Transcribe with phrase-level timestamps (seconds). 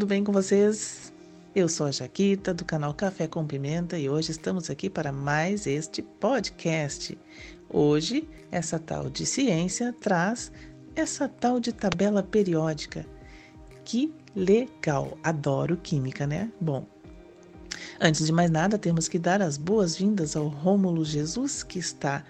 [0.00, 1.12] Tudo bem com vocês?
[1.54, 5.66] Eu sou a Jaquita do canal Café com Pimenta e hoje estamos aqui para mais
[5.66, 7.18] este podcast.
[7.68, 10.50] Hoje, essa tal de ciência traz
[10.96, 13.04] essa tal de tabela periódica.
[13.84, 15.18] Que legal!
[15.22, 16.50] Adoro química, né?
[16.58, 16.86] Bom,
[18.00, 22.24] antes de mais nada, temos que dar as boas-vindas ao Rômulo Jesus que está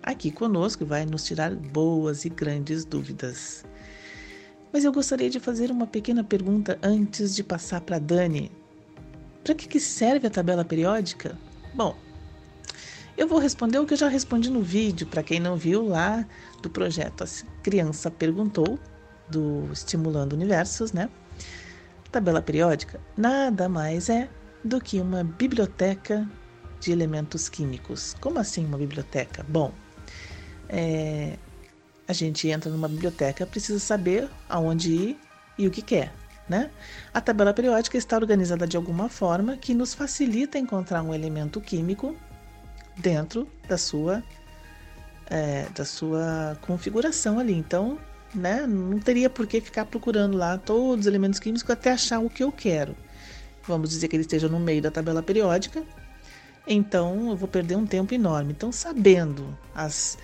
[0.00, 3.64] aqui conosco e vai nos tirar boas e grandes dúvidas.
[4.76, 8.52] Mas eu gostaria de fazer uma pequena pergunta antes de passar para Dani.
[9.42, 11.38] Para que, que serve a tabela periódica?
[11.72, 11.96] Bom,
[13.16, 16.26] eu vou responder o que eu já respondi no vídeo, para quem não viu lá
[16.60, 17.26] do projeto A
[17.62, 18.78] Criança Perguntou,
[19.30, 21.08] do Estimulando Universos, né?
[22.12, 24.28] tabela periódica nada mais é
[24.62, 26.28] do que uma biblioteca
[26.80, 28.14] de elementos químicos.
[28.20, 29.42] Como assim uma biblioteca?
[29.48, 29.72] Bom,
[30.68, 31.38] é,
[32.08, 35.18] a gente entra numa biblioteca, precisa saber aonde ir
[35.58, 36.12] e o que quer.
[36.48, 36.70] Né?
[37.12, 42.16] A tabela periódica está organizada de alguma forma que nos facilita encontrar um elemento químico
[42.96, 44.22] dentro da sua,
[45.28, 47.52] é, da sua configuração ali.
[47.52, 47.98] Então,
[48.32, 52.30] né, não teria por que ficar procurando lá todos os elementos químicos até achar o
[52.30, 52.96] que eu quero.
[53.64, 55.82] Vamos dizer que ele esteja no meio da tabela periódica.
[56.64, 58.52] Então, eu vou perder um tempo enorme.
[58.52, 60.16] Então, sabendo as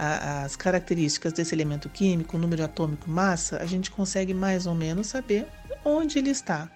[0.00, 5.08] a, as características desse elemento químico, número atômico, massa, a gente consegue mais ou menos
[5.08, 5.46] saber
[5.84, 6.70] onde ele está.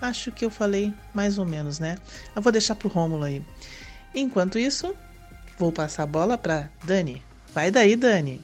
[0.00, 1.96] Acho que eu falei mais ou menos, né?
[2.34, 3.40] Eu vou deixar para o Rômulo aí.
[4.12, 4.92] Enquanto isso,
[5.56, 7.22] vou passar a bola para Dani.
[7.54, 8.40] Vai daí, Dani.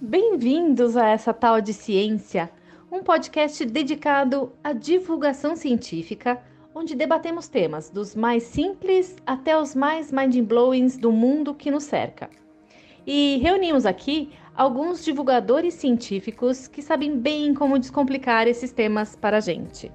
[0.00, 2.48] Bem-vindos a essa tal de ciência,
[2.92, 6.40] um podcast dedicado à divulgação científica,
[6.72, 12.28] onde debatemos temas dos mais simples até os mais mind-blowings do mundo que nos cerca
[13.06, 19.40] e reunimos aqui alguns divulgadores científicos que sabem bem como descomplicar esses temas para a
[19.40, 19.90] gente.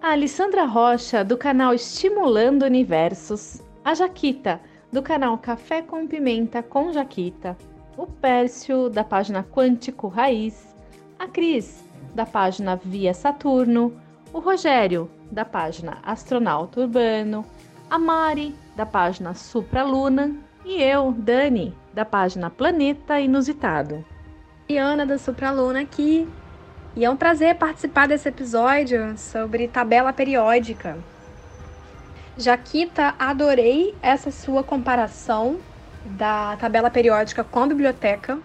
[0.00, 4.60] A Alessandra Rocha, do canal Estimulando Universos, a Jaquita,
[4.90, 7.56] do canal Café com Pimenta com Jaquita,
[7.96, 10.74] o Pércio, da página Quântico Raiz,
[11.18, 11.84] a Cris,
[12.14, 13.92] da página Via Saturno,
[14.32, 17.44] o Rogério, da página Astronauta Urbano,
[17.88, 20.32] a Mari, da página Supraluna,
[20.64, 24.04] e eu, Dani, da página Planeta Inusitado.
[24.68, 26.28] E Ana da Supraluna aqui.
[26.94, 30.96] E é um prazer participar desse episódio sobre tabela periódica.
[32.36, 35.58] Jaquita, adorei essa sua comparação
[36.04, 38.38] da tabela periódica com a biblioteca.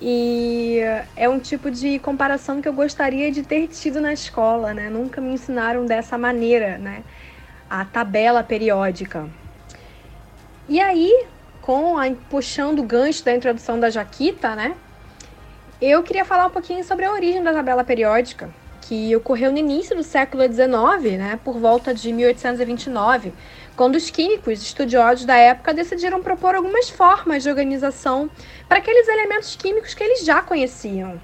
[0.00, 0.80] E
[1.16, 4.88] é um tipo de comparação que eu gostaria de ter tido na escola, né?
[4.88, 7.02] Nunca me ensinaram dessa maneira, né?
[7.70, 9.30] a tabela periódica.
[10.70, 11.26] E aí,
[11.60, 14.76] com a, puxando o gancho da introdução da Jaquita, né?
[15.82, 18.48] Eu queria falar um pouquinho sobre a origem da tabela periódica,
[18.80, 23.32] que ocorreu no início do século XIX, né, por volta de 1829,
[23.74, 28.30] quando os químicos estudiosos da época decidiram propor algumas formas de organização
[28.68, 31.20] para aqueles elementos químicos que eles já conheciam.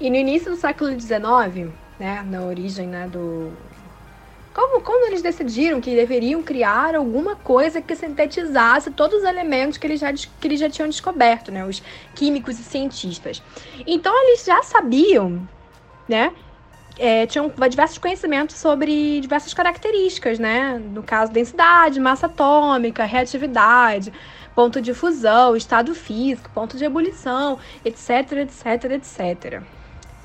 [0.00, 3.52] E no início do século XIX, né, na origem né, do,
[4.54, 9.86] como quando eles decidiram que deveriam criar alguma coisa que sintetizasse todos os elementos que
[9.86, 11.64] eles já, que eles já tinham descoberto, né?
[11.64, 11.82] Os
[12.14, 13.42] químicos e cientistas.
[13.86, 15.48] Então eles já sabiam,
[16.08, 16.32] né?
[16.98, 20.78] É, tinham diversos conhecimentos sobre diversas características, né?
[20.78, 24.12] No caso, densidade, massa atômica, reatividade,
[24.54, 29.62] ponto de fusão, estado físico, ponto de ebulição, etc, etc, etc.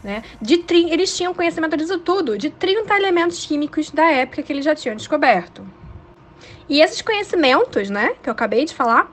[0.08, 0.24] Né?
[0.42, 0.90] De tri...
[0.90, 4.96] Eles tinham conhecimento disso tudo, de 30 elementos químicos da época que eles já tinham
[4.96, 5.68] descoberto.
[6.70, 9.12] E esses conhecimentos, né, que eu acabei de falar,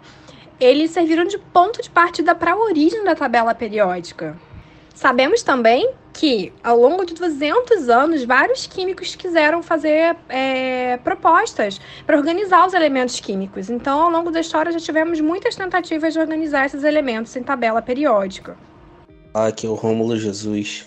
[0.60, 4.38] eles serviram de ponto de partida para a origem da tabela periódica.
[4.94, 12.16] Sabemos também que, ao longo de 200 anos, vários químicos quiseram fazer é, propostas para
[12.16, 13.68] organizar os elementos químicos.
[13.68, 17.82] Então, ao longo da história, já tivemos muitas tentativas de organizar esses elementos em tabela
[17.82, 18.56] periódica.
[19.34, 20.86] Aqui é o Rômulo Jesus.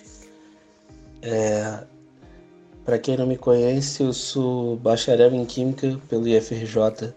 [1.20, 1.84] É...
[2.82, 7.12] Para quem não me conhece, eu sou bacharel em Química pelo IFRJ,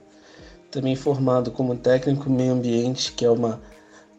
[0.69, 3.61] também formado como técnico meio ambiente, que é uma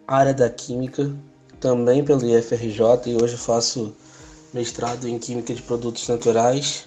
[0.09, 1.15] área da Química,
[1.61, 2.81] também pelo IFRJ,
[3.11, 3.95] e hoje faço
[4.55, 6.87] mestrado em Química de Produtos Naturais.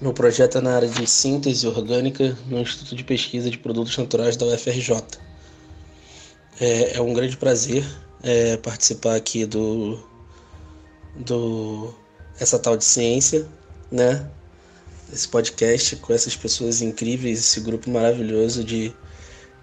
[0.00, 4.36] Meu projeto é na área de síntese orgânica no Instituto de Pesquisa de Produtos Naturais
[4.36, 5.02] da UFRJ.
[6.60, 7.84] É, é um grande prazer
[8.22, 9.98] é, participar aqui do,
[11.16, 11.94] do
[12.38, 13.46] essa tal de ciência,
[13.90, 14.28] né?
[15.12, 18.92] Esse podcast com essas pessoas incríveis, esse grupo maravilhoso de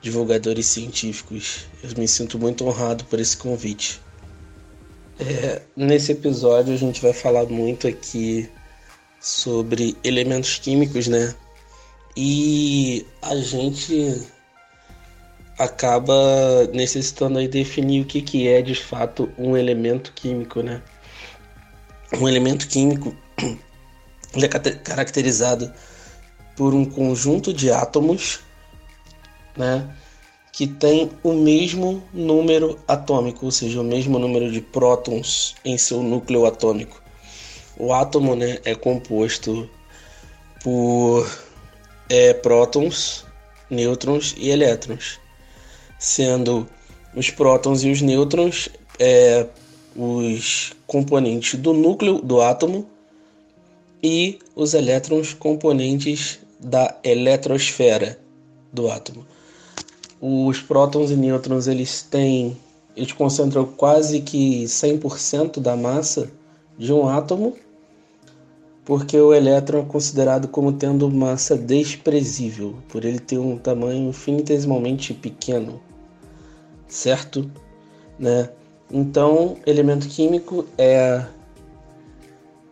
[0.01, 1.67] divulgadores científicos.
[1.83, 4.01] Eu me sinto muito honrado por esse convite.
[5.19, 8.49] É, nesse episódio a gente vai falar muito aqui
[9.19, 11.33] sobre elementos químicos, né?
[12.17, 14.21] E a gente
[15.57, 20.81] acaba necessitando aí definir o que, que é de fato um elemento químico, né?
[22.19, 23.15] Um elemento químico
[24.35, 25.71] ele é caracterizado
[26.55, 28.41] por um conjunto de átomos,
[29.55, 29.89] né?
[30.51, 36.01] Que tem o mesmo número atômico, ou seja, o mesmo número de prótons em seu
[36.01, 37.01] núcleo atômico.
[37.77, 39.69] O átomo, né, é composto
[40.63, 41.29] por
[42.07, 43.25] é, prótons,
[43.69, 45.19] nêutrons e elétrons
[46.05, 46.67] sendo
[47.15, 48.69] os prótons e os nêutrons
[48.99, 49.47] é,
[49.95, 52.85] os componentes do núcleo do átomo
[54.03, 58.19] e os elétrons componentes da eletrosfera
[58.71, 59.25] do átomo.
[60.21, 62.55] Os prótons e nêutrons eles têm
[62.95, 66.31] eles concentram quase que 100% da massa
[66.77, 67.55] de um átomo,
[68.85, 75.15] porque o elétron é considerado como tendo massa desprezível, por ele ter um tamanho infinitesimalmente
[75.15, 75.81] pequeno
[76.87, 77.49] certo?
[78.19, 78.49] Né?
[78.91, 81.25] Então, elemento químico é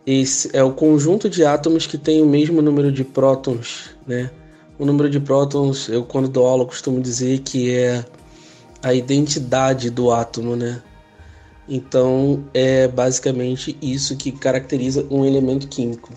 [0.06, 4.30] esse é o conjunto de átomos que tem o mesmo número de prótons, né?
[4.78, 8.04] O número de prótons, eu quando dou aula costumo dizer que é
[8.82, 10.82] a identidade do átomo, né?
[11.66, 16.12] Então, é basicamente isso que caracteriza um elemento químico.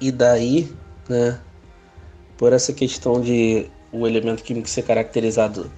[0.00, 0.68] E daí,
[1.08, 1.38] né,
[2.36, 5.70] por essa questão de o elemento químico ser caracterizado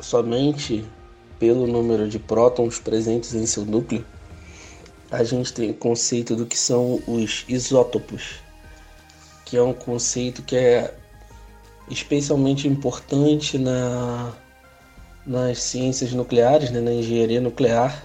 [0.00, 0.84] somente
[1.38, 4.04] pelo número de prótons presentes em seu núcleo,
[5.10, 8.40] a gente tem o conceito do que são os isótopos,
[9.44, 10.94] que é um conceito que é
[11.88, 14.32] especialmente importante na,
[15.24, 18.04] nas ciências nucleares, né, na engenharia nuclear,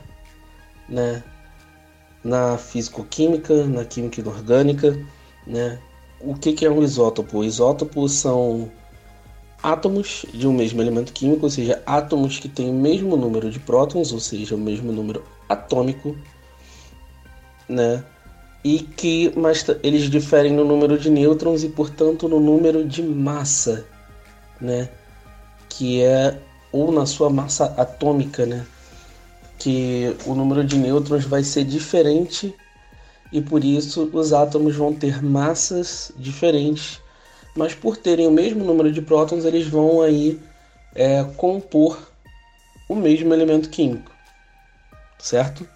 [0.87, 1.23] né,
[2.23, 4.97] na físico-química, na química inorgânica.
[5.47, 5.79] Né.
[6.19, 7.43] O que, que é um isótopo?
[7.43, 8.71] Isótopos são
[9.61, 13.59] átomos de um mesmo elemento químico, ou seja, átomos que têm o mesmo número de
[13.59, 16.15] prótons, ou seja, o mesmo número atômico,
[17.67, 18.03] né?
[18.63, 23.85] E que mas eles diferem no número de nêutrons e, portanto, no número de massa,
[24.59, 24.89] né?
[25.69, 26.37] Que é
[26.71, 28.65] ou na sua massa atômica, né?
[29.59, 32.53] Que o número de nêutrons vai ser diferente
[33.31, 36.99] e por isso os átomos vão ter massas diferentes
[37.55, 40.39] mas por terem o mesmo número de prótons, eles vão aí
[40.95, 41.97] é, compor
[42.87, 44.11] o mesmo elemento químico,
[45.17, 45.67] certo?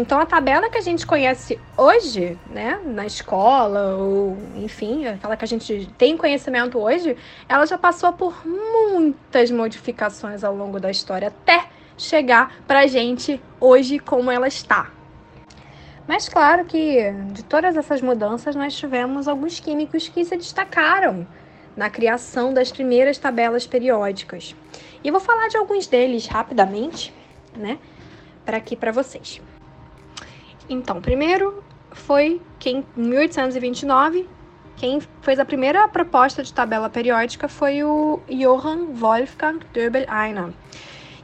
[0.00, 5.44] Então a tabela que a gente conhece hoje, né, na escola ou enfim, aquela que
[5.44, 7.16] a gente tem conhecimento hoje,
[7.48, 13.98] ela já passou por muitas modificações ao longo da história até chegar pra gente hoje
[13.98, 14.90] como ela está.
[16.06, 21.26] Mas claro que de todas essas mudanças nós tivemos alguns químicos que se destacaram
[21.76, 24.54] na criação das primeiras tabelas periódicas.
[25.02, 27.14] E eu vou falar de alguns deles rapidamente,
[27.56, 27.78] né,
[28.44, 29.40] para aqui para vocês.
[30.68, 34.28] Então, primeiro foi quem em 1829
[34.76, 40.52] quem fez a primeira proposta de tabela periódica foi o Johann Wolfgang Döbel-Einer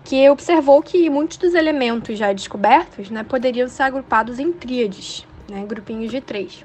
[0.08, 5.66] que observou que muitos dos elementos já descobertos né, poderiam ser agrupados em tríades, né,
[5.66, 6.64] grupinhos de três,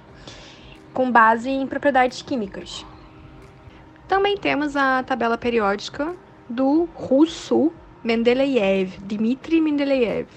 [0.94, 2.86] com base em propriedades químicas.
[4.08, 6.16] Também temos a tabela periódica
[6.48, 7.70] do russo
[8.02, 10.28] Mendeleev, Dmitry Mendeleev.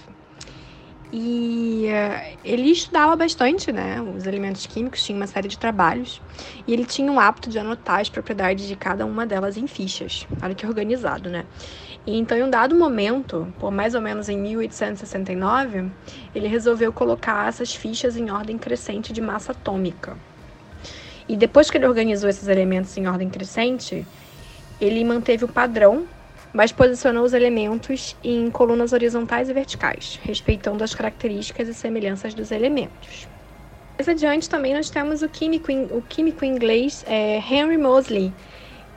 [1.12, 6.20] E uh, ele estudava bastante, né, os elementos químicos, tinha uma série de trabalhos,
[6.66, 10.26] e ele tinha um hábito de anotar as propriedades de cada uma delas em fichas.
[10.42, 11.46] Olha que organizado, né?
[12.06, 15.90] E então, em um dado momento, por mais ou menos em 1869,
[16.32, 20.16] ele resolveu colocar essas fichas em ordem crescente de massa atômica.
[21.28, 24.06] E depois que ele organizou esses elementos em ordem crescente,
[24.80, 26.06] ele manteve o padrão,
[26.52, 32.52] mas posicionou os elementos em colunas horizontais e verticais, respeitando as características e semelhanças dos
[32.52, 33.26] elementos.
[33.98, 38.32] Mais adiante também nós temos o químico, o químico inglês é, Henry Moseley,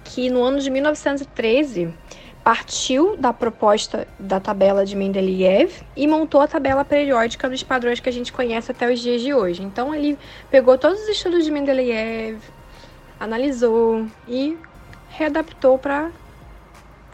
[0.03, 1.91] que no ano de 1913
[2.43, 8.09] partiu da proposta da tabela de Mendeleev e montou a tabela periódica dos padrões que
[8.09, 9.61] a gente conhece até os dias de hoje.
[9.61, 10.17] Então ele
[10.49, 12.39] pegou todos os estudos de Mendeleev,
[13.19, 14.57] analisou e
[15.09, 16.11] readaptou para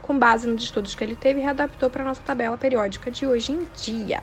[0.02, 3.52] com base nos estudos que ele teve, readaptou para a nossa tabela periódica de hoje
[3.52, 4.22] em dia.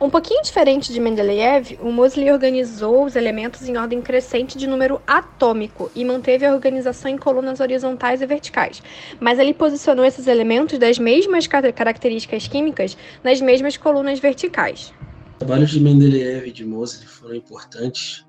[0.00, 4.98] Um pouquinho diferente de Mendeleev, o Mosley organizou os elementos em ordem crescente de número
[5.06, 8.82] atômico e manteve a organização em colunas horizontais e verticais.
[9.20, 14.90] Mas ele posicionou esses elementos das mesmas características químicas nas mesmas colunas verticais.
[15.32, 18.24] Os trabalhos de Mendeleev e de Mosley foram importantes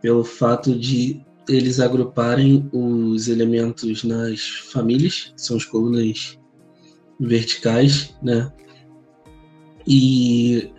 [0.00, 4.40] pelo fato de eles agruparem os elementos nas
[4.72, 6.38] famílias, que são as colunas
[7.20, 8.50] verticais, né?
[9.86, 10.72] E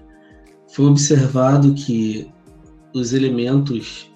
[0.68, 2.30] foi observado que
[2.94, 4.12] os elementos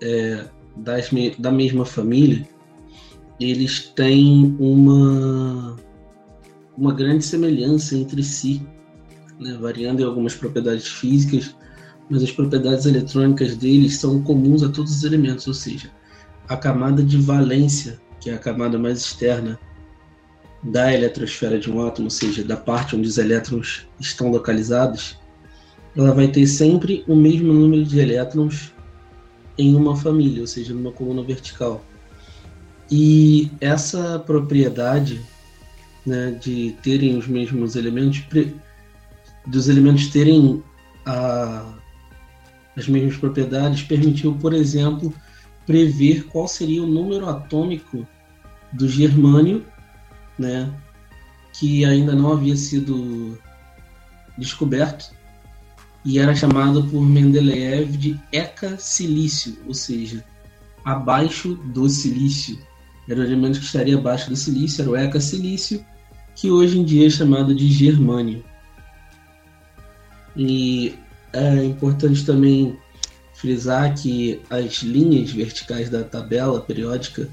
[0.00, 0.44] é,
[0.76, 2.46] das, da mesma família
[3.40, 5.76] eles têm uma,
[6.76, 8.62] uma grande semelhança entre si,
[9.40, 9.56] né?
[9.60, 11.54] variando em algumas propriedades físicas,
[12.08, 15.90] mas as propriedades eletrônicas deles são comuns a todos os elementos, ou seja,
[16.48, 19.58] a camada de valência, que é a camada mais externa
[20.62, 25.18] da eletrosfera de um átomo, ou seja, da parte onde os elétrons estão localizados,
[25.96, 28.72] ela vai ter sempre o mesmo número de elétrons
[29.58, 31.84] em uma família, ou seja, numa coluna vertical.
[32.90, 35.20] E essa propriedade
[36.06, 38.22] né, de terem os mesmos elementos,
[39.46, 40.62] dos elementos terem
[41.04, 41.74] a,
[42.76, 45.12] as mesmas propriedades, permitiu, por exemplo,
[45.66, 48.06] prever qual seria o número atômico
[48.72, 49.64] do germânio
[50.38, 50.72] né,
[51.52, 53.38] que ainda não havia sido
[54.36, 55.12] descoberto
[56.04, 60.24] e era chamado por Mendeleev de eca-silício, ou seja,
[60.84, 62.58] abaixo do silício.
[63.08, 65.84] Era o elemento que estaria abaixo do silício, era o eca-silício,
[66.34, 68.44] que hoje em dia é chamado de germânio.
[70.36, 70.94] E
[71.32, 72.76] é importante também
[73.34, 77.28] frisar que as linhas verticais da tabela periódica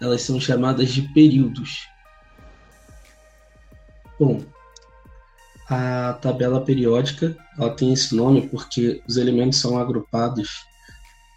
[0.00, 1.86] elas são chamadas de períodos.
[4.18, 4.42] Bom,
[5.68, 10.64] a tabela periódica ela tem esse nome porque os elementos são agrupados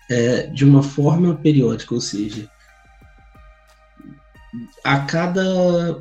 [0.09, 2.49] é, de uma forma periódica, ou seja,
[4.83, 5.99] a cada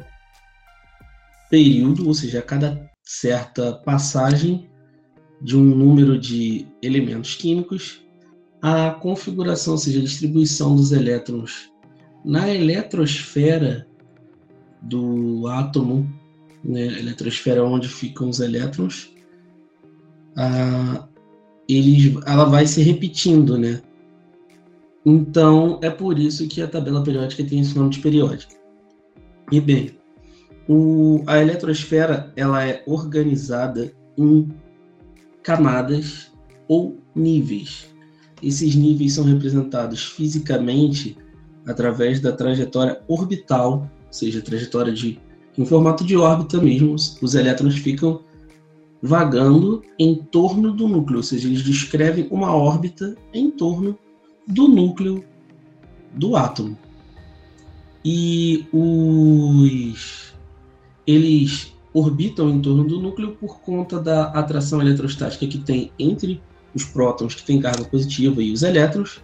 [1.51, 4.69] período, ou seja, a cada certa passagem
[5.41, 8.03] de um número de elementos químicos,
[8.61, 11.71] a configuração, ou seja, a distribuição dos elétrons
[12.25, 13.87] na eletrosfera
[14.83, 16.09] do átomo
[16.65, 19.13] né, eletrosfera onde ficam os elétrons,
[21.69, 23.83] eles, ela vai se repetindo, né?
[25.05, 28.55] Então, é por isso que a tabela periódica tem esse nome de periódica.
[29.51, 29.99] E bem,
[30.69, 34.49] o, a eletrosfera ela é organizada em
[35.43, 36.31] camadas
[36.69, 37.87] ou níveis.
[38.43, 41.17] Esses níveis são representados fisicamente
[41.67, 45.21] através da trajetória orbital, ou seja, a trajetória de
[45.59, 48.21] em formato de órbita mesmo, os elétrons ficam
[49.03, 53.99] vagando em torno do núcleo, ou seja, eles descrevem uma órbita em torno
[54.47, 55.25] do núcleo
[56.15, 56.79] do átomo.
[58.05, 60.33] E os
[61.05, 66.41] eles orbitam em torno do núcleo por conta da atração eletrostática que tem entre
[66.75, 69.21] os prótons que têm carga positiva e os elétrons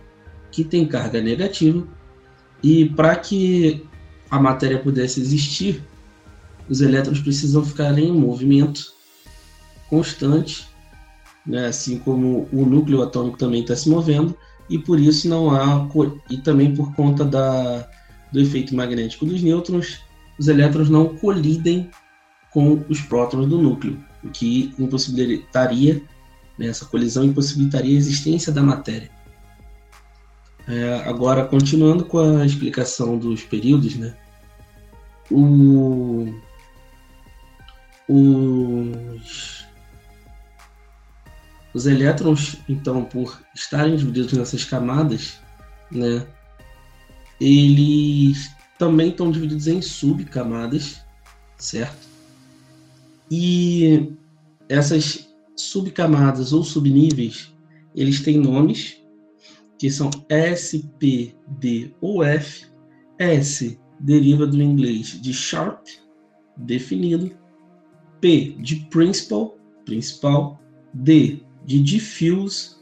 [0.51, 1.87] que têm carga negativa.
[2.63, 3.85] E para que
[4.31, 5.85] a matéria pudesse existir,
[6.69, 8.93] os elétrons precisam ficar em movimento
[9.89, 10.67] constante,
[11.47, 11.67] né?
[11.67, 14.37] assim como o núcleo atômico também está se movendo,
[14.69, 15.87] e por isso não há,
[16.31, 17.89] e também por conta da,
[18.33, 20.01] do efeito magnético dos nêutrons,
[20.39, 21.91] os elétrons não colidem
[22.51, 26.03] com os prótons do núcleo, o que impossibilitaria,
[26.59, 29.11] né, essa colisão impossibilitaria a existência da matéria.
[30.67, 34.17] É, agora, continuando com a explicação dos períodos, né,
[35.31, 36.33] o,
[38.09, 39.67] os,
[41.73, 45.41] os elétrons, então, por estarem divididos nessas camadas,
[45.91, 46.27] né,
[47.41, 51.01] eles também estão divididos em subcamadas,
[51.59, 52.09] certo?
[53.31, 54.13] E
[54.69, 57.53] essas subcamadas ou subníveis,
[57.95, 59.03] eles têm nomes
[59.79, 62.67] que são S, P, D ou F.
[63.19, 65.87] S deriva do inglês de sharp,
[66.57, 67.31] definido,
[68.25, 70.59] P de principal, principal,
[70.95, 72.77] D de diffuse,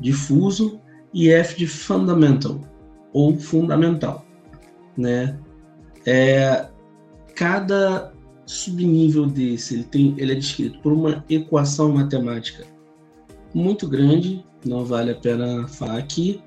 [0.00, 0.80] difuso
[1.12, 2.60] e F de fundamental
[3.12, 4.24] ou fundamental,
[4.96, 5.36] né?
[6.06, 6.68] É,
[7.34, 8.12] cada
[8.46, 12.64] subnível desse ele tem, ele é descrito por uma equação matemática
[13.52, 16.40] muito grande, não vale a pena falar aqui,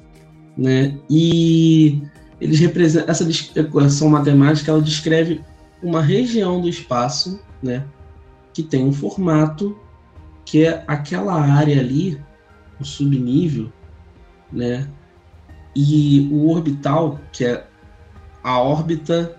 [0.57, 0.97] né?
[1.09, 2.01] E
[2.39, 3.27] eles representam essa
[3.59, 5.43] equação matemática, ela descreve
[5.83, 7.85] uma região do espaço, né?
[8.57, 9.77] Que tem um formato
[10.43, 12.19] que é aquela área ali,
[12.79, 13.71] o subnível,
[14.51, 14.89] né?
[15.75, 17.67] E o orbital, que é
[18.43, 19.35] a órbita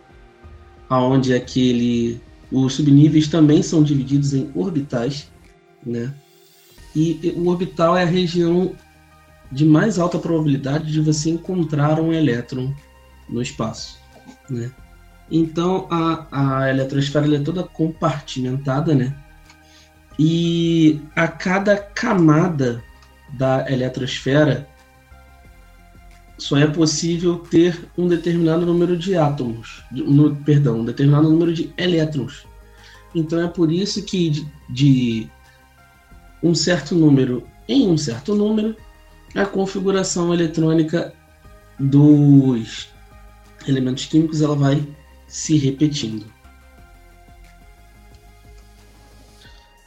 [0.89, 2.21] aonde aquele
[2.53, 5.29] os subníveis também são divididos em orbitais,
[5.85, 6.15] né?
[6.95, 8.73] E o orbital é a região
[9.51, 12.73] de mais alta probabilidade de você encontrar um elétron
[13.29, 13.99] no espaço,
[14.49, 14.71] né?
[15.31, 19.15] Então a, a eletrosfera é toda compartimentada, né?
[20.19, 22.83] E a cada camada
[23.35, 24.67] da eletrosfera
[26.39, 31.73] só é possível ter um determinado número de átomos, no, perdão, um determinado número de
[31.77, 32.47] elétrons.
[33.15, 35.29] Então é por isso que de, de
[36.43, 38.75] um certo número em um certo número,
[39.35, 41.13] a configuração eletrônica
[41.79, 42.89] dos
[43.67, 44.83] elementos químicos ela vai
[45.29, 46.27] se repetindo.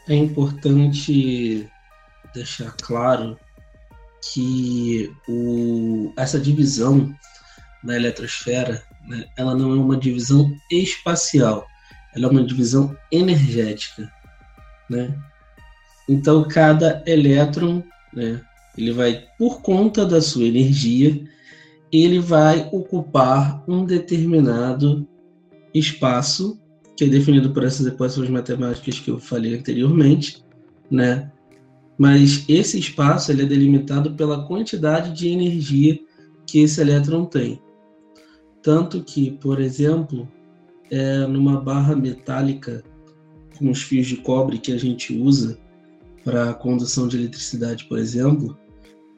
[0.08, 1.68] É importante
[2.34, 3.38] deixar claro
[4.22, 7.14] que o, essa divisão
[7.84, 11.66] na eletrosfera né, ela não é uma divisão espacial,
[12.16, 14.12] ela é uma divisão energética.
[14.90, 15.14] Né?
[16.08, 17.84] Então, cada elétron,
[18.14, 18.42] né,
[18.78, 21.24] ele vai, por conta da sua energia,
[21.92, 25.08] ele vai ocupar um determinado
[25.74, 26.60] espaço,
[26.96, 30.44] que é definido por essas equações matemáticas que eu falei anteriormente,
[30.90, 31.32] né?
[31.98, 36.00] Mas esse espaço ele é delimitado pela quantidade de energia
[36.46, 37.62] que esse elétron tem.
[38.62, 40.28] Tanto que, por exemplo,
[40.90, 42.84] é, numa barra metálica
[43.58, 45.58] com os fios de cobre que a gente usa
[46.24, 48.58] para condução de eletricidade, por exemplo,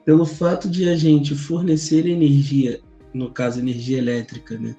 [0.05, 2.81] pelo fato de a gente fornecer energia,
[3.13, 4.75] no caso energia elétrica, né,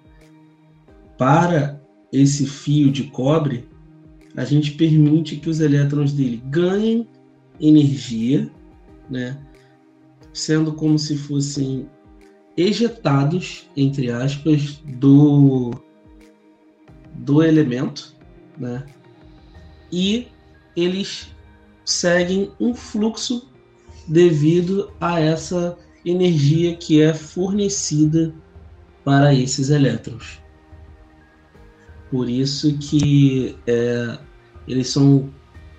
[1.25, 1.81] para
[2.12, 3.66] esse fio de cobre,
[4.37, 7.09] a gente permite que os elétrons dele ganhem
[7.59, 8.50] energia,
[9.08, 9.39] né,
[10.34, 11.89] sendo como se fossem
[12.58, 15.71] ejetados, entre aspas, do,
[17.15, 18.15] do elemento,
[18.58, 18.84] né,
[19.91, 20.28] e
[20.76, 21.34] eles
[21.87, 23.50] seguem um fluxo
[24.06, 28.34] devido a essa energia que é fornecida
[29.02, 30.44] para esses elétrons.
[32.15, 34.17] Por isso que é,
[34.69, 35.31] eles são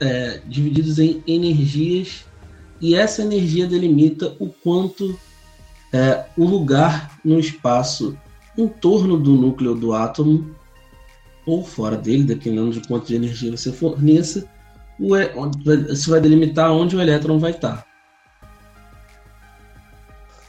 [0.02, 2.26] é, divididos em energias
[2.82, 5.18] e essa energia delimita o quanto
[5.94, 8.18] é, o lugar no espaço
[8.58, 10.54] em torno do núcleo do átomo
[11.46, 14.46] ou fora dele, dependendo de quanto de energia você forneça,
[15.90, 17.88] isso vai delimitar onde o elétron vai estar.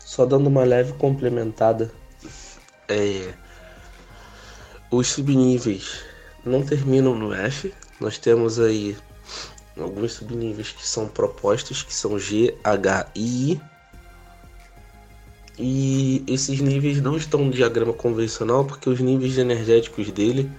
[0.00, 1.92] Só dando uma leve complementada,
[2.88, 3.34] é,
[4.96, 6.00] os subníveis
[6.44, 7.72] não terminam no F.
[8.00, 8.96] Nós temos aí
[9.78, 13.60] alguns subníveis que são propostos, que são G, H e I.
[15.58, 20.50] E esses níveis não estão no diagrama convencional porque os níveis energéticos dele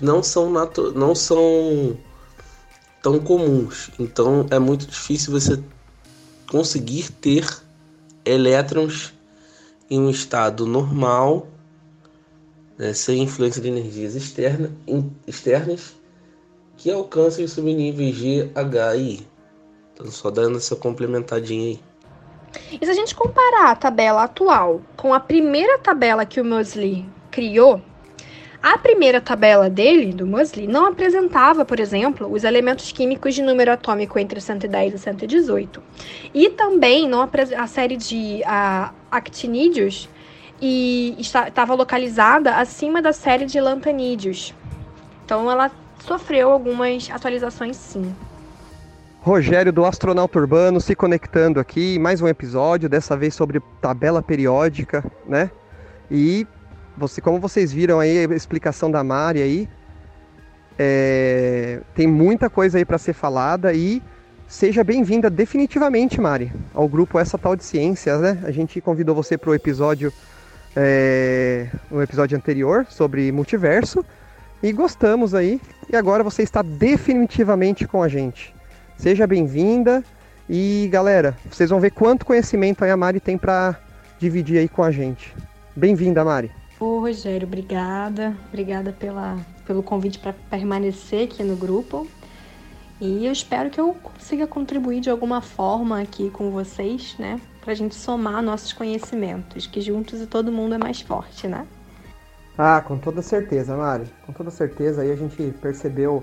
[0.00, 0.52] não são,
[0.94, 1.96] não são
[3.02, 3.90] tão comuns.
[3.98, 5.62] Então é muito difícil você
[6.48, 7.46] conseguir ter
[8.24, 9.12] elétrons
[9.88, 11.46] em um estado normal,
[12.78, 15.94] né, sem influência de energias externa, in, externas,
[16.76, 19.26] que alcancem o subnível G, H e I.
[19.92, 21.80] Então, só dando essa complementadinha aí.
[22.80, 27.04] E se a gente comparar a tabela atual com a primeira tabela que o Mosley
[27.30, 27.80] criou,
[28.62, 33.70] a primeira tabela dele, do Mosley, não apresentava, por exemplo, os elementos químicos de número
[33.70, 35.82] atômico entre 110 e 118.
[36.32, 40.08] E também não a série de uh, actinídeos
[40.60, 44.54] e estava localizada acima da série de lantanídeos.
[45.24, 45.70] Então ela
[46.06, 48.14] sofreu algumas atualizações sim.
[49.20, 55.02] Rogério do Astronauta Urbano se conectando aqui, mais um episódio, dessa vez sobre tabela periódica,
[55.26, 55.50] né?
[56.10, 56.46] E
[56.94, 59.68] você, como vocês viram aí a explicação da Mari aí,
[60.78, 64.02] é, tem muita coisa aí para ser falada e
[64.46, 68.42] seja bem-vinda definitivamente, Mari, ao grupo Essa Tal de Ciências, né?
[68.44, 70.12] A gente convidou você para o episódio,
[70.76, 71.68] é,
[72.02, 74.04] episódio anterior sobre multiverso
[74.62, 75.60] e gostamos aí
[75.90, 78.54] e agora você está definitivamente com a gente.
[78.96, 80.02] Seja bem-vinda
[80.48, 83.78] e galera, vocês vão ver quanto conhecimento a Mari tem para
[84.18, 85.34] dividir aí com a gente.
[85.76, 86.50] Bem-vinda, Mari.
[86.78, 88.36] Ô, Rogério, obrigada.
[88.48, 92.06] Obrigada pela, pelo convite para permanecer aqui no grupo.
[93.00, 97.40] E eu espero que eu consiga contribuir de alguma forma aqui com vocês, né?
[97.64, 101.66] Para a gente somar nossos conhecimentos, que juntos e todo mundo é mais forte, né?
[102.58, 104.04] Ah, com toda certeza, Mari.
[104.26, 105.00] Com toda certeza.
[105.00, 106.22] Aí a gente percebeu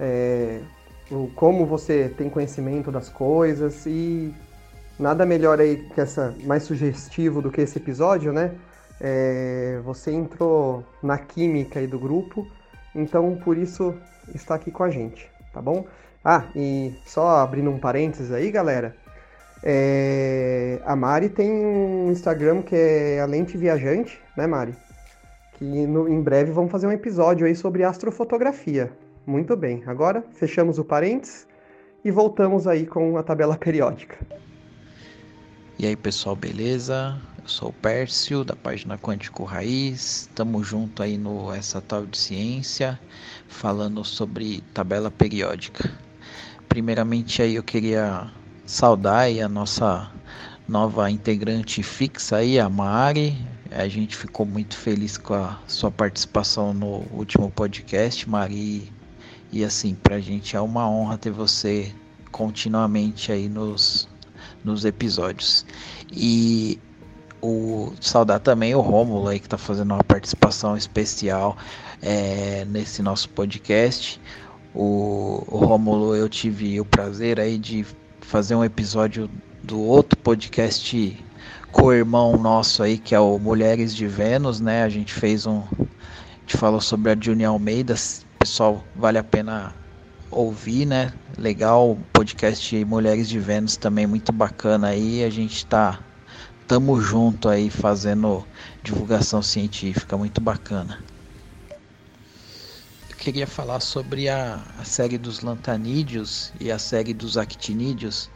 [0.00, 0.60] é,
[1.08, 4.34] o como você tem conhecimento das coisas e
[4.98, 8.52] nada melhor aí que essa mais sugestivo do que esse episódio, né?
[9.00, 12.44] É, você entrou na química aí do grupo,
[12.92, 13.94] então por isso
[14.34, 15.86] está aqui com a gente, tá bom?
[16.24, 18.96] Ah, e só abrindo um parênteses aí, galera.
[19.68, 24.72] É, a Mari tem um Instagram que é a Lente Viajante, né, Mari?
[25.54, 28.92] Que no, em breve vamos fazer um episódio aí sobre astrofotografia.
[29.26, 31.48] Muito bem, agora fechamos o parênteses
[32.04, 34.16] e voltamos aí com a tabela periódica.
[35.76, 37.20] E aí pessoal, beleza?
[37.42, 40.28] Eu sou o Pércio da página Quântico Raiz.
[40.28, 43.00] Estamos junto aí no Essa Tal de Ciência,
[43.48, 45.90] falando sobre tabela periódica.
[46.68, 48.30] Primeiramente aí eu queria
[48.66, 50.10] saudar a nossa
[50.68, 53.38] nova integrante fixa aí, a Mari.
[53.70, 58.92] A gente ficou muito feliz com a sua participação no último podcast, Mari.
[59.52, 61.94] E assim, pra gente é uma honra ter você
[62.32, 64.08] continuamente aí nos,
[64.64, 65.64] nos episódios.
[66.12, 66.80] E
[67.40, 71.56] o saudar também o Rômulo aí que tá fazendo uma participação especial
[72.02, 74.20] é, nesse nosso podcast.
[74.74, 77.86] O, o Rômulo eu tive o prazer aí de
[78.26, 79.30] fazer um episódio
[79.62, 81.24] do outro podcast
[81.70, 84.82] co-irmão nosso aí, que é o Mulheres de Vênus, né?
[84.82, 85.60] A gente fez um.
[85.60, 87.94] A gente falou sobre a Juni Almeida,
[88.38, 89.74] pessoal, vale a pena
[90.28, 91.12] ouvir, né?
[91.38, 95.22] Legal, podcast Mulheres de Vênus também muito bacana aí.
[95.22, 96.00] A gente tá
[96.66, 98.44] tamo junto aí fazendo
[98.82, 100.98] divulgação científica, muito bacana.
[103.16, 108.30] Queria falar sobre a, a série dos lantanídeos e a série dos actinídeos.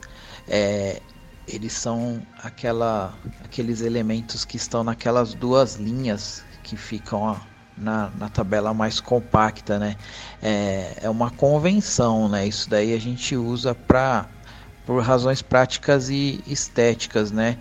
[0.46, 1.02] É,
[1.46, 7.40] eles são aquela, aqueles elementos que estão naquelas duas linhas que ficam ó,
[7.76, 9.96] na, na tabela mais compacta, né?
[10.40, 12.46] É, é uma convenção, né?
[12.46, 14.30] Isso daí a gente usa para
[14.84, 17.58] por razões práticas e estéticas, né?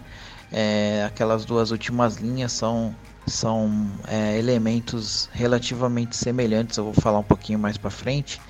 [0.51, 2.97] É, aquelas duas últimas linhas são
[3.29, 3.71] são
[4.07, 6.77] é, elementos relativamente semelhantes.
[6.77, 8.41] Eu vou falar um pouquinho mais para frente.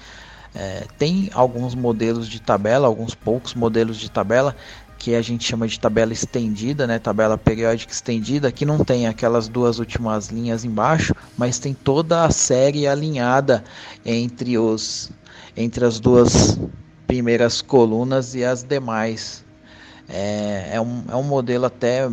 [0.56, 4.56] É, tem alguns modelos de tabela, alguns poucos modelos de tabela
[4.98, 7.00] que a gente chama de tabela estendida, né?
[7.00, 12.32] Tabela periódica estendida, que não tem aquelas duas últimas linhas embaixo, mas tem toda a
[12.32, 13.64] série alinhada
[14.06, 15.10] entre os
[15.56, 16.60] entre as duas
[17.08, 19.44] primeiras colunas e as demais.
[20.08, 22.10] É, é, um, é um modelo até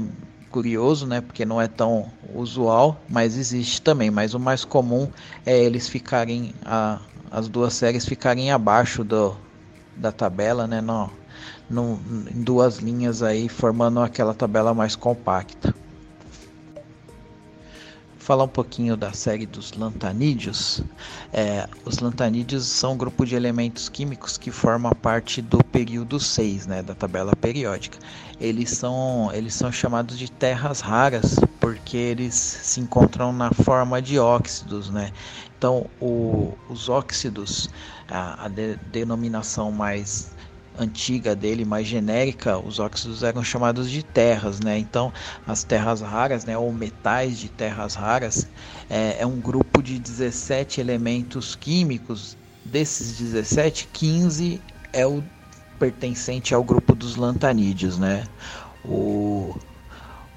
[0.57, 1.21] curioso, né?
[1.21, 4.11] Porque não é tão usual, mas existe também.
[4.11, 5.07] Mas o mais comum
[5.45, 6.99] é eles ficarem a,
[7.31, 9.37] as duas séries ficarem abaixo do,
[9.95, 10.81] da tabela, né?
[10.81, 11.11] Não,
[11.69, 12.01] no,
[12.35, 15.75] em duas linhas aí, formando aquela tabela mais compacta.
[18.27, 20.83] Falar um pouquinho da série dos lantanídeos.
[21.33, 26.67] É, os lantanídeos são um grupo de elementos químicos que forma parte do período 6
[26.67, 28.01] né, da tabela periódica.
[28.41, 34.19] Eles são, eles são chamados de terras raras porque eles se encontram na forma de
[34.19, 34.91] óxidos.
[34.91, 35.13] Né?
[35.57, 37.71] Então, o, os óxidos,
[38.11, 40.35] a, a de, denominação mais
[40.79, 44.79] antiga dele, mais genérica, os óxidos eram chamados de terras, né?
[44.79, 45.13] Então,
[45.47, 48.49] as terras raras, né, ou metais de terras raras,
[48.89, 52.37] é, é um grupo de 17 elementos químicos.
[52.65, 54.61] Desses 17, 15
[54.93, 55.23] é o
[55.79, 58.25] pertencente ao grupo dos lantanídeos, né?
[58.85, 59.55] O,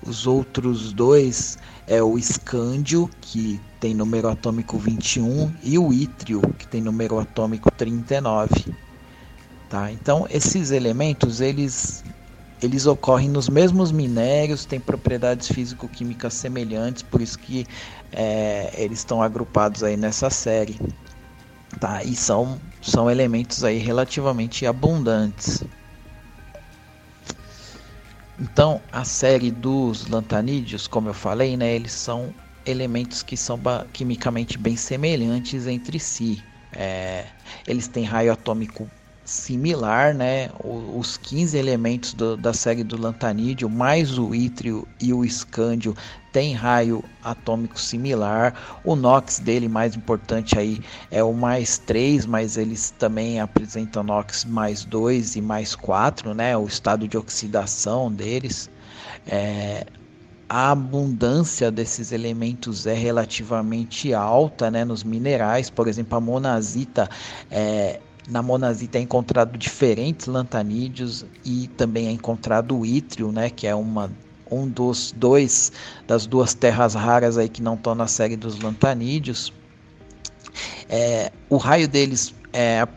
[0.06, 6.67] os outros dois é o escândio, que tem número atômico 21, e o ítrio, que
[6.67, 8.75] tem número atômico 39.
[9.70, 9.92] Tá?
[9.92, 12.04] Então esses elementos eles
[12.60, 17.66] eles ocorrem nos mesmos minérios, têm propriedades físico-químicas semelhantes, por isso que
[18.12, 20.78] é, eles estão agrupados aí nessa série,
[21.80, 22.04] tá?
[22.04, 25.64] E são são elementos aí relativamente abundantes.
[28.40, 31.76] Então a série dos lantanídeos, como eu falei, né?
[31.76, 32.34] Eles são
[32.66, 33.62] elementos que são
[33.94, 36.44] quimicamente bem semelhantes entre si.
[36.72, 37.26] É,
[37.68, 38.90] eles têm raio atômico
[39.30, 40.50] similar, né?
[40.63, 45.96] Os 15 elementos do, da série do lantanídeo, mais o ítrio e o escândio,
[46.32, 48.82] tem raio atômico similar.
[48.84, 54.46] O NOx dele, mais importante aí, é o mais 3, mas eles também apresentam NOx
[54.46, 56.58] mais 2 e mais 4, né?
[56.58, 58.70] O estado de oxidação deles.
[59.26, 59.86] É,
[60.50, 67.08] a abundância desses elementos é relativamente alta né, nos minerais, por exemplo, a monazita
[67.52, 73.68] é, na monazita é encontrado diferentes lantanídeos e também é encontrado o ítrio, né, que
[73.68, 74.12] é uma
[74.52, 75.72] um dos dois
[76.08, 79.54] das duas terras raras aí que não estão na série dos lantanídeos.
[80.89, 82.88] É, o raio deles é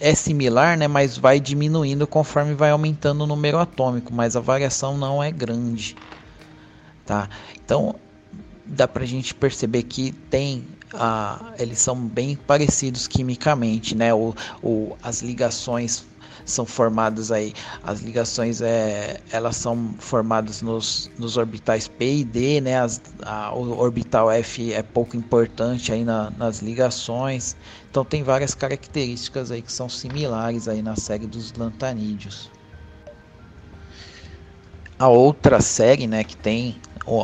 [0.00, 4.98] é similar, né, mas vai diminuindo conforme vai aumentando o número atômico, mas a variação
[4.98, 5.96] não é grande,
[7.06, 7.28] tá?
[7.64, 7.94] Então
[8.66, 14.12] dá para a gente perceber que tem a, eles são bem parecidos quimicamente, né?
[14.14, 16.04] O, o, as ligações
[16.44, 22.60] são formadas aí, as ligações é, elas são formadas nos, nos orbitais P e D,
[22.60, 22.80] né?
[22.80, 27.54] As, a, o orbital F é pouco importante aí na, nas ligações,
[27.90, 32.50] então tem várias características aí que são similares aí na série dos lantanídeos.
[34.98, 36.80] A outra série, né, que tem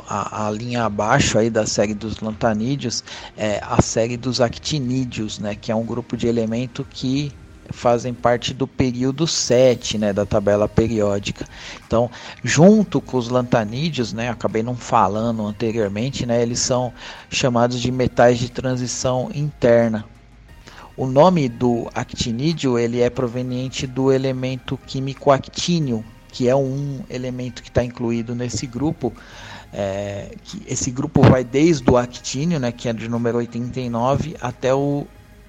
[0.09, 3.05] a, a, linha abaixo aí da série dos lantanídeos
[3.37, 7.33] é a série dos actinídeos, né, que é um grupo de elemento que
[7.71, 11.47] fazem parte do período 7 né, da tabela periódica.
[11.87, 12.11] Então,
[12.43, 16.93] junto com os lantanídeos, né, acabei não falando anteriormente, né, eles são
[17.31, 20.05] chamados de metais de transição interna.
[20.97, 27.63] O nome do actinídeo ele é proveniente do elemento químico actínio, que é um elemento
[27.63, 29.13] que está incluído nesse grupo.
[29.77, 34.73] É, que esse grupo vai desde o actínio, né, que é de número 89, até
[34.73, 35.05] o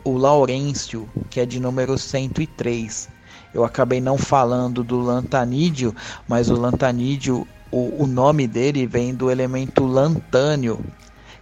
[0.05, 3.09] o Laurêncio, que é de número 103.
[3.51, 5.95] Eu acabei não falando do lantanídeo,
[6.27, 10.79] mas o lantanídeo, o, o nome dele vem do elemento lantânio,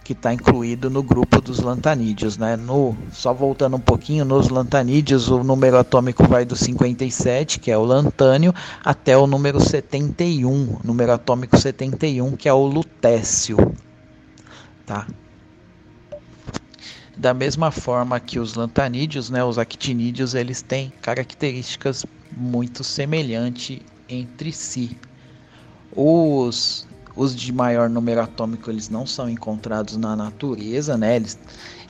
[0.04, 2.36] que está incluído no grupo dos lantanídeos.
[2.36, 2.56] Né?
[2.56, 7.78] No, só voltando um pouquinho, nos lantanídeos o número atômico vai do 57, que é
[7.78, 13.56] o lantânio, até o número 71, número atômico 71, que é o lutécio.
[14.84, 15.06] Tá?
[17.16, 22.04] Da mesma forma que os lantanídeos, né, os actinídeos, eles têm características
[22.36, 24.98] muito semelhantes entre si.
[25.96, 31.38] Os, os de maior número atômico eles não são encontrados na natureza, né, eles,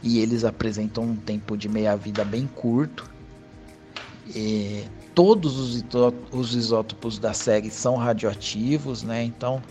[0.03, 3.11] e eles apresentam um tempo de meia-vida bem curto.
[4.35, 4.85] E
[5.15, 5.85] todos os,
[6.33, 9.63] os isótopos da série são radioativos, né, então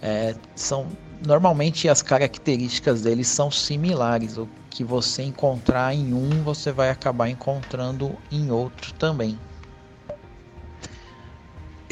[0.00, 0.86] é, são
[1.26, 4.36] normalmente as características deles são similares.
[4.36, 9.38] O que você encontrar em um, você vai acabar encontrando em outro também.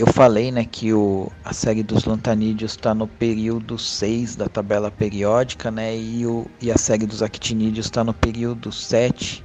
[0.00, 4.90] Eu falei né, que o, a série dos lantanídeos está no período 6 da tabela
[4.90, 9.44] periódica, né, e, o, e a série dos actinídeos está no período 7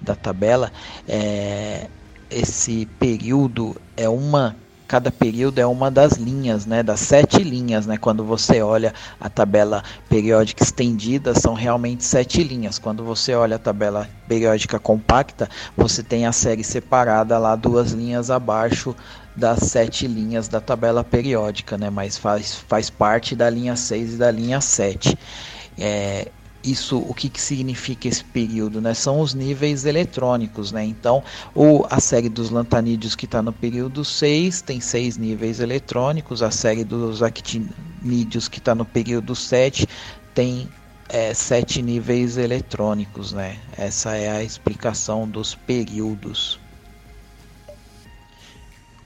[0.00, 0.70] da tabela.
[1.08, 1.88] É,
[2.30, 4.54] esse período é uma
[4.86, 9.28] cada período é uma das linhas, né, das sete linhas, né, quando você olha a
[9.28, 12.78] tabela periódica estendida, são realmente sete linhas.
[12.78, 18.30] Quando você olha a tabela periódica compacta, você tem a série separada lá duas linhas
[18.30, 18.94] abaixo
[19.36, 24.16] das sete linhas da tabela periódica, né, mas faz, faz parte da linha 6 e
[24.16, 25.18] da linha 7.
[25.78, 26.28] É,
[26.64, 28.94] isso o que, que significa esse período né?
[28.94, 30.84] São os níveis eletrônicos né?
[30.84, 31.22] Então
[31.54, 36.50] o, a série dos lantanídeos que está no período 6 tem seis níveis eletrônicos a
[36.50, 39.86] série dos actinídeos que está no período 7
[40.32, 40.68] tem
[41.08, 43.58] é, sete níveis eletrônicos né?
[43.76, 46.58] Essa é a explicação dos períodos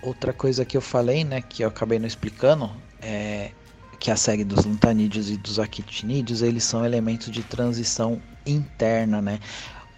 [0.03, 3.53] outra coisa que eu falei né que eu acabei não explicando é
[3.99, 9.41] que a série dos lantanídeos e dos actinídeos, eles são elementos de transição interna, né?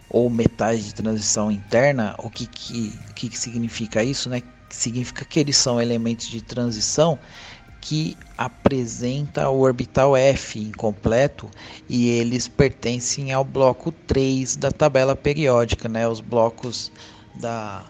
[0.08, 4.42] Ou metais de transição interna, o que, que, que, que significa isso, né?
[4.70, 7.18] Significa que eles são elementos de transição
[7.80, 11.50] que apresenta o orbital F incompleto
[11.88, 16.08] e eles pertencem ao bloco 3 da tabela periódica, né?
[16.08, 16.90] Os blocos
[17.34, 17.86] da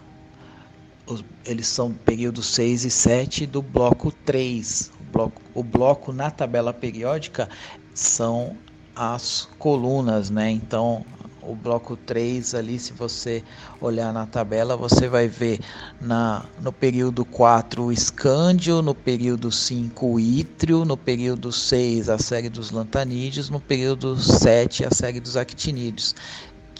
[1.45, 7.49] eles são período 6 e 7 do bloco 3, bloco, o bloco na tabela periódica
[7.93, 8.55] são
[8.95, 10.49] as colunas, né?
[10.51, 11.05] Então,
[11.41, 13.43] o bloco 3 ali, se você
[13.79, 15.59] olhar na tabela, você vai ver
[15.99, 22.19] na, no período 4 o escândio, no período 5 o ítrio, no período 6 a
[22.19, 26.15] série dos lantanídeos, no período 7 a série dos actinídeos,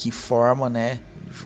[0.01, 0.99] que forma né,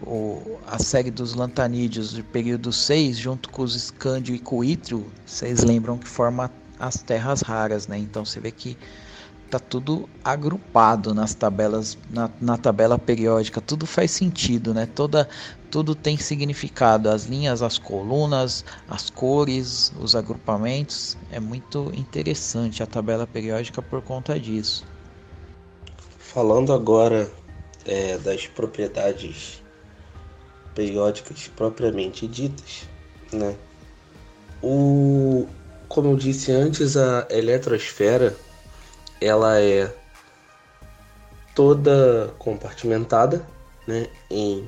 [0.04, 4.64] o, a série dos lantanídeos do período 6 junto com os escândio e com o
[4.64, 7.98] ítrio, vocês lembram que forma as terras raras, né?
[7.98, 8.78] Então você vê que
[9.52, 14.86] tá tudo agrupado nas tabelas, na, na, tabela periódica, tudo faz sentido, né?
[14.86, 15.28] Toda,
[15.70, 22.88] tudo tem significado, as linhas, as colunas, as cores, os agrupamentos, é muito interessante a
[22.88, 24.86] tabela periódica por conta disso.
[26.18, 27.30] Falando agora
[27.86, 29.64] é, das propriedades
[30.74, 32.88] periódicas propriamente ditas,
[33.32, 33.56] né?
[34.62, 35.48] O,
[35.88, 38.36] como eu disse antes, a eletrosfera
[39.22, 39.94] ela é
[41.54, 43.46] toda compartimentada
[43.88, 44.68] né, em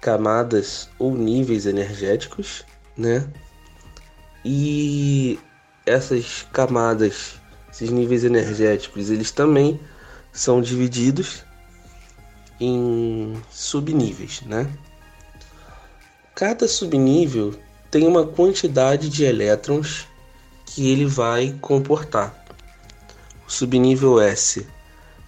[0.00, 2.64] camadas ou níveis energéticos,
[2.96, 3.28] né?
[4.44, 5.38] E
[5.84, 7.34] essas camadas,
[7.70, 9.78] esses níveis energéticos, eles também
[10.32, 11.44] são divididos
[12.60, 14.70] em subníveis, né?
[16.34, 17.58] Cada subnível
[17.90, 20.06] tem uma quantidade de elétrons
[20.66, 22.44] que ele vai comportar.
[23.46, 24.66] O subnível S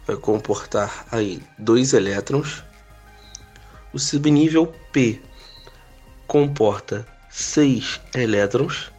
[0.07, 2.63] vai comportar aí dois elétrons.
[3.93, 5.21] O subnível P
[6.27, 8.93] comporta 6 elétrons.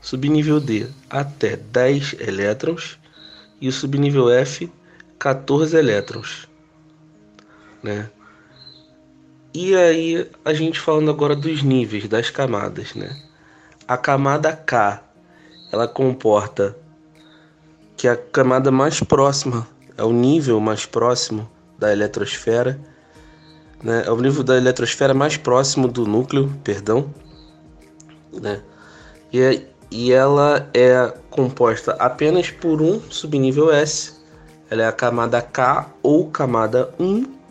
[0.00, 2.98] Subnível D até 10 elétrons
[3.60, 4.70] e o subnível F
[5.18, 6.48] 14 elétrons,
[7.82, 8.10] né?
[9.54, 13.14] E aí a gente falando agora dos níveis, das camadas, né?
[13.86, 15.02] A camada K,
[15.70, 16.76] ela comporta
[17.96, 22.80] que a camada mais próxima, é o nível mais próximo da eletrosfera,
[23.82, 24.04] né?
[24.06, 27.12] É o nível da eletrosfera mais próximo do núcleo, perdão,
[28.32, 28.62] né?
[29.30, 34.14] E, é, e ela é composta apenas por um subnível S.
[34.70, 37.41] Ela é a camada K ou camada 1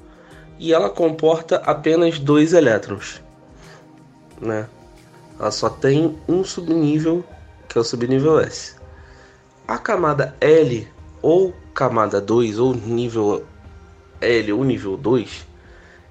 [0.62, 3.20] e ela comporta apenas dois elétrons,
[4.40, 4.68] né?
[5.40, 7.26] Ela só tem um subnível,
[7.68, 8.76] que é o subnível S.
[9.68, 10.88] A camada L
[11.20, 13.44] ou camada 2 ou nível
[14.22, 15.48] L ou nível 2,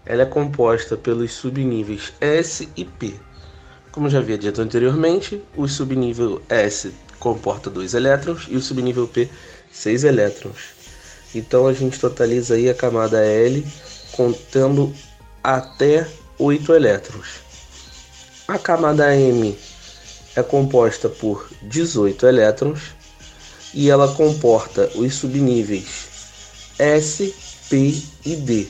[0.05, 3.15] ela é composta pelos subníveis S e P.
[3.93, 9.29] Como já havia dito anteriormente, o subnível S comporta dois elétrons e o subnível P
[9.71, 10.75] seis elétrons.
[11.33, 13.65] Então a gente totaliza aí a camada L
[14.13, 14.95] contendo
[15.43, 16.07] até
[16.39, 17.41] 8 elétrons.
[18.47, 19.57] A camada M
[20.35, 22.95] é composta por 18 elétrons
[23.73, 26.09] e ela comporta os subníveis
[26.79, 27.35] S,
[27.69, 28.69] P e D.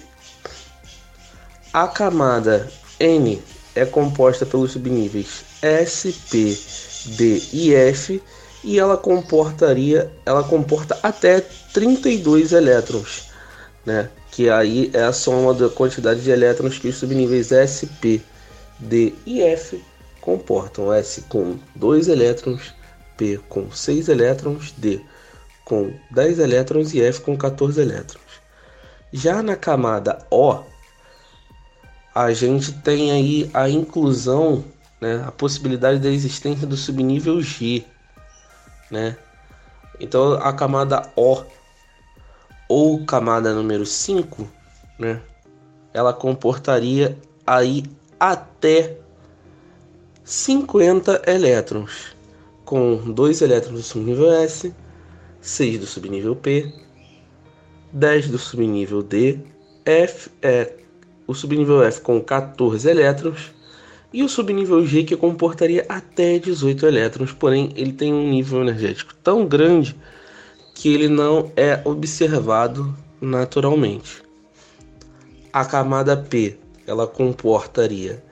[1.72, 3.40] A camada N
[3.74, 6.58] é composta pelos subníveis S, P,
[7.16, 8.22] D e F
[8.62, 11.40] e ela comportaria, ela comporta até
[11.72, 13.30] 32 elétrons,
[13.86, 14.10] né?
[14.30, 18.20] Que aí é a soma da quantidade de elétrons que os subníveis S, P,
[18.78, 19.82] D e F
[20.20, 20.92] comportam.
[20.92, 22.74] S com 2 elétrons,
[23.16, 25.00] P com 6 elétrons, D
[25.64, 28.24] com 10 elétrons e F com 14 elétrons.
[29.12, 30.58] Já na camada O,
[32.14, 34.64] a gente tem aí a inclusão,
[35.00, 37.84] né, a possibilidade da existência do subnível G,
[38.90, 39.16] né?
[39.98, 41.42] Então a camada O
[42.70, 44.48] ou camada número 5,
[44.96, 45.20] né,
[45.92, 47.82] ela comportaria aí
[48.18, 48.96] até
[50.22, 52.14] 50 elétrons,
[52.64, 54.72] com 2 elétrons do subnível S,
[55.40, 56.72] 6 do subnível P,
[57.92, 59.40] 10 do subnível D,
[59.84, 60.74] F é
[61.26, 63.52] o subnível F com 14 elétrons
[64.12, 69.12] e o subnível G que comportaria até 18 elétrons, porém ele tem um nível energético
[69.24, 69.96] tão grande
[70.80, 74.22] que ele não é observado naturalmente.
[75.52, 78.24] A camada P ela comportaria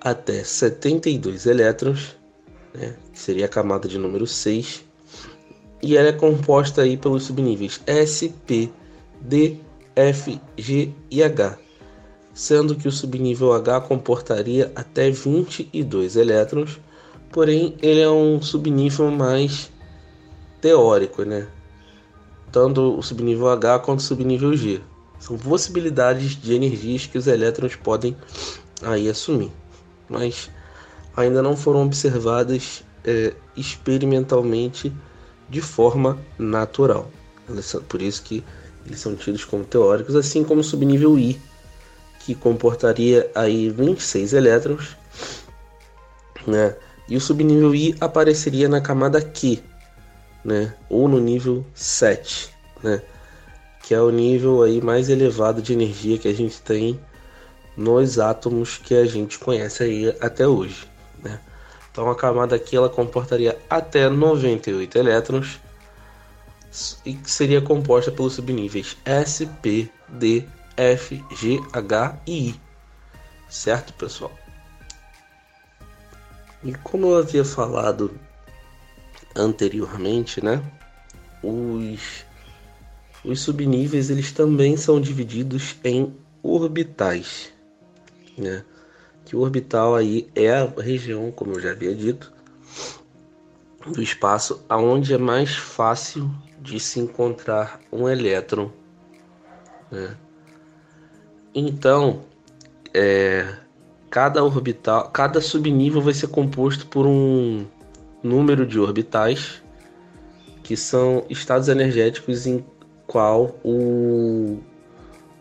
[0.00, 2.16] até 72 elétrons,
[2.72, 4.84] né, que seria a camada de número 6,
[5.82, 8.70] e ela é composta aí pelos subníveis S, P,
[9.20, 9.56] D,
[9.96, 11.58] F, G e H,
[12.32, 16.78] sendo que o subnível H comportaria até 22 elétrons,
[17.32, 19.68] porém ele é um subnível mais
[20.60, 21.48] teórico, né?
[22.52, 24.80] Tanto o subnível H quanto o subnível G.
[25.18, 28.16] São possibilidades de energias que os elétrons podem
[28.82, 29.50] aí assumir,
[30.08, 30.50] mas
[31.16, 34.92] ainda não foram observadas é, experimentalmente
[35.48, 37.10] de forma natural.
[37.88, 38.44] Por isso que
[38.84, 41.40] eles são tidos como teóricos, assim como o subnível I,
[42.20, 44.96] que comportaria aí 26 elétrons,
[46.46, 46.76] né?
[47.08, 49.62] E o subnível I apareceria na camada Q,
[50.44, 50.74] né?
[50.88, 52.50] Ou no nível 7,
[52.82, 53.02] né?
[53.82, 56.98] Que é o nível aí mais elevado de energia que a gente tem
[57.76, 60.86] nos átomos que a gente conhece aí até hoje,
[61.22, 61.40] né?
[61.90, 65.60] Então a camada aqui ela comportaria até 98 elétrons
[67.04, 70.44] e seria composta pelos subníveis S, P, D,
[70.76, 72.60] F, G, H e I.
[73.48, 74.32] Certo, pessoal?
[76.64, 78.18] E como eu havia falado
[79.34, 80.62] anteriormente, né?
[81.42, 82.24] Os,
[83.24, 87.52] os subníveis eles também são divididos em orbitais,
[88.36, 88.64] né?
[89.24, 92.32] Que o orbital aí é a região, como eu já havia dito,
[93.86, 96.30] do espaço aonde é mais fácil
[96.60, 98.70] de se encontrar um elétron,
[99.90, 100.16] né?
[101.54, 102.24] Então,
[102.94, 103.56] é,
[104.08, 107.66] cada orbital, cada subnível vai ser composto por um
[108.22, 109.62] número de orbitais
[110.62, 112.64] que são estados energéticos em
[113.06, 114.58] qual o,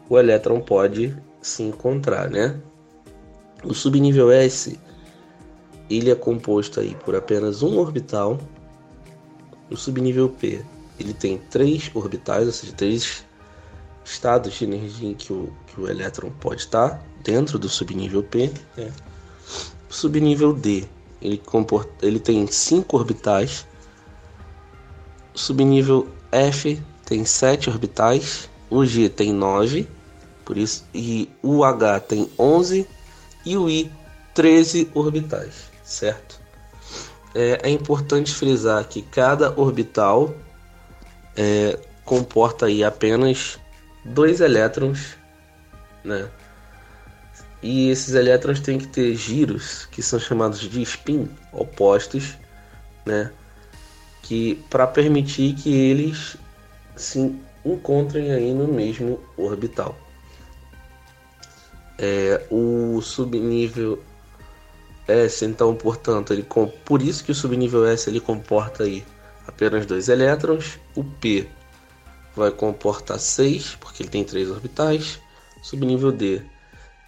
[0.09, 2.59] o elétron pode se encontrar, né?
[3.63, 4.79] O subnível S
[5.89, 8.39] ele é composto aí por apenas um orbital.
[9.69, 10.65] O subnível P
[10.99, 13.25] ele tem três orbitais, ou seja, três
[14.03, 18.51] estados de energia em que o, que o elétron pode estar dentro do subnível P.
[18.75, 18.91] Né?
[19.89, 20.85] O subnível D
[21.21, 23.65] ele, comporta, ele tem cinco orbitais.
[25.33, 28.49] O subnível F tem sete orbitais.
[28.69, 29.87] O G tem nove,
[30.45, 32.87] por isso e o H tem onze
[33.45, 33.91] e o I
[34.33, 36.39] 13 orbitais, certo?
[37.35, 40.33] É, é importante frisar que cada orbital
[41.35, 43.59] é, comporta aí apenas
[44.03, 45.17] dois elétrons,
[46.03, 46.29] né?
[47.61, 52.37] E esses elétrons têm que ter giros, que são chamados de spin opostos,
[53.05, 53.31] né?
[54.23, 56.37] Que para permitir que eles
[56.95, 59.95] se encontrem aí no mesmo orbital.
[61.99, 64.01] É, o subnível
[65.07, 66.45] S, então, portanto, ele
[66.83, 69.05] por isso que o subnível S ele comporta aí
[69.45, 70.79] apenas dois elétrons.
[70.95, 71.47] O P
[72.35, 75.19] vai comportar seis, porque ele tem três orbitais.
[75.61, 76.41] Subnível D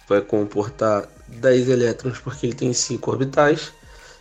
[0.08, 3.72] vai comportar 10 elétrons porque ele tem 5 orbitais.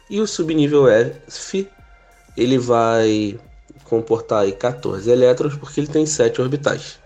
[0.10, 1.70] E o subnível F
[2.36, 3.40] ele vai
[3.84, 7.00] comportar aí 14 elétrons porque ele tem 7 orbitais.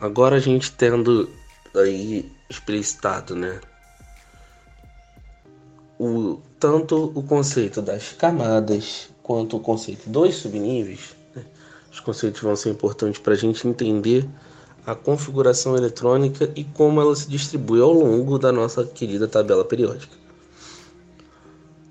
[0.00, 1.28] Agora a gente tendo
[1.74, 3.60] aí explicitado, né?
[5.98, 11.44] O, tanto o conceito das camadas quanto o conceito dos subníveis, né?
[11.90, 14.28] os conceitos vão ser importantes para a gente entender
[14.88, 20.16] a configuração eletrônica e como ela se distribui ao longo da nossa querida tabela periódica.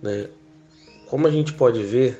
[0.01, 0.27] Né?
[1.05, 2.19] Como a gente pode ver,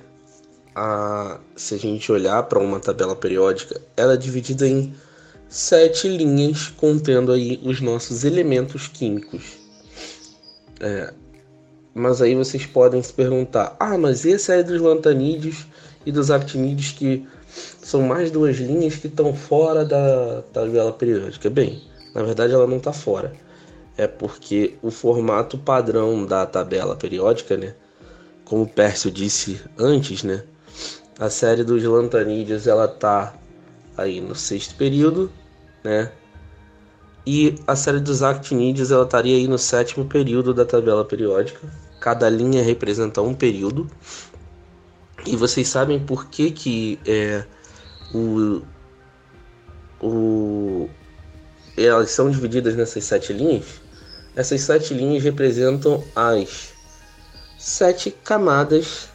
[0.76, 4.94] a, se a gente olhar para uma tabela periódica, ela é dividida em
[5.50, 9.58] sete linhas contendo aí os nossos elementos químicos.
[10.80, 11.12] É,
[11.92, 15.66] mas aí vocês podem se perguntar: ah, mas e a série dos lantanídeos
[16.06, 17.28] e dos actinídeos que
[17.88, 21.50] são mais duas linhas que estão fora da tabela periódica.
[21.50, 21.82] Bem,
[22.14, 23.32] na verdade ela não está fora.
[23.96, 27.74] É porque o formato padrão da tabela periódica, né?
[28.44, 30.44] Como o Pércio disse antes, né?
[31.18, 33.34] A série dos lantanídeos ela tá
[33.96, 35.32] aí no sexto período,
[35.82, 36.12] né?
[37.26, 41.62] E a série dos actinídeos ela estaria aí no sétimo período da tabela periódica.
[42.02, 43.90] Cada linha representa um período.
[45.26, 47.46] E vocês sabem por que que é,
[48.14, 48.62] o,
[50.02, 50.90] o,
[51.78, 53.82] elas são divididas nessas sete linhas.
[54.36, 56.74] Essas sete linhas representam as
[57.58, 59.10] sete camadas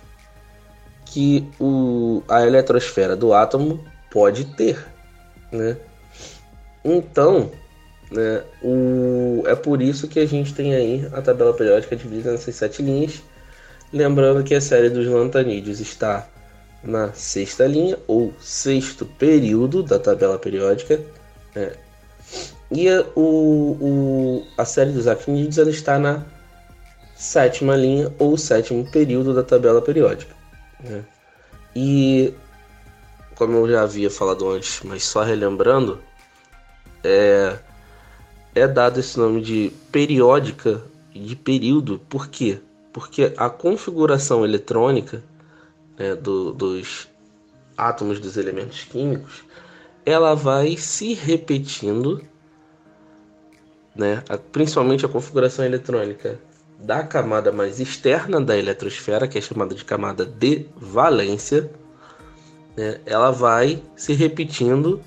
[1.06, 4.84] que o, a eletrosfera do átomo pode ter,
[5.50, 5.76] né?
[6.84, 7.50] Então,
[8.10, 12.56] né, o, é por isso que a gente tem aí a tabela periódica dividida nessas
[12.56, 13.22] sete linhas.
[13.92, 16.26] Lembrando que a série dos lantanídeos está
[16.82, 21.00] na sexta linha ou sexto período da tabela periódica.
[21.54, 21.72] Né?
[22.70, 26.24] E a, o, o, a série dos actinídeos ela está na
[27.14, 30.34] sétima linha ou sétimo período da tabela periódica.
[30.80, 31.04] Né?
[31.74, 32.34] E
[33.34, 36.00] como eu já havia falado antes, mas só relembrando,
[37.02, 37.56] é,
[38.54, 40.82] é dado esse nome de periódica
[41.14, 42.60] de período, por quê?
[42.92, 45.22] Porque a configuração eletrônica
[45.98, 47.08] né, do, dos
[47.76, 49.44] átomos dos elementos químicos,
[50.04, 52.22] ela vai se repetindo,
[53.94, 56.40] né, principalmente a configuração eletrônica
[56.78, 61.70] da camada mais externa da eletrosfera, que é chamada de camada de valência,
[62.76, 65.00] né, ela vai se repetindo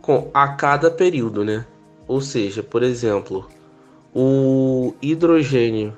[0.00, 1.66] com a cada período, né?
[2.08, 3.48] Ou seja, por exemplo,
[4.14, 5.96] o hidrogênio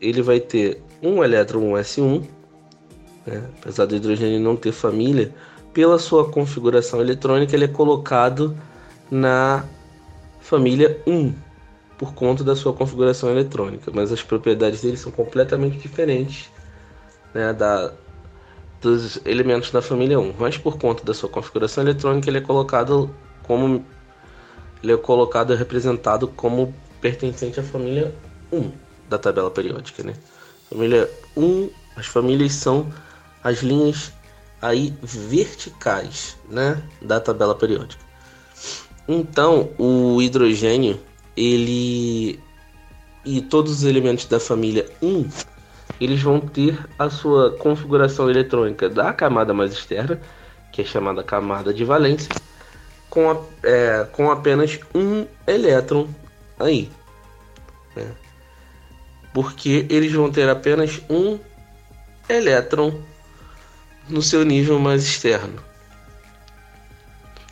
[0.00, 2.24] ele vai ter um elétron S1
[3.30, 3.48] né?
[3.60, 5.32] apesar do hidrogênio não ter família,
[5.72, 8.56] pela sua configuração eletrônica ele é colocado
[9.10, 9.64] na
[10.40, 11.32] família 1
[11.96, 16.50] por conta da sua configuração eletrônica, mas as propriedades dele são completamente diferentes
[17.32, 17.92] né, da,
[18.80, 20.34] dos elementos da família 1.
[20.38, 23.14] Mas por conta da sua configuração eletrônica ele é colocado
[23.44, 23.84] como
[24.82, 28.14] ele é colocado representado como pertencente à família
[28.50, 28.72] 1
[29.08, 30.14] da tabela periódica, né?
[30.70, 32.90] Família 1, as famílias são
[33.42, 34.12] as linhas
[34.60, 38.02] aí verticais, né, da tabela periódica.
[39.08, 41.00] Então, o hidrogênio,
[41.36, 42.38] ele
[43.24, 45.28] e todos os elementos da família 1,
[46.00, 50.20] eles vão ter a sua configuração eletrônica da camada mais externa,
[50.72, 52.30] que é chamada camada de valência,
[53.10, 56.08] com, a, é, com apenas um elétron
[56.58, 56.90] aí.
[57.94, 58.06] Né?
[59.34, 61.38] Porque eles vão ter apenas um
[62.28, 62.94] elétron
[64.10, 65.62] no seu nível mais externo.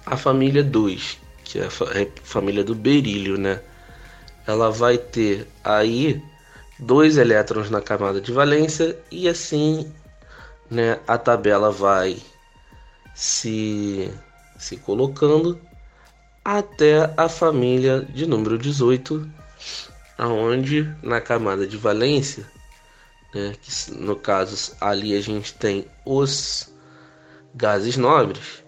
[0.04, 3.61] A família 2, que é a é família do berílio, né?
[4.46, 6.22] Ela vai ter aí
[6.78, 9.92] dois elétrons na camada de valência e assim,
[10.70, 12.16] né, a tabela vai
[13.14, 14.11] se
[14.59, 15.59] se colocando
[16.44, 19.28] até a família de número 18,
[20.16, 22.46] aonde na camada de valência,
[23.35, 26.72] né, que no caso ali a gente tem os
[27.55, 28.64] gases nobres,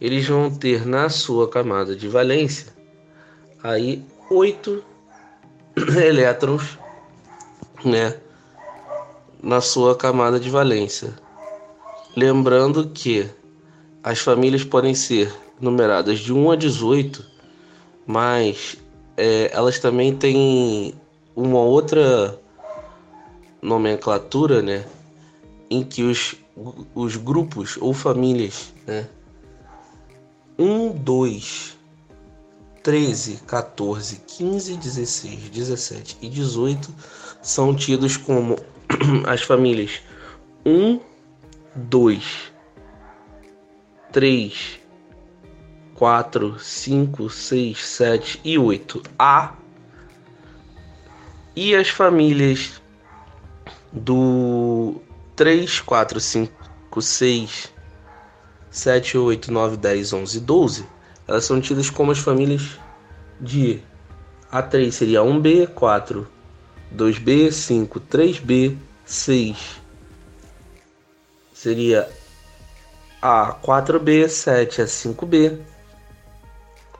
[0.00, 2.74] eles vão ter na sua camada de valência
[3.64, 4.84] aí oito
[5.96, 6.78] elétrons,
[7.82, 8.20] né,
[9.42, 11.14] na sua camada de valência.
[12.14, 13.28] Lembrando que
[14.02, 17.24] as famílias podem ser numeradas de 1 a 18,
[18.06, 18.76] mas
[19.16, 20.94] é, elas também têm
[21.34, 22.38] uma outra
[23.64, 24.84] nomenclatura, né?
[25.70, 26.36] Em que os,
[26.94, 29.08] os grupos ou famílias, né?
[30.58, 31.76] 1, 2,
[32.82, 36.94] 13, 14, 15, 16, 17 e 18
[37.42, 38.56] são tidos como
[39.26, 40.02] as famílias
[40.64, 41.00] 1,
[41.74, 42.52] 2,
[44.12, 44.80] 3,
[45.94, 49.02] 4, 5, 6, 7 e 8.
[49.18, 49.54] A.
[51.56, 52.80] E as famílias
[53.94, 55.00] do
[55.36, 57.72] 3, 4, 5, 6,
[58.70, 60.86] 7, 8, 9, 10, 11 e 12,
[61.28, 62.78] elas são tidas como as famílias
[63.40, 63.80] de
[64.52, 66.26] A3 seria 1B, 4,
[66.94, 68.76] 2B, 5, 3B,
[69.06, 69.84] 6
[71.64, 72.06] seria
[73.22, 75.58] a 4B, 7 a 5B,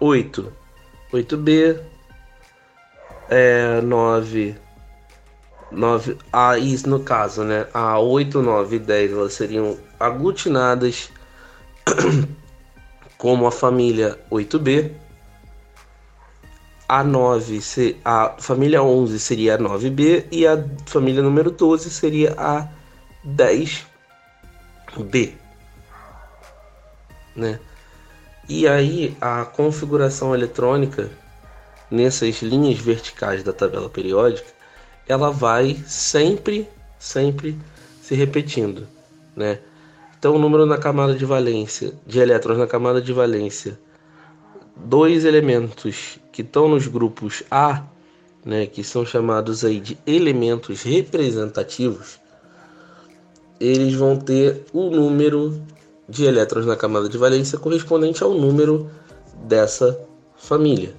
[0.01, 0.53] 8,
[1.13, 1.81] 8B,
[3.29, 4.57] é, 9,
[5.71, 7.67] 9, a, isso no caso, né?
[7.75, 11.11] A 8, 9 e 10 elas seriam aglutinadas
[13.19, 14.93] como a família 8B.
[16.89, 17.61] A 9,
[18.05, 22.69] a família 11 seria a 9B e a família número 12 seria a
[23.27, 23.85] 10B
[27.35, 27.59] né?
[28.49, 31.11] E aí a configuração eletrônica
[31.91, 34.49] nessas linhas verticais da tabela periódica,
[35.09, 37.57] ela vai sempre, sempre
[38.01, 38.87] se repetindo,
[39.37, 39.59] né?
[40.19, 43.79] Então o número na camada de valência, de elétrons na camada de valência,
[44.77, 47.85] dois elementos que estão nos grupos A,
[48.45, 52.19] né, que são chamados aí de elementos representativos,
[53.61, 55.63] eles vão ter o número
[56.09, 58.91] de elétrons na camada de valência correspondente ao número
[59.45, 59.99] dessa
[60.37, 60.95] família.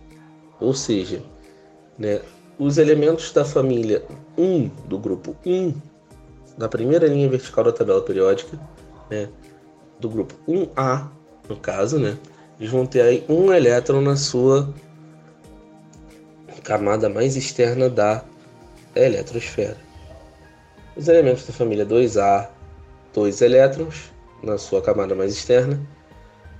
[0.60, 1.22] Ou seja,
[1.98, 2.22] né,
[2.58, 4.04] os elementos da família
[4.38, 5.74] 1 do grupo 1
[6.58, 8.58] da primeira linha vertical da tabela periódica,
[9.10, 9.30] né,
[10.00, 11.08] do grupo 1A,
[11.50, 12.18] no caso, né,
[12.60, 14.74] eles vão ter aí um elétron na sua
[16.64, 18.24] camada mais externa da
[18.96, 19.78] eletrosfera.
[20.96, 22.48] Os elementos da família 2A,
[23.14, 25.80] dois elétrons, na sua camada mais externa.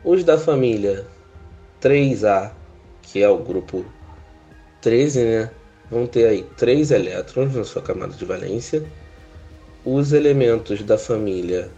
[0.04, 1.08] Os da família
[1.82, 2.52] 3A,
[3.02, 3.86] que é o grupo
[4.82, 5.52] 13, né,
[5.90, 8.84] vão ter aí três elétrons na sua camada de valência.
[9.84, 11.70] Os elementos da família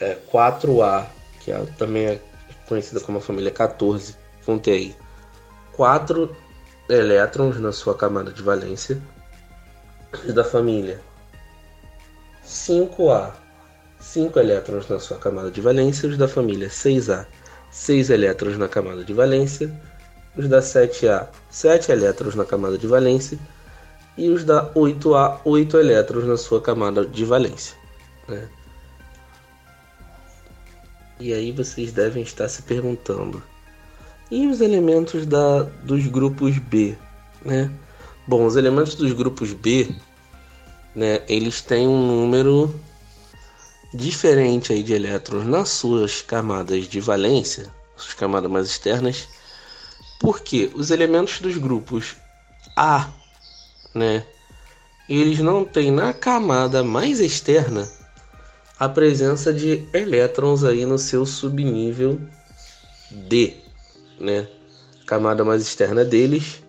[0.00, 1.06] é, 4A,
[1.40, 2.20] que é, também é
[2.66, 4.96] conhecida como a família 14, vão ter aí
[5.72, 6.34] quatro
[6.88, 9.00] elétrons na sua camada de valência.
[10.24, 11.00] Os da família
[12.44, 13.44] 5A
[14.04, 17.26] 5 elétrons na sua camada de valência, os da família 6A,
[17.70, 19.72] 6 elétrons na camada de valência,
[20.36, 23.38] os da 7A, 7 elétrons na camada de valência,
[24.16, 27.76] e os da 8A, 8 elétrons na sua camada de valência.
[28.28, 28.48] Né?
[31.20, 33.42] E aí vocês devem estar se perguntando:
[34.30, 36.96] e os elementos da, dos grupos B?
[37.44, 37.70] Né?
[38.26, 39.94] Bom, os elementos dos grupos B,
[40.94, 42.74] né, eles têm um número
[43.92, 49.28] diferente aí de elétrons nas suas camadas de valência, suas camadas mais externas,
[50.24, 52.16] porque os elementos dos grupos
[52.74, 53.10] A,
[53.94, 54.24] né,
[55.06, 57.86] eles não têm na camada mais externa
[58.80, 62.18] a presença de elétrons aí no seu subnível
[63.10, 63.54] D,
[64.18, 64.48] né?
[65.02, 66.62] A camada mais externa deles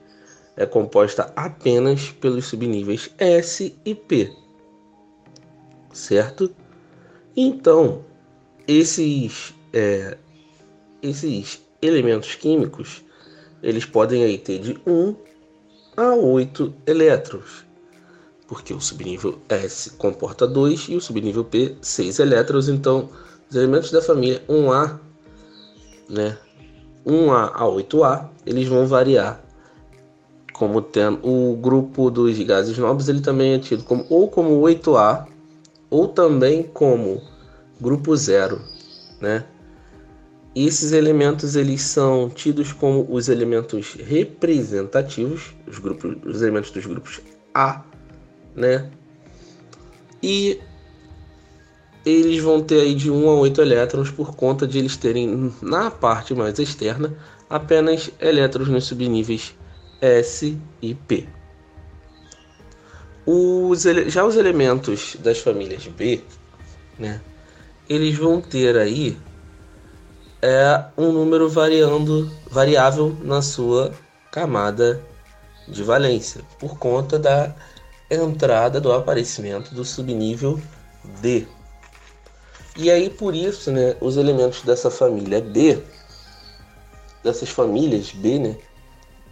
[0.58, 4.36] é composta apenas pelos subníveis S e P,
[5.94, 6.54] certo?
[7.38, 8.04] Então,
[8.68, 10.18] esses, é,
[11.02, 13.05] esses elementos químicos,
[13.66, 15.16] eles podem aí ter de 1
[15.98, 17.66] a 8 elétrons,
[18.48, 23.10] porque o subnível S comporta 2 e o subnível P 6 elétrons, então
[23.50, 25.00] os elementos da família 1A,
[26.08, 26.38] né,
[27.04, 29.44] 1A a 8A, eles vão variar
[30.54, 35.26] como tendo o grupo dos gases nobres, ele também é tido como ou como 8A
[35.90, 37.20] ou também como
[37.82, 38.62] grupo zero,
[39.20, 39.44] né?
[40.56, 47.20] Esses elementos eles são tidos como os elementos representativos, os grupos, os elementos dos grupos
[47.54, 47.84] A,
[48.56, 48.90] né?
[50.24, 50.58] E
[52.06, 55.92] eles vão ter aí de 1 a 8 elétrons por conta de eles terem na
[55.92, 57.18] parte mais externa
[57.50, 59.54] apenas elétrons nos subníveis
[60.00, 61.28] S e P.
[63.26, 66.22] Os, já os elementos das famílias B,
[66.98, 67.20] né,
[67.90, 69.18] eles vão ter aí
[70.46, 73.92] é, um número variando, variável na sua
[74.32, 75.02] camada
[75.68, 77.56] de valência, por conta da
[78.12, 80.62] entrada do aparecimento do subnível
[81.20, 81.48] D.
[82.78, 85.82] E aí por isso, né, os elementos dessa família B,
[87.24, 88.56] dessas famílias B, né,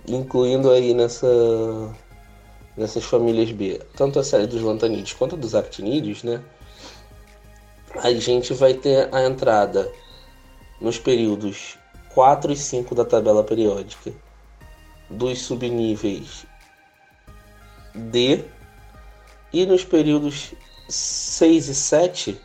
[0.07, 1.27] incluindo aí nessa
[2.75, 6.41] nessas famílias B, tanto a série dos lantanídeos quanto dos actinídeos, né?
[7.97, 9.91] A gente vai ter a entrada
[10.83, 11.79] nos períodos
[12.13, 14.11] 4 e 5 da tabela periódica
[15.09, 16.45] dos subníveis
[17.95, 18.43] D
[19.51, 20.53] e nos períodos
[20.89, 22.41] 6 e 7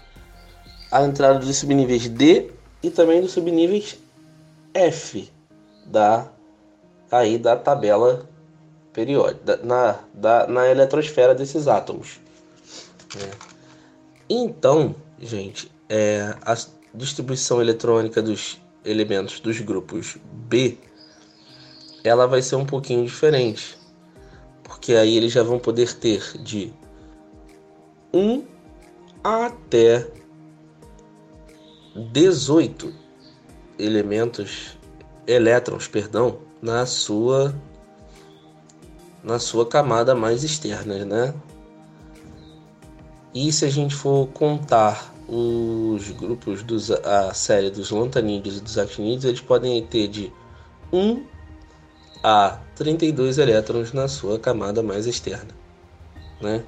[0.90, 2.50] a entrada dos subníveis D
[2.82, 3.98] e também dos subníveis
[4.72, 5.30] F
[5.84, 6.30] da
[7.10, 8.28] aí da tabela
[8.92, 12.20] periódica, na, da, na eletrosfera desses átomos.
[13.16, 13.30] É.
[14.28, 16.54] Então, gente, é, a
[16.94, 20.78] distribuição eletrônica dos elementos dos grupos B,
[22.02, 23.78] ela vai ser um pouquinho diferente,
[24.62, 26.72] porque aí eles já vão poder ter de
[28.12, 28.44] 1
[29.22, 30.10] até
[32.12, 32.94] 18
[33.78, 34.78] elementos,
[35.26, 37.54] elétrons, perdão, na sua
[39.22, 41.34] na sua camada mais externa, né?
[43.34, 48.78] E se a gente for contar os grupos dos a série dos lantanídeos e dos
[48.78, 50.32] actinídeos, eles podem ter de
[50.92, 51.22] 1
[52.24, 55.54] a 32 elétrons na sua camada mais externa,
[56.40, 56.64] né?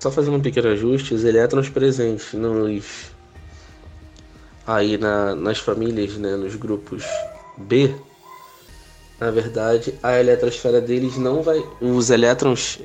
[0.00, 3.12] Só fazendo um pequeno ajuste, os elétrons presentes nos
[4.66, 7.04] aí na, nas famílias, né, nos grupos
[7.56, 7.94] B,
[9.20, 11.62] na verdade, a eletrosfera deles não vai.
[11.80, 12.80] Os elétrons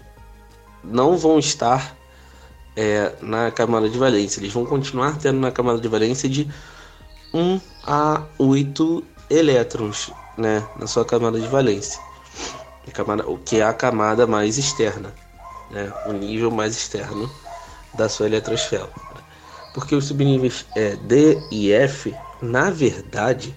[0.83, 1.97] não vão estar
[2.79, 4.39] é, na camada de valência.
[4.39, 6.49] Eles vão continuar tendo na camada de valência de
[7.33, 11.99] 1 a 8 elétrons né, na sua camada de valência.
[12.93, 15.13] Camada, o que é a camada mais externa,
[15.69, 17.29] né, o nível mais externo
[17.93, 18.89] da sua eletrosfera.
[19.73, 23.53] Porque os subníveis é, D e F, na verdade,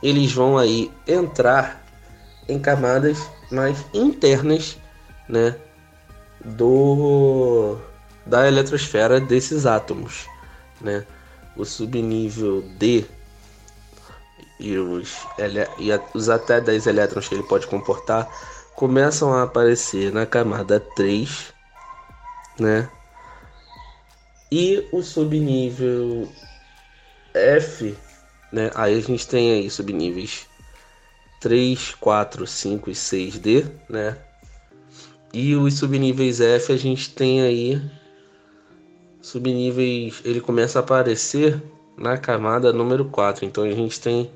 [0.00, 1.84] eles vão aí entrar
[2.48, 3.18] em camadas
[3.50, 4.78] mais internas,
[5.28, 5.56] né,
[6.42, 7.76] do
[8.28, 10.26] da eletrosfera desses átomos,
[10.80, 11.04] né?
[11.56, 13.04] O subnível D
[14.60, 15.26] e os,
[15.78, 18.28] e os até 10 elétrons que ele pode comportar
[18.74, 21.52] começam a aparecer na camada 3,
[22.60, 22.88] né?
[24.50, 26.28] E o subnível
[27.34, 27.96] F
[28.52, 28.70] né?
[28.74, 30.46] Aí a gente tem aí subníveis
[31.40, 34.16] 3, 4, 5 e 6D, né?
[35.32, 37.80] E os subníveis F a gente tem aí
[39.28, 41.62] subníveis, ele começa a aparecer
[41.96, 43.44] na camada número 4.
[43.44, 44.30] Então a gente tem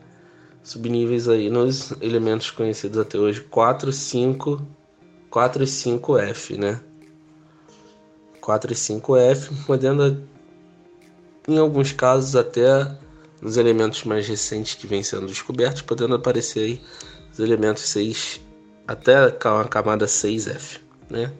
[0.63, 4.63] subníveis aí nos elementos conhecidos até hoje 4, 5,
[5.31, 6.81] 4 e 5F, né?
[8.41, 10.23] 4 e 5F, podendo
[11.49, 12.95] em alguns casos até
[13.41, 16.81] nos elementos mais recentes que vêm sendo descobertos, podendo aparecer aí
[17.33, 18.41] os elementos 6
[18.87, 19.33] até a
[19.69, 21.33] camada 6F, né?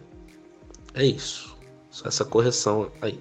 [0.95, 1.55] É isso.
[1.91, 3.21] Só essa correção aí.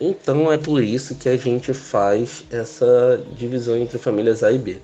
[0.00, 4.78] Então é por isso que a gente faz essa divisão entre famílias A e B,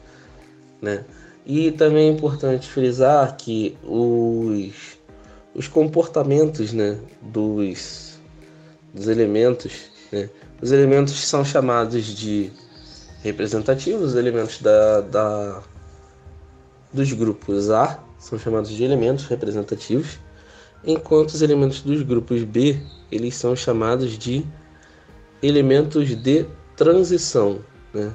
[0.80, 1.04] né?
[1.44, 4.96] E também é importante frisar que os,
[5.54, 8.18] os comportamentos né, dos,
[8.94, 9.72] dos elementos,
[10.10, 10.30] né,
[10.62, 12.52] os elementos são chamados de
[13.22, 15.62] representativos, os elementos da, da,
[16.92, 20.20] dos grupos A são chamados de elementos representativos,
[20.84, 24.46] enquanto os elementos dos grupos B eles são chamados de
[25.42, 27.60] elementos de transição.
[27.92, 28.12] Né?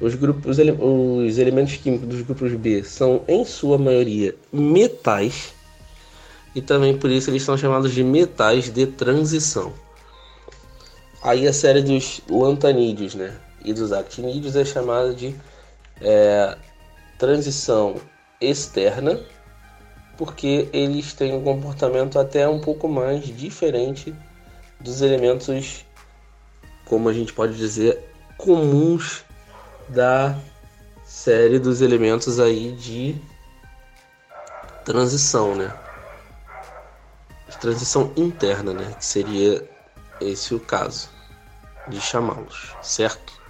[0.00, 5.52] Os, grupos, os elementos químicos dos grupos B são, em sua maioria, metais,
[6.54, 9.72] e também por isso eles são chamados de metais de transição.
[11.22, 15.34] Aí a série dos lantanídeos né, e dos actinídeos é chamada de
[16.00, 16.56] é,
[17.18, 17.96] transição
[18.40, 19.20] externa,
[20.16, 24.14] porque eles têm um comportamento até um pouco mais diferente
[24.80, 25.84] dos elementos,
[26.90, 28.02] como a gente pode dizer,
[28.36, 29.24] comuns
[29.88, 30.36] da
[31.04, 33.14] série dos elementos aí de
[34.84, 35.72] transição, né?
[37.60, 38.92] Transição interna, né?
[38.98, 39.70] Que seria
[40.20, 41.08] esse o caso
[41.86, 43.40] de chamá-los, certo?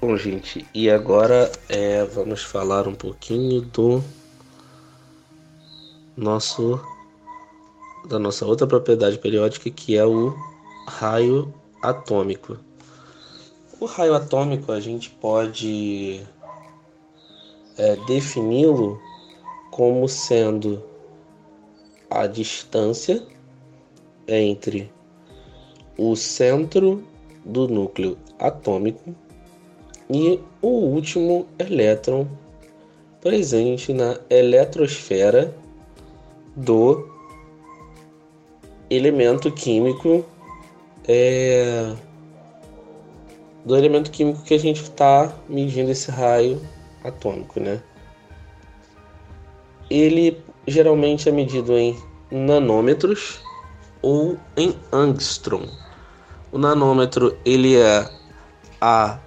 [0.00, 4.02] Bom, gente, e agora é, vamos falar um pouquinho do
[6.16, 6.80] nosso
[8.08, 10.34] da nossa outra propriedade periódica que é o
[10.88, 12.58] raio atômico.
[13.80, 16.20] O raio atômico a gente pode
[17.78, 19.00] é, defini-lo
[19.70, 20.84] como sendo
[22.10, 23.26] a distância
[24.28, 24.92] entre
[25.96, 27.02] o centro
[27.42, 29.14] do núcleo atômico
[30.10, 32.28] e o último elétron
[33.22, 35.54] presente na eletrosfera
[36.54, 37.08] do
[38.90, 40.22] elemento químico
[41.08, 41.94] é,
[43.64, 46.60] do elemento químico que a gente está medindo esse raio
[47.04, 47.82] atômico, né?
[49.88, 51.96] Ele geralmente é medido em
[52.30, 53.40] nanômetros
[54.02, 55.66] ou em angstrom.
[56.52, 58.08] O nanômetro ele é
[58.80, 59.18] a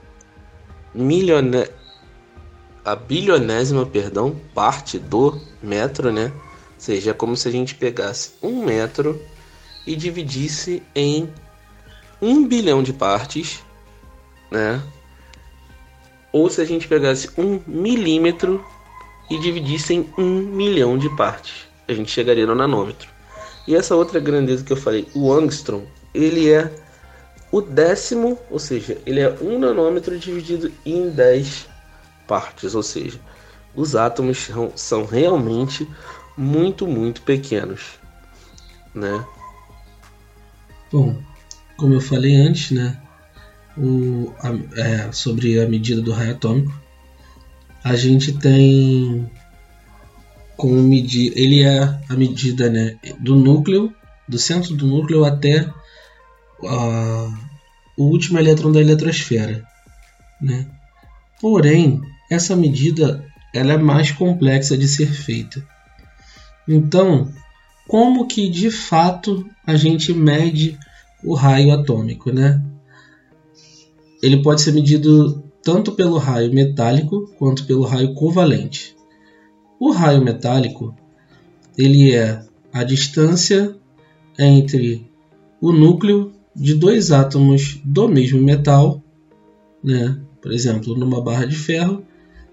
[0.94, 1.68] milione...
[2.84, 6.32] a bilionésima, perdão, parte do metro, né?
[6.34, 9.22] Ou seja, é como se a gente pegasse um metro
[9.86, 11.30] e dividisse em
[12.22, 13.62] um bilhão de partes,
[14.54, 14.80] né?
[16.32, 18.64] Ou se a gente pegasse um milímetro
[19.30, 23.10] e dividisse em um milhão de partes, a gente chegaria no nanômetro.
[23.68, 25.84] E essa outra grandeza que eu falei, o angstrom,
[26.14, 26.72] ele é
[27.52, 31.68] o décimo, ou seja, ele é um nanômetro dividido em 10
[32.28, 33.20] partes, ou seja,
[33.76, 35.88] os átomos são, são realmente
[36.38, 38.00] muito, muito pequenos,
[38.94, 39.26] né?
[40.92, 41.16] Bom,
[41.78, 43.03] como eu falei antes, né,
[43.78, 46.74] o, a, é, sobre a medida do raio atômico,
[47.84, 49.30] a gente tem
[50.56, 53.94] como medir, ele é a medida, né, do núcleo,
[54.28, 55.70] do centro do núcleo até
[57.98, 59.64] o último elétron da eletrosfera.
[60.42, 60.66] Né?
[61.42, 65.64] Porém, essa medida ela é mais complexa de ser feita.
[66.68, 67.32] Então,
[67.88, 70.78] como que de fato a gente mede
[71.24, 72.62] o raio atômico, né?
[74.24, 78.96] Ele pode ser medido tanto pelo raio metálico quanto pelo raio covalente.
[79.78, 80.96] O raio metálico
[81.78, 83.76] ele é a distância
[84.40, 85.06] entre
[85.60, 89.04] o núcleo de dois átomos do mesmo metal,
[89.84, 90.18] né?
[90.42, 92.06] por exemplo, numa barra de ferro,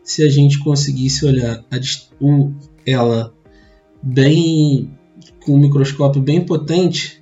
[0.02, 1.80] se a gente conseguisse olhar a,
[2.20, 2.52] o,
[2.84, 3.32] ela
[4.02, 4.90] bem
[5.44, 7.19] com um microscópio bem potente,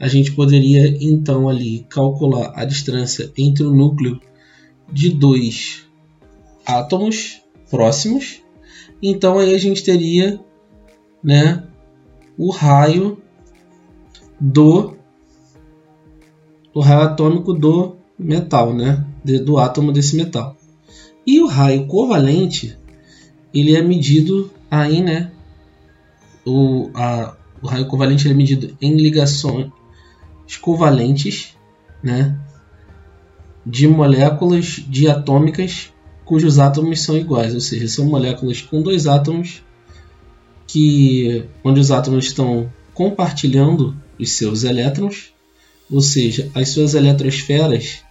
[0.00, 4.18] a gente poderia então ali calcular a distância entre o núcleo
[4.90, 5.86] de dois
[6.64, 8.40] átomos próximos.
[9.02, 10.40] Então aí a gente teria,
[11.22, 11.64] né,
[12.38, 13.22] o raio
[14.40, 14.96] do
[16.72, 19.04] o raio atômico do metal, né?
[19.44, 20.56] do átomo desse metal.
[21.26, 22.78] E o raio covalente,
[23.52, 25.30] ele é medido aí, né?
[26.46, 29.70] O, a, o raio covalente é medido em ligações
[30.56, 31.56] covalentes,
[32.02, 32.38] né?
[33.64, 35.92] De moléculas diatômicas
[36.24, 39.62] cujos átomos são iguais, ou seja, são moléculas com dois átomos
[40.66, 45.32] que onde os átomos estão compartilhando os seus elétrons
[45.90, 48.02] ou seja, as suas eletrosferas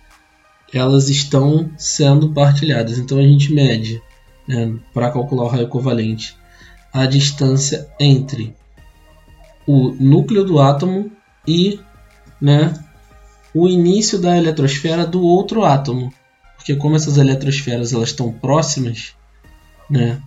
[0.74, 2.98] elas estão sendo partilhadas.
[3.00, 4.02] Então a gente mede,
[4.48, 6.36] né, para calcular o raio covalente,
[6.94, 8.54] a distância entre
[9.66, 11.10] o núcleo do átomo
[11.48, 11.80] e
[12.42, 12.74] né,
[13.54, 16.14] o início da eletrosfera do outro átomo.
[16.56, 19.14] Porque como essas eletrosferas elas estão próximas,
[19.90, 20.22] né,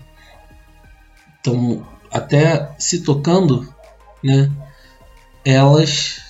[1.37, 3.73] estão até se tocando,
[4.23, 4.51] né,
[5.45, 6.21] elas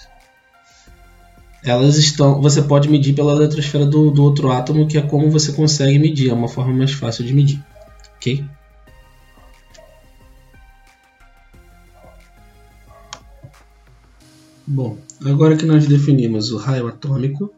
[1.64, 2.40] elas estão.
[2.42, 6.30] Você pode medir pela eletrosfera do, do outro átomo, que é como você consegue medir,
[6.30, 7.62] é uma forma mais fácil de medir.
[8.16, 8.44] Ok?
[14.66, 17.52] Bom, agora que nós definimos o raio atômico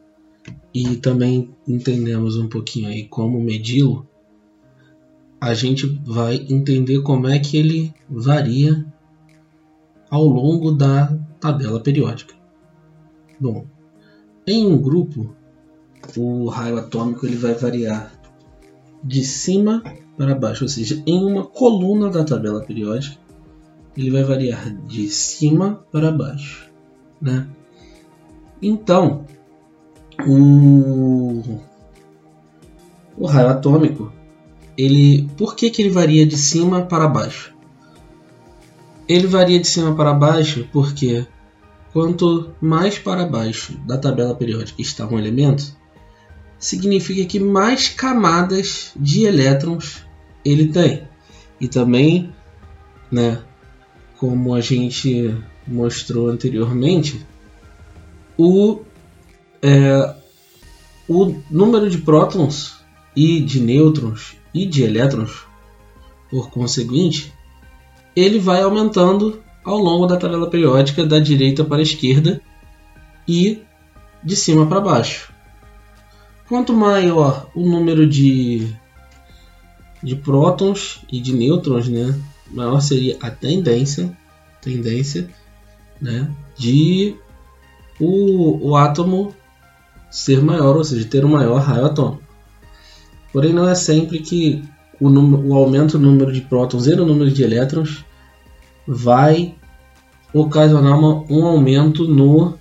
[0.72, 4.06] e também entendemos um pouquinho aí como medi-lo,
[5.40, 8.84] a gente vai entender como é que ele varia
[10.10, 12.34] ao longo da tabela periódica.
[13.38, 13.66] Bom,
[14.46, 15.34] em um grupo,
[16.16, 18.12] o raio atômico ele vai variar
[19.02, 19.82] de cima
[20.16, 23.18] para baixo, ou seja, em uma coluna da tabela periódica,
[23.96, 26.70] ele vai variar de cima para baixo,
[27.20, 27.48] né?
[28.66, 29.26] Então,
[30.26, 31.60] o,
[33.18, 34.10] o raio atômico,
[34.74, 37.54] ele, por que, que ele varia de cima para baixo?
[39.06, 41.26] Ele varia de cima para baixo porque
[41.92, 45.76] quanto mais para baixo da tabela periódica está um elemento,
[46.58, 50.06] significa que mais camadas de elétrons
[50.42, 51.02] ele tem.
[51.60, 52.32] E também,
[53.12, 53.42] né,
[54.16, 55.36] como a gente
[55.68, 57.26] mostrou anteriormente,
[58.36, 58.80] o,
[59.62, 60.14] é,
[61.08, 62.76] o número de prótons
[63.14, 65.46] e de nêutrons e de elétrons,
[66.30, 67.32] por conseguinte,
[68.14, 72.40] ele vai aumentando ao longo da tabela periódica da direita para a esquerda
[73.26, 73.62] e
[74.22, 75.32] de cima para baixo.
[76.48, 78.68] Quanto maior o número de,
[80.02, 82.18] de prótons e de nêutrons, né,
[82.50, 84.16] maior seria a tendência,
[84.60, 85.28] tendência
[86.00, 87.16] né, de
[88.00, 89.34] o, o átomo
[90.10, 92.22] ser maior, ou seja, ter um maior raio atômico.
[93.32, 94.62] Porém, não é sempre que
[95.00, 98.04] o, o aumento do número de prótons e do número de elétrons
[98.86, 99.54] vai
[100.32, 102.56] ocasionar uma, um aumento no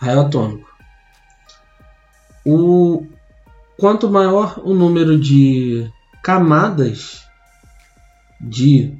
[0.00, 0.68] raio atômico.
[2.46, 3.04] O,
[3.76, 5.90] quanto maior o número de
[6.22, 7.22] camadas
[8.40, 8.96] de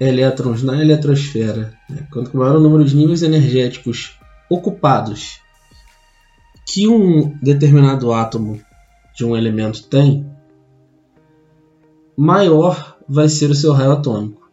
[0.00, 2.06] elétrons na eletrosfera, né?
[2.10, 4.18] quanto maior o número de níveis energéticos
[4.50, 5.40] ocupados
[6.66, 8.60] que um determinado átomo
[9.14, 10.26] de um elemento tem,
[12.16, 14.50] maior vai ser o seu raio atômico.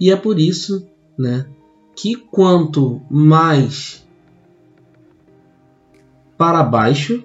[0.00, 1.46] E é por isso né,
[1.94, 4.04] que quanto mais
[6.36, 7.22] para baixo,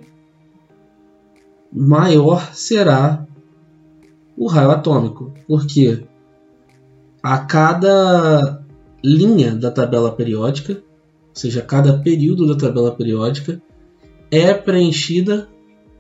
[1.71, 3.25] maior será
[4.37, 6.05] o raio atômico, porque
[7.21, 8.63] a cada
[9.03, 13.61] linha da tabela periódica, ou seja, cada período da tabela periódica,
[14.31, 15.49] é preenchida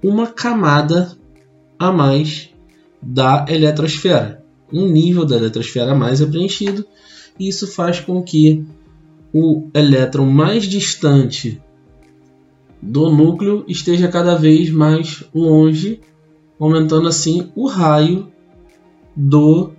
[0.03, 1.17] uma camada
[1.77, 2.49] a mais
[3.01, 4.43] da eletrosfera.
[4.71, 6.85] Um nível da eletrosfera a mais é preenchido,
[7.39, 8.65] e isso faz com que
[9.33, 11.61] o elétron mais distante
[12.81, 16.01] do núcleo esteja cada vez mais longe,
[16.59, 18.31] aumentando assim o raio
[19.15, 19.71] do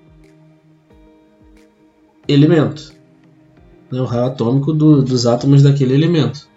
[2.32, 2.92] elemento,
[3.90, 6.48] né, o raio atômico do, dos átomos daquele elemento.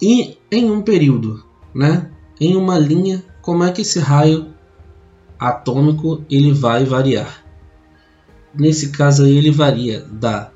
[0.00, 1.44] E em um período,
[1.74, 2.10] né,
[2.40, 4.54] em uma linha, como é que esse raio
[5.38, 7.44] atômico ele vai variar?
[8.54, 10.50] Nesse caso ele varia da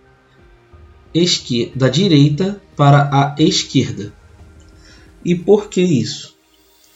[1.14, 4.12] esquerda, da direita para a esquerda.
[5.24, 6.34] E por que isso?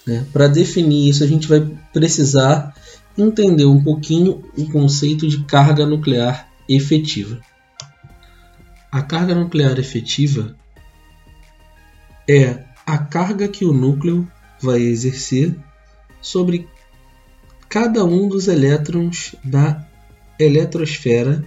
[0.07, 0.25] Né?
[0.33, 1.61] Para definir isso, a gente vai
[1.93, 2.75] precisar
[3.17, 7.41] entender um pouquinho o conceito de carga nuclear efetiva.
[8.93, 10.55] A carga nuclear efetiva
[12.29, 15.57] é a carga que o núcleo vai exercer
[16.21, 16.69] sobre
[17.69, 19.87] cada um dos elétrons da
[20.39, 21.45] eletrosfera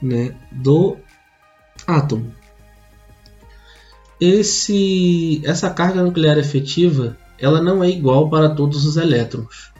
[0.00, 0.96] né, do
[1.86, 2.34] átomo.
[4.20, 9.71] Esse, essa carga nuclear efetiva ela não é igual para todos os elétrons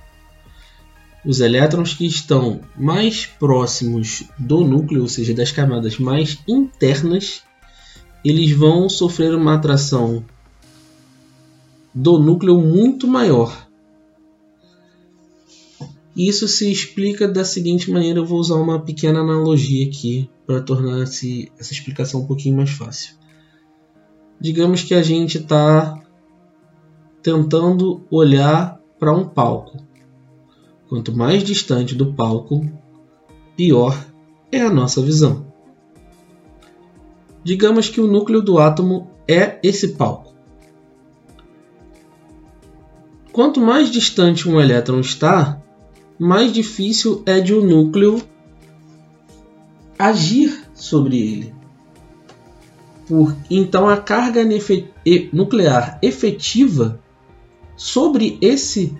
[1.24, 7.42] os elétrons que estão mais próximos do núcleo, ou seja, das camadas mais internas,
[8.24, 10.24] eles vão sofrer uma atração
[11.94, 13.68] do núcleo muito maior.
[16.16, 21.02] Isso se explica da seguinte maneira, eu vou usar uma pequena analogia aqui para tornar
[21.02, 23.14] essa explicação um pouquinho mais fácil.
[24.40, 26.02] Digamos que a gente está
[27.22, 29.91] tentando olhar para um palco
[30.92, 32.70] Quanto mais distante do palco,
[33.56, 33.98] pior
[34.52, 35.46] é a nossa visão.
[37.42, 40.34] Digamos que o núcleo do átomo é esse palco.
[43.32, 45.62] Quanto mais distante um elétron está,
[46.18, 48.22] mais difícil é de o um núcleo
[49.98, 51.54] agir sobre ele.
[53.08, 54.42] Por, então a carga
[55.32, 57.00] nuclear efetiva
[57.78, 58.94] sobre esse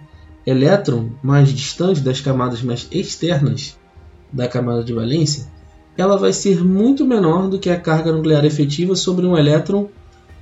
[0.46, 3.78] elétron mais distante das camadas mais externas
[4.32, 5.46] da camada de valência
[5.96, 9.88] ela vai ser muito menor do que a carga nuclear efetiva sobre um elétron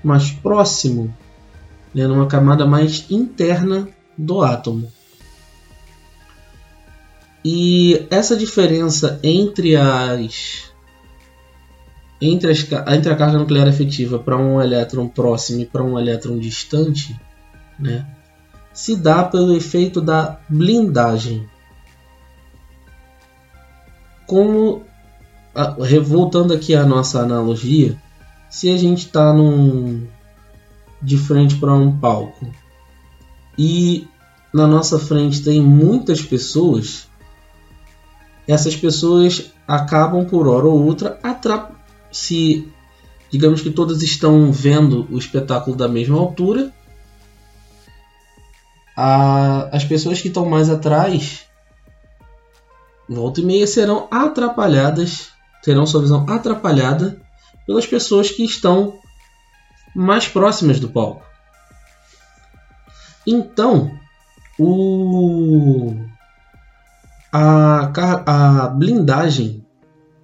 [0.02, 1.14] mais próximo,
[1.94, 4.90] né, numa camada mais interna do átomo.
[7.44, 10.70] E essa diferença entre as
[12.22, 16.38] entre, as, entre a carga nuclear efetiva para um elétron próximo e para um elétron
[16.38, 17.18] distante,
[17.78, 18.06] né,
[18.72, 21.48] se dá pelo efeito da blindagem.
[24.26, 24.84] Como
[26.04, 28.00] voltando aqui à nossa analogia,
[28.48, 29.32] se a gente está
[31.02, 32.48] de frente para um palco
[33.58, 34.06] e
[34.52, 37.08] na nossa frente tem muitas pessoas,
[38.46, 41.18] essas pessoas acabam por hora ou outra
[42.10, 42.68] se
[43.30, 46.72] digamos que todas estão vendo o espetáculo da mesma altura,
[49.00, 51.46] a, as pessoas que estão mais atrás
[53.08, 55.30] volta e meia serão atrapalhadas,
[55.62, 57.18] terão sua visão atrapalhada
[57.66, 58.98] pelas pessoas que estão
[59.96, 61.24] mais próximas do palco.
[63.26, 63.90] Então,
[64.58, 65.96] o
[67.32, 67.90] a,
[68.26, 69.64] a blindagem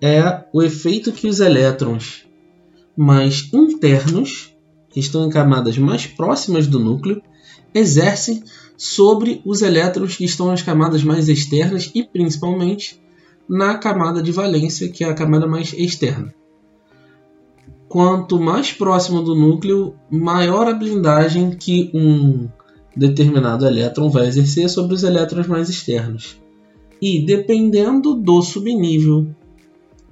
[0.02, 2.26] é o efeito que os elétrons
[2.94, 4.54] mais internos,
[4.90, 7.22] que estão em camadas mais próximas do núcleo,
[7.74, 8.42] exercem
[8.76, 13.00] sobre os elétrons que estão nas camadas mais externas e principalmente
[13.48, 16.34] na camada de valência, que é a camada mais externa.
[17.88, 22.48] Quanto mais próximo do núcleo, maior a blindagem que um
[22.96, 26.40] determinado elétron vai exercer sobre os elétrons mais externos.
[27.00, 29.28] E dependendo do subnível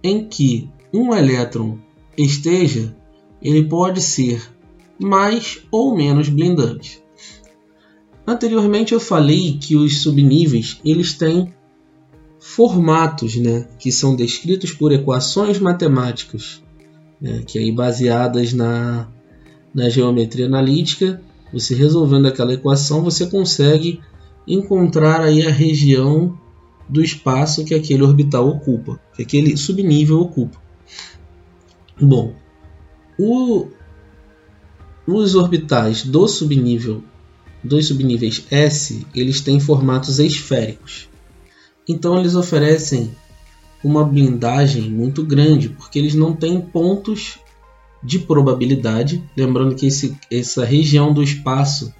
[0.02, 1.78] em que um elétron
[2.16, 2.94] esteja,
[3.42, 4.42] ele pode ser
[4.98, 7.03] mais ou menos blindante.
[8.26, 11.52] Anteriormente eu falei que os subníveis eles têm
[12.38, 16.62] formatos, né, que são descritos por equações matemáticas,
[17.20, 19.08] né, que aí baseadas na,
[19.74, 21.20] na geometria analítica,
[21.52, 24.00] você resolvendo aquela equação você consegue
[24.46, 26.38] encontrar aí a região
[26.88, 30.58] do espaço que aquele orbital ocupa, que aquele subnível ocupa.
[32.00, 32.34] Bom,
[33.18, 33.68] o,
[35.06, 37.02] os orbitais do subnível,
[37.64, 41.08] dos subníveis S, eles têm formatos esféricos.
[41.88, 43.10] Então eles oferecem
[43.82, 47.38] uma blindagem muito grande, porque eles não têm pontos
[48.02, 49.22] de probabilidade.
[49.36, 51.92] Lembrando que esse, essa região do espaço,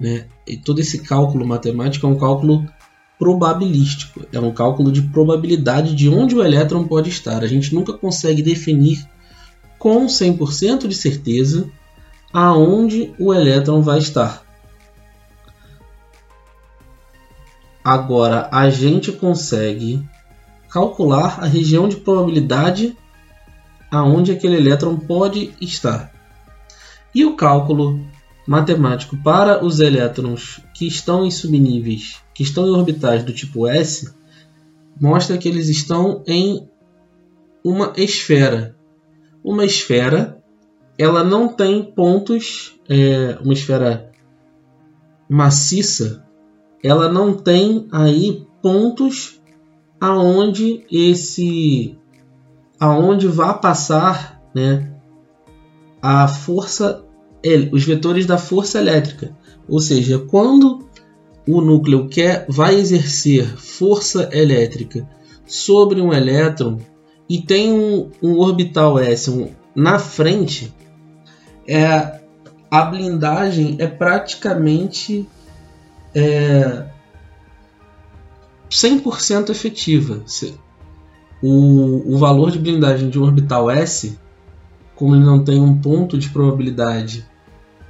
[0.00, 2.66] né, e todo esse cálculo matemático é um cálculo
[3.18, 7.42] probabilístico, é um cálculo de probabilidade de onde o elétron pode estar.
[7.42, 9.04] A gente nunca consegue definir
[9.78, 11.68] com 100% de certeza
[12.32, 14.47] aonde o elétron vai estar.
[17.88, 20.06] Agora, a gente consegue
[20.68, 22.94] calcular a região de probabilidade
[23.90, 26.12] aonde aquele elétron pode estar.
[27.14, 27.98] E o cálculo
[28.46, 34.12] matemático para os elétrons que estão em subníveis, que estão em orbitais do tipo S,
[35.00, 36.68] mostra que eles estão em
[37.64, 38.76] uma esfera.
[39.42, 40.38] Uma esfera,
[40.98, 44.12] ela não tem pontos, é, uma esfera
[45.26, 46.27] maciça,
[46.82, 49.40] ela não tem aí pontos
[50.00, 51.96] aonde esse
[52.78, 54.92] aonde vai passar, né,
[56.00, 57.04] a força
[57.72, 59.36] os vetores da força elétrica.
[59.68, 60.86] Ou seja, quando
[61.46, 65.08] o núcleo quer vai exercer força elétrica
[65.46, 66.78] sobre um elétron
[67.28, 70.74] e tem um, um orbital S um, na frente,
[71.66, 72.20] é,
[72.70, 75.26] a blindagem é praticamente
[76.14, 76.86] é,
[78.70, 80.24] 100% efetiva.
[81.42, 84.18] O, o valor de blindagem de um orbital S
[84.98, 87.24] como ele não tem um ponto de probabilidade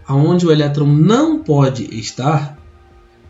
[0.06, 2.58] aonde o elétron não pode estar,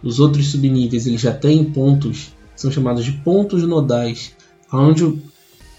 [0.02, 4.32] os outros subníveis ele já tem pontos, são chamados de pontos nodais,
[4.72, 5.18] onde o,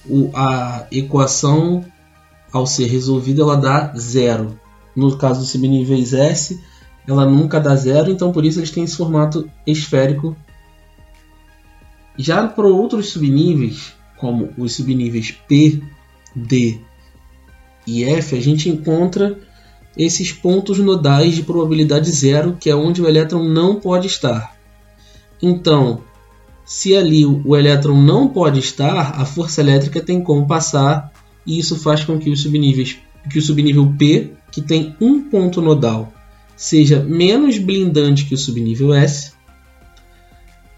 [0.06, 1.84] o, a equação,
[2.52, 4.58] ao ser resolvida, ela dá zero.
[4.96, 6.60] No caso dos subníveis S,
[7.08, 10.36] ela nunca dá zero, então por isso eles têm esse formato esférico.
[12.18, 15.82] Já para outros subníveis, como os subníveis P,
[16.36, 16.80] D
[17.88, 19.40] e F, a gente encontra
[19.98, 24.56] esses pontos nodais de probabilidade zero, que é onde o elétron não pode estar.
[25.42, 26.02] Então,
[26.66, 31.12] se ali o elétron não pode estar, a força elétrica tem como passar,
[31.46, 32.98] e isso faz com que, os subníveis,
[33.30, 36.14] que o subnível P, que tem um ponto nodal,
[36.60, 39.32] seja menos blindante que o subnível S,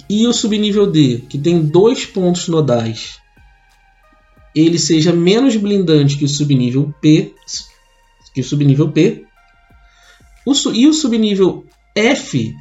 [0.09, 3.21] e o subnível D, que tem dois pontos nodais
[4.55, 7.33] ele seja menos blindante que o subnível P,
[8.33, 9.25] que o subnível P.
[10.45, 11.65] O, e o subnível
[11.95, 12.53] F,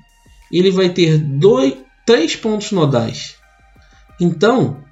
[0.53, 1.75] ele vai ter dois,
[2.07, 3.37] três pontos nodais.
[4.21, 4.85] Então,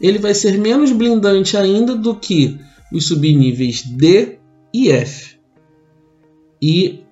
[0.00, 2.58] ele vai ser menos blindante ainda do que
[2.92, 4.38] os subníveis D
[4.72, 5.36] e F.
[6.60, 7.04] E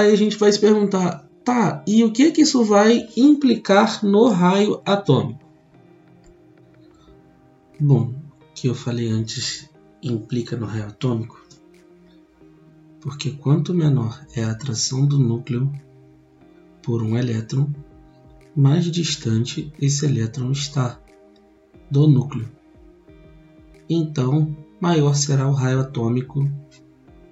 [0.00, 4.28] aí a gente vai se perguntar, tá, e o que que isso vai implicar no
[4.28, 5.44] raio atômico?
[7.78, 9.70] Bom, o que eu falei antes
[10.02, 11.40] implica no raio atômico,
[13.00, 15.72] porque quanto menor é a atração do núcleo
[16.82, 17.70] por um elétron,
[18.54, 21.00] mais distante esse elétron está
[21.90, 22.48] do núcleo.
[23.88, 26.48] Então, maior será o raio atômico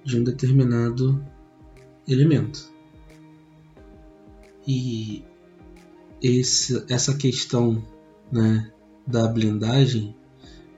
[0.03, 1.23] de um determinado
[2.09, 2.71] elemento.
[4.67, 5.23] E
[6.21, 7.83] esse, essa questão
[8.31, 8.71] né,
[9.07, 10.15] da blindagem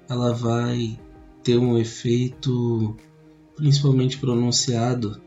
[0.07, 0.99] ela vai
[1.43, 2.95] ter um efeito
[3.55, 5.21] principalmente pronunciado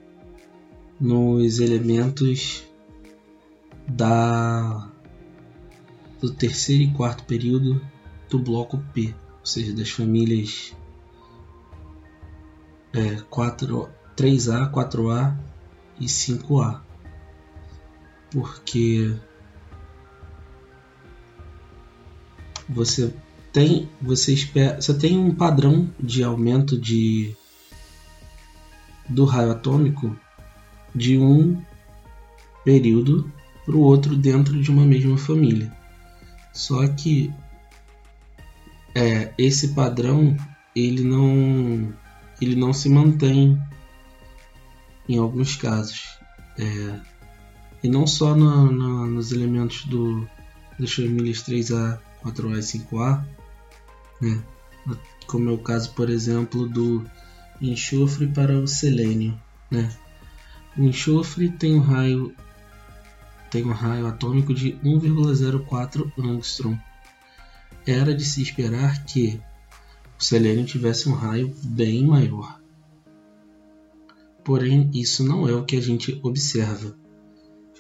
[1.00, 2.64] nos elementos
[3.88, 4.90] da
[6.20, 7.80] do terceiro e quarto período
[8.30, 10.74] do bloco P, ou seja, das famílias
[12.92, 15.36] é, 4, 3A, 4A
[16.00, 16.80] e 5A.
[18.30, 19.14] Porque
[22.68, 23.12] você
[23.52, 27.36] tem você espera, você tem um padrão de aumento de
[29.08, 30.16] do raio atômico
[30.94, 31.62] de um
[32.64, 33.30] período
[33.64, 35.72] para o outro dentro de uma mesma família.
[36.52, 37.32] Só que
[38.94, 40.36] é, esse padrão
[40.74, 41.92] ele não
[42.40, 43.60] ele não se mantém
[45.08, 46.18] em alguns casos
[46.58, 47.00] é,
[47.82, 50.26] e não só no, no, nos elementos do
[50.78, 53.24] das famílias 3A, 4A e 5A,
[54.20, 54.42] né?
[55.26, 57.04] como é o caso, por exemplo, do
[57.60, 59.40] enxofre para o selênio.
[59.70, 59.88] Né?
[60.76, 62.34] O enxofre tem um raio
[63.50, 66.76] tem um raio atômico de 1,04 angstrom
[67.86, 69.40] era de se esperar que
[70.18, 72.58] o selênio tivesse um raio bem maior.
[74.44, 76.96] Porém, isso não é o que a gente observa.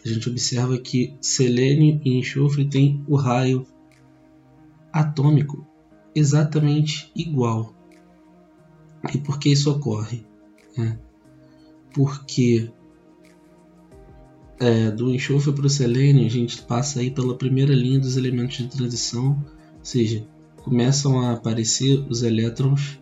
[0.04, 3.66] A gente observa que selênio e enxofre têm o raio
[4.92, 5.66] atômico
[6.14, 7.74] exatamente igual.
[9.12, 10.26] E por que isso ocorre?
[10.78, 10.96] É
[11.94, 12.70] porque
[14.58, 18.56] é, do enxofre para o selênio a gente passa aí pela primeira linha dos elementos
[18.56, 19.42] de transição
[19.78, 20.26] ou seja,
[20.62, 22.98] começam a aparecer os elétrons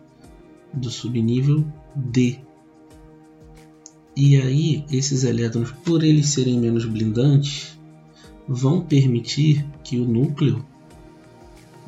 [0.73, 2.39] do subnível D.
[4.15, 7.77] E aí, esses elétrons, por eles serem menos blindantes,
[8.47, 10.63] vão permitir que o núcleo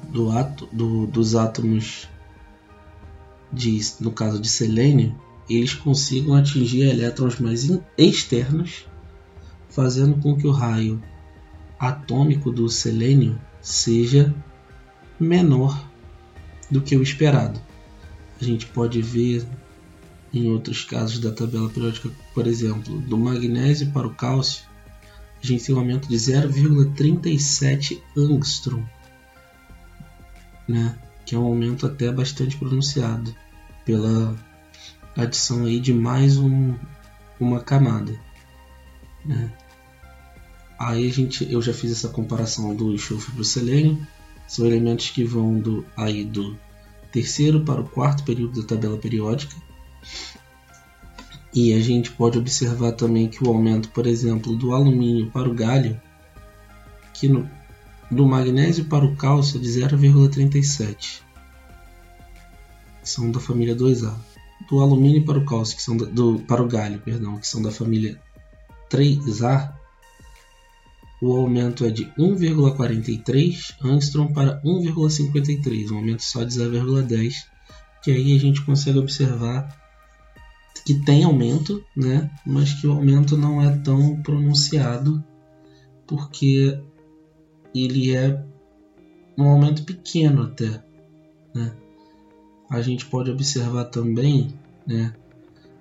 [0.10, 2.08] do ato, do, dos átomos,
[3.52, 5.16] de, no caso de selênio,
[5.50, 8.86] eles consigam atingir elétrons mais externos,
[9.70, 11.02] fazendo com que o raio
[11.80, 14.34] atômico do selênio seja
[15.20, 15.88] menor
[16.72, 17.60] do que o esperado.
[18.39, 19.46] A gente pode ver
[20.36, 24.66] em outros casos da tabela periódica, por exemplo, do magnésio para o cálcio,
[25.41, 28.83] a gente tem um aumento de 0,37 angstrom,
[30.67, 30.97] né?
[31.25, 33.36] que é um aumento até bastante pronunciado
[33.83, 34.36] pela
[35.16, 36.75] adição aí de mais um,
[37.39, 38.13] uma camada.
[39.24, 39.51] Né?
[40.78, 44.05] Aí a gente, eu já fiz essa comparação do enxofre para o selênio
[44.47, 46.57] são elementos que vão do, aí do
[47.12, 49.55] terceiro para o quarto período da tabela periódica.
[51.54, 55.54] E a gente pode observar também que o aumento, por exemplo, do alumínio para o
[55.54, 56.00] galho,
[57.14, 57.50] que no,
[58.12, 61.22] do magnésio para o cálcio é de 0,37,
[63.02, 64.14] são da família 2A.
[64.70, 67.72] Do alumínio para o cálcio, que são do, para o galho, perdão, que são da
[67.72, 68.20] família
[68.90, 69.74] 3A,
[71.22, 77.34] o aumento é de 1,43 angstrom para 1,53, um aumento só de 0,10,
[78.04, 79.84] que aí a gente consegue observar
[80.84, 82.30] que tem aumento, né?
[82.46, 85.24] mas que o aumento não é tão pronunciado,
[86.06, 86.80] porque
[87.74, 88.43] ele é
[89.38, 90.84] um aumento pequeno até.
[91.54, 91.76] Né?
[92.70, 94.54] A gente pode observar também
[94.86, 95.14] né,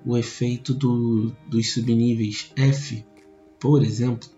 [0.05, 3.05] o efeito do, dos subníveis F,
[3.59, 4.29] por exemplo,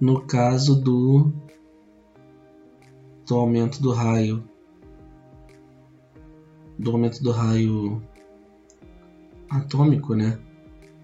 [0.00, 1.32] no caso do,
[3.26, 4.46] do aumento do raio
[6.78, 8.02] do aumento do raio
[9.48, 10.38] atômico, né?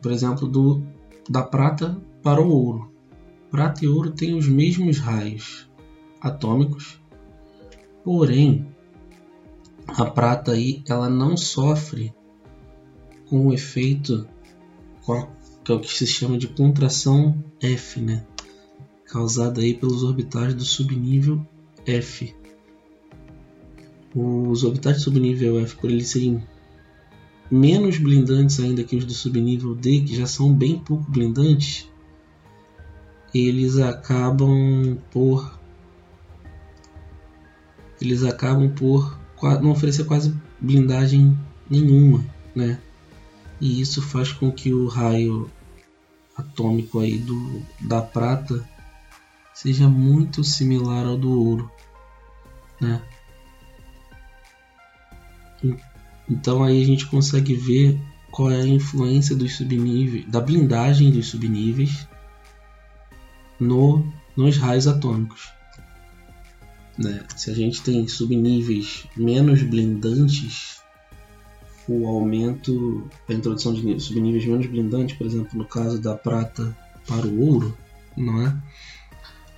[0.01, 0.83] Por exemplo, do
[1.29, 2.91] da prata para o ouro.
[3.51, 5.71] Prata e ouro têm os mesmos raios
[6.21, 7.01] atômicos,
[8.03, 8.67] porém
[9.87, 12.15] a prata aí ela não sofre
[13.27, 14.27] com o efeito
[15.65, 18.25] que é o que se chama de contração F, né?
[19.07, 21.45] Causada aí pelos orbitais do subnível
[21.87, 22.35] F.
[24.15, 26.43] Os orbitais do subnível F, por eles serem
[27.53, 31.87] menos blindantes ainda que os do subnível D, que já são bem pouco blindantes,
[33.35, 35.61] eles acabam por
[38.01, 39.19] eles acabam por
[39.61, 41.39] não oferecer quase blindagem
[41.69, 42.25] nenhuma,
[42.55, 42.81] né?
[43.61, 45.51] E isso faz com que o raio
[46.37, 48.67] atômico aí do, da prata
[49.55, 51.71] seja muito similar ao do ouro,
[52.81, 53.03] né?
[56.33, 58.01] Então aí a gente consegue ver
[58.31, 62.09] qual é a influência dos subníveis, da blindagem dos subníveis
[63.61, 65.51] no, nos raios atômicos.
[66.99, 67.23] Né?
[67.37, 70.81] Se a gente tem subníveis menos blindantes,
[71.87, 76.75] o aumento, a introdução de subníveis menos blindantes, por exemplo, no caso da prata
[77.07, 77.77] para o ouro,
[78.17, 78.57] não é?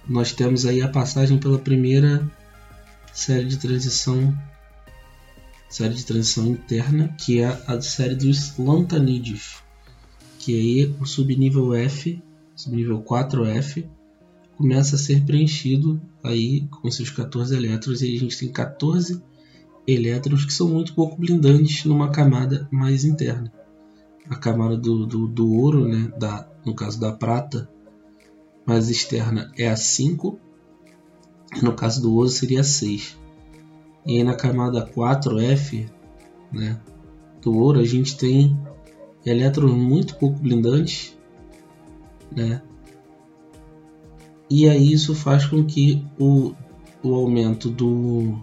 [0.09, 2.29] Nós temos aí a passagem pela primeira
[3.13, 4.37] série de transição
[5.75, 9.57] série de transição interna, que é a série dos lantanídeos,
[10.39, 12.23] que aí o subnível F,
[12.55, 13.85] subnível 4F,
[14.57, 19.21] começa a ser preenchido aí com seus 14 elétrons e a gente tem 14
[19.85, 23.53] elétrons que são muito pouco blindantes numa camada mais interna.
[24.31, 27.69] A camada do, do, do ouro, né, da, no caso da prata,
[28.65, 30.39] mais externa é a 5,
[31.61, 33.24] no caso do ouro seria a 6.
[34.07, 35.89] E aí na camada 4F
[36.53, 36.79] né,
[37.41, 38.59] do ouro a gente tem
[39.25, 41.17] elétrons muito pouco blindantes,
[42.31, 42.61] né,
[44.49, 46.53] e aí isso faz com que o,
[47.03, 48.39] o aumento do,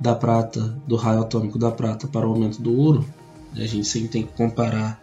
[0.00, 3.04] da prata, do raio atômico da prata para o aumento do ouro,
[3.54, 5.00] né, a gente sempre tem que comparar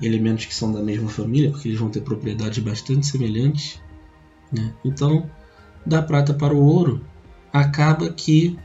[0.00, 3.80] elementos que são da mesma família, porque eles vão ter propriedades bastante semelhantes.
[4.52, 4.72] Né?
[4.84, 5.28] Então,
[5.84, 7.04] da prata para o ouro,
[7.52, 8.58] acaba que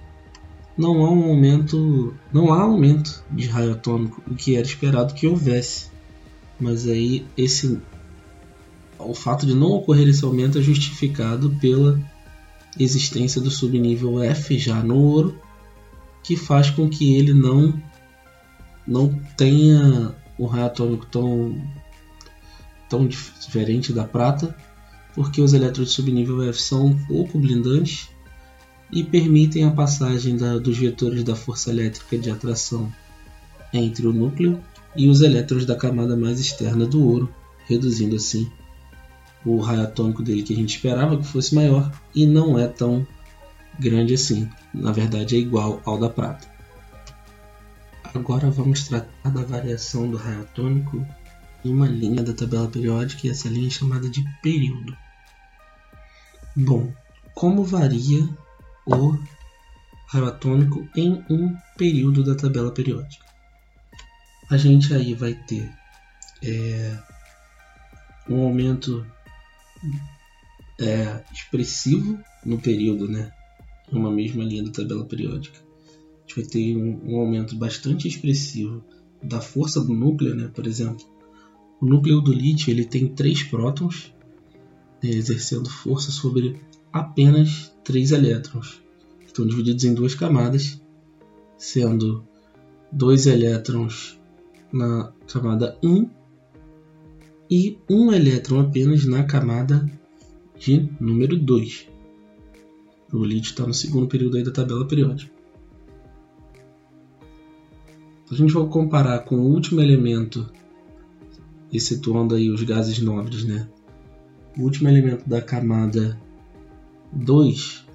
[0.77, 5.27] não há um aumento, não há aumento de raio atômico, o que era esperado que
[5.27, 5.91] houvesse.
[6.59, 7.79] Mas aí esse
[8.97, 11.99] o fato de não ocorrer esse aumento é justificado pela
[12.79, 15.39] existência do subnível F já no ouro,
[16.23, 17.81] que faz com que ele não
[18.85, 21.61] não tenha um raio atômico tão
[22.89, 24.55] tão diferente da prata,
[25.13, 28.12] porque os elétrons de subnível F são um pouco blindantes
[28.93, 32.93] e permitem a passagem da, dos vetores da força elétrica de atração
[33.73, 34.61] entre o núcleo
[34.95, 37.33] e os elétrons da camada mais externa do ouro,
[37.67, 38.49] reduzindo assim
[39.43, 43.05] o raio atômico dele que a gente esperava que fosse maior e não é tão
[43.79, 44.47] grande assim.
[44.73, 46.47] Na verdade, é igual ao da prata.
[48.13, 51.05] Agora vamos tratar da variação do raio atômico
[51.65, 54.95] em uma linha da tabela periódica e essa linha é chamada de período.
[56.55, 56.93] Bom,
[57.33, 58.29] como varia
[58.85, 59.17] o
[60.07, 63.25] raio atômico em um período da tabela periódica?
[64.49, 65.71] A gente aí vai ter
[66.43, 66.99] é,
[68.29, 69.05] um aumento
[70.79, 73.31] é, expressivo no período, né?
[73.91, 75.57] Uma mesma linha da tabela periódica.
[75.57, 78.83] A gente vai ter um, um aumento bastante expressivo
[79.21, 80.49] da força do núcleo, né?
[80.53, 81.05] Por exemplo,
[81.81, 84.13] o núcleo do lítio ele tem três prótons
[85.03, 86.61] né, exercendo força sobre
[86.91, 88.81] apenas três elétrons.
[89.25, 90.81] Estão divididos em duas camadas,
[91.57, 92.23] sendo
[92.91, 94.19] dois elétrons
[94.71, 96.09] na camada 1
[97.49, 99.89] e um elétron apenas na camada
[100.57, 101.87] de número 2.
[103.11, 105.31] O lítio está no segundo período aí da tabela periódica.
[108.31, 110.51] A gente vai comparar com o último elemento,
[111.71, 113.69] excetuando aí os gases nobres, né?
[114.57, 116.19] O último elemento da camada
[117.15, 117.85] 2,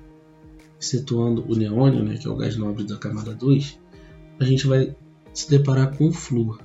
[0.81, 3.79] excetuando o neônio, né, que é o gás nobre da camada 2,
[4.39, 4.95] a gente vai
[5.35, 6.61] se deparar com o flúor.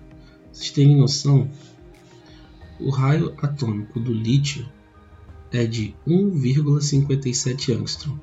[0.51, 1.49] Vocês têm noção
[2.79, 4.67] o raio atômico do lítio
[5.51, 8.17] é de 1,57 angstrom,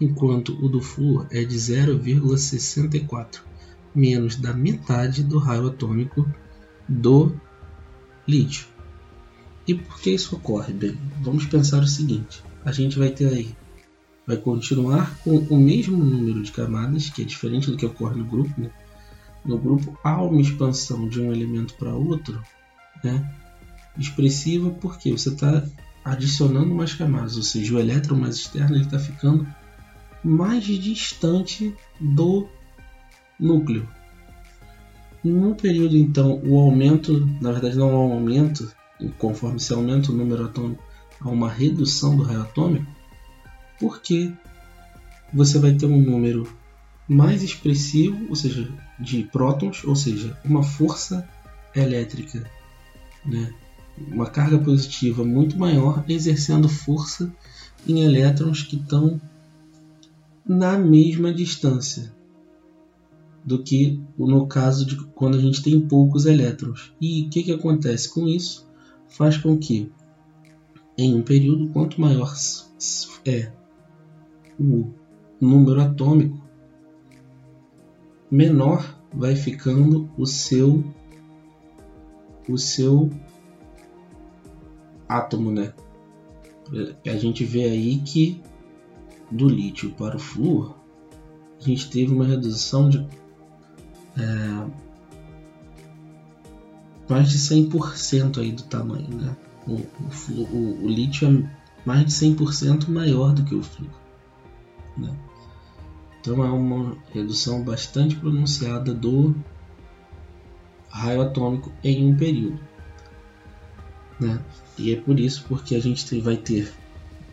[0.00, 3.40] enquanto o do flúor é de 0,64,
[3.94, 6.26] menos da metade do raio atômico
[6.88, 7.34] do
[8.26, 8.66] lítio.
[9.66, 10.72] E por que isso ocorre?
[10.72, 13.54] Bem, vamos pensar o seguinte: a gente vai ter aí,
[14.30, 18.24] vai continuar com o mesmo número de camadas, que é diferente do que ocorre no
[18.24, 18.60] grupo.
[18.60, 18.70] Né?
[19.44, 22.40] No grupo há uma expansão de um elemento para outro,
[23.02, 23.34] né?
[23.98, 25.64] expressiva porque você está
[26.04, 29.46] adicionando mais camadas, ou seja, o elétron mais externo está ficando
[30.22, 32.46] mais distante do
[33.38, 33.88] núcleo.
[35.24, 38.72] No período, então, o aumento, na verdade não há um aumento,
[39.18, 40.82] conforme se aumenta o número atômico,
[41.20, 42.99] há uma redução do raio atômico,
[43.80, 44.30] porque
[45.32, 46.46] você vai ter um número
[47.08, 51.28] mais expressivo, ou seja, de prótons, ou seja, uma força
[51.74, 52.48] elétrica,
[53.24, 53.52] né?
[53.98, 57.32] uma carga positiva muito maior, exercendo força
[57.86, 59.20] em elétrons que estão
[60.46, 62.12] na mesma distância
[63.44, 66.92] do que no caso de quando a gente tem poucos elétrons.
[67.00, 68.68] E o que, que acontece com isso?
[69.08, 69.90] Faz com que
[70.96, 72.34] em um período, quanto maior
[73.24, 73.50] é
[74.60, 74.92] o
[75.40, 76.38] número atômico,
[78.30, 80.84] menor vai ficando o seu
[82.48, 83.10] o seu
[85.08, 85.72] átomo, né?
[87.06, 88.40] A gente vê aí que
[89.30, 90.76] do lítio para o flúor,
[91.58, 92.98] a gente teve uma redução de
[94.16, 94.66] é,
[97.08, 99.36] mais de 100% aí do tamanho, né?
[99.66, 101.50] O, o, o, o, lítio é
[101.84, 103.99] mais de 100% maior do que o flúor,
[104.96, 105.14] né?
[106.20, 109.34] Então é uma redução bastante pronunciada do
[110.90, 112.60] raio atômico em um período.
[114.18, 114.38] Né?
[114.76, 116.72] E é por isso porque a gente vai ter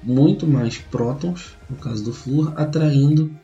[0.02, 3.36] muito mais prótons, no caso do flúor, atraindo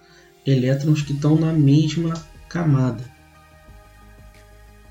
[0.46, 2.14] elétrons que estão na mesma
[2.48, 3.04] camada.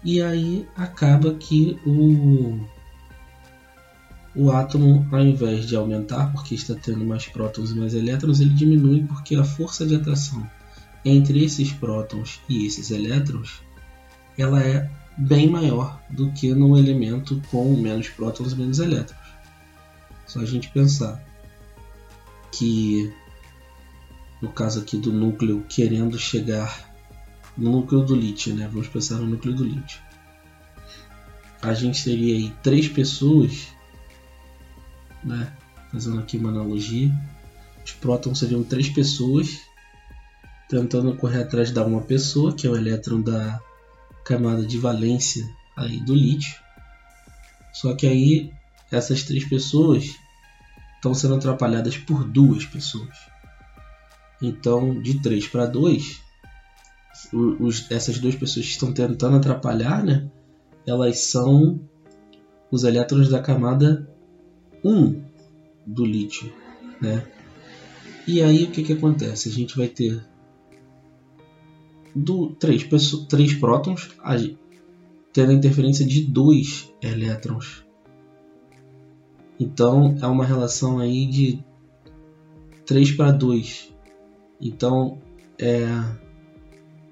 [0.05, 2.61] E aí acaba que o,
[4.35, 8.55] o átomo, ao invés de aumentar, porque está tendo mais prótons e mais elétrons, ele
[8.55, 10.49] diminui porque a força de atração
[11.05, 13.61] entre esses prótons e esses elétrons
[14.39, 19.21] ela é bem maior do que no elemento com menos prótons e menos elétrons.
[20.27, 21.23] Só a gente pensar
[22.51, 23.13] que
[24.41, 26.91] no caso aqui do núcleo querendo chegar
[27.57, 28.69] no núcleo do lítio, né?
[28.71, 30.01] Vamos pensar no núcleo do lítio.
[31.61, 33.69] A gente teria aí três pessoas,
[35.25, 35.53] né?
[35.91, 37.13] Fazendo aqui uma analogia.
[37.85, 39.61] Os prótons seriam três pessoas
[40.69, 43.61] tentando correr atrás da uma pessoa, que é o elétron da
[44.25, 45.45] camada de valência
[45.77, 46.55] aí do lítio.
[47.73, 48.53] Só que aí
[48.91, 50.05] essas três pessoas
[50.95, 53.17] estão sendo atrapalhadas por duas pessoas.
[54.41, 56.21] Então, de 3 para 2,
[57.33, 60.29] os, essas duas pessoas que estão tentando atrapalhar, né,
[60.87, 61.81] elas são
[62.71, 64.12] os elétrons da camada
[64.85, 65.23] 1
[65.87, 66.53] do lítio.
[67.01, 67.27] Né?
[68.27, 69.49] E aí o que, que acontece?
[69.49, 70.25] A gente vai ter
[72.15, 72.87] do, três,
[73.29, 74.11] três prótons
[75.33, 77.85] tendo a interferência de dois elétrons.
[79.59, 81.65] Então é uma relação aí de
[82.85, 83.93] 3 para 2.
[84.61, 85.19] Então
[85.59, 85.87] é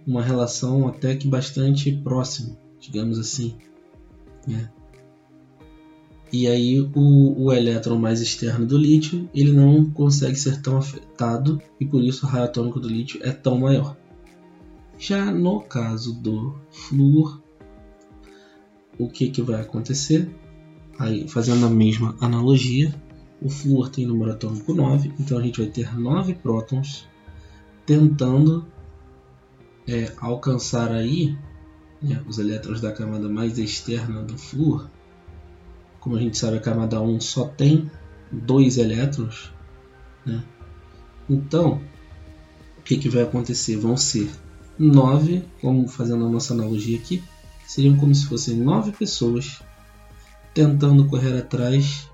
[0.06, 3.56] uma relação até que bastante próxima, digamos assim.
[4.46, 4.70] Né?
[6.32, 11.60] E aí o, o elétron mais externo do lítio ele não consegue ser tão afetado
[11.80, 13.96] e por isso o raio atômico do lítio é tão maior.
[14.98, 17.40] Já no caso do flúor,
[18.98, 20.28] o que, que vai acontecer?
[20.98, 22.94] Aí, fazendo a mesma analogia,
[23.40, 27.08] o flúor tem número atômico 9, então a gente vai ter 9 prótons
[27.86, 28.66] tentando
[29.88, 31.34] é, alcançar aí
[32.02, 34.90] né, os elétrons da camada mais externa do flúor.
[36.00, 37.90] Como a gente sabe, a camada 1 só tem
[38.32, 39.52] dois elétrons.
[40.24, 40.42] Né?
[41.28, 41.80] Então,
[42.78, 43.76] o que, que vai acontecer?
[43.76, 44.30] Vão ser
[44.78, 47.22] 9, como fazendo a nossa analogia aqui,
[47.66, 49.62] seriam como se fossem 9 pessoas
[50.54, 52.08] tentando correr atrás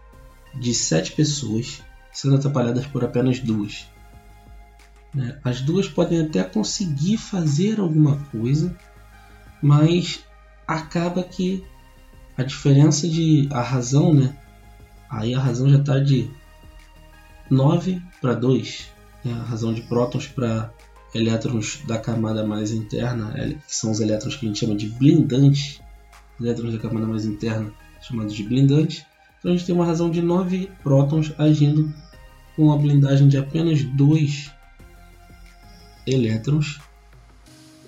[0.54, 1.80] de 7 pessoas,
[2.12, 3.86] sendo atrapalhadas por apenas duas.
[5.14, 5.38] Né?
[5.44, 8.76] As duas podem até conseguir fazer alguma coisa,
[9.62, 10.20] mas
[10.66, 11.64] acaba que
[12.36, 14.36] a diferença de a razão, né?
[15.08, 16.30] Aí a razão já está de
[17.50, 18.90] 9 para 2,
[19.24, 19.32] né?
[19.32, 20.72] a razão de prótons para
[21.14, 23.32] elétrons da camada mais interna,
[23.66, 25.80] que são os elétrons que a gente chama de blindantes,
[26.40, 27.72] elétrons da camada mais interna
[28.02, 29.04] chamados de blindantes.
[29.38, 31.92] Então a gente tem uma razão de 9 prótons agindo
[32.54, 34.52] com uma blindagem de apenas 2
[36.06, 36.80] elétrons,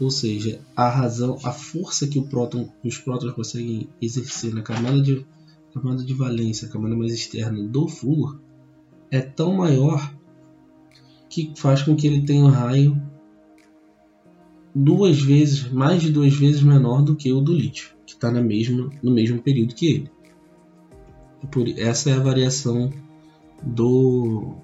[0.04, 5.26] ou seja, a razão, a força que próton, os prótons conseguem exercer na camada de,
[5.74, 8.40] camada de valência, a camada mais externa do flúor,
[9.10, 10.14] é tão maior
[11.28, 13.00] que faz com que ele tenha um raio
[14.74, 18.42] duas vezes, mais de duas vezes menor do que o do lítio, que está no
[18.42, 20.10] mesmo período que ele.
[21.50, 22.90] Por, essa é a variação
[23.62, 24.54] do,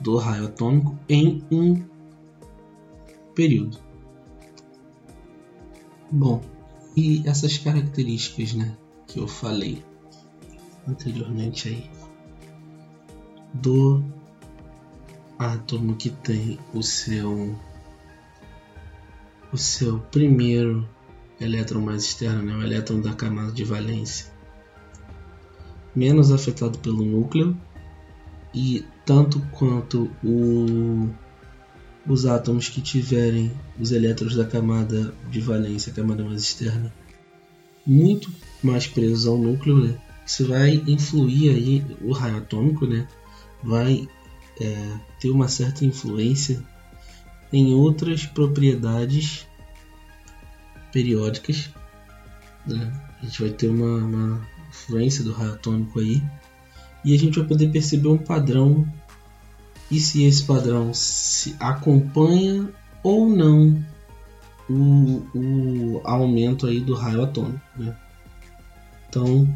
[0.00, 1.82] do raio atômico em um
[3.34, 3.78] período.
[6.12, 6.42] Bom,
[6.94, 8.76] e essas características, né,
[9.06, 9.82] que eu falei
[10.86, 11.90] anteriormente aí
[13.54, 14.04] do
[15.38, 17.58] átomo que tem o seu
[19.50, 20.86] o seu primeiro
[21.40, 24.30] elétron mais externo, né, o elétron da camada de valência,
[25.96, 27.56] menos afetado pelo núcleo
[28.54, 31.08] e tanto quanto o,
[32.06, 36.92] os átomos que tiverem os elétrons da camada de valência, a camada mais externa,
[37.86, 38.30] muito
[38.62, 39.98] mais presos ao núcleo, né?
[40.26, 43.06] Isso vai influir aí o raio atômico, né?
[43.62, 44.08] Vai
[44.60, 46.62] é, ter uma certa influência
[47.52, 49.46] em outras propriedades
[50.92, 51.70] periódicas.
[52.66, 52.92] Né?
[53.20, 56.22] A gente vai ter uma, uma influência do raio atômico aí
[57.04, 58.86] e a gente vai poder perceber um padrão
[59.92, 62.66] e se esse padrão se acompanha
[63.02, 63.84] ou não
[64.66, 67.60] o, o aumento aí do raio atômico.
[67.76, 67.94] Né?
[69.06, 69.46] Então,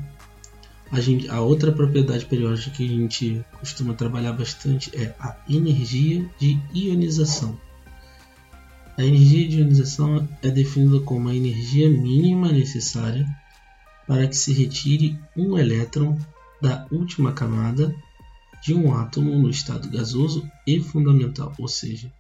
[0.93, 6.29] a, gente, a outra propriedade periódica que a gente costuma trabalhar bastante é a energia
[6.39, 7.59] de ionização.
[8.99, 13.27] A energia de ionização é definida como a energia mínima necessária
[14.07, 16.19] para que se retire um elétron
[16.61, 17.95] da última camada
[18.63, 22.13] de um átomo no estado gasoso e fundamental, ou seja,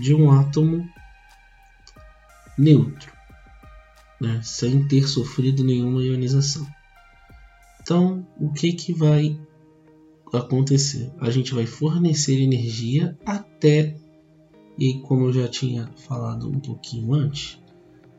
[0.00, 0.88] de um átomo
[2.56, 3.12] neutro,
[4.20, 6.66] né, sem ter sofrido nenhuma ionização.
[7.82, 9.38] Então, o que, que vai
[10.32, 11.12] acontecer?
[11.20, 13.96] A gente vai fornecer energia até,
[14.78, 17.58] e como eu já tinha falado um pouquinho antes,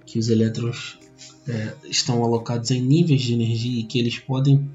[0.05, 0.97] que os elétrons
[1.47, 4.69] é, estão alocados em níveis de energia e que eles podem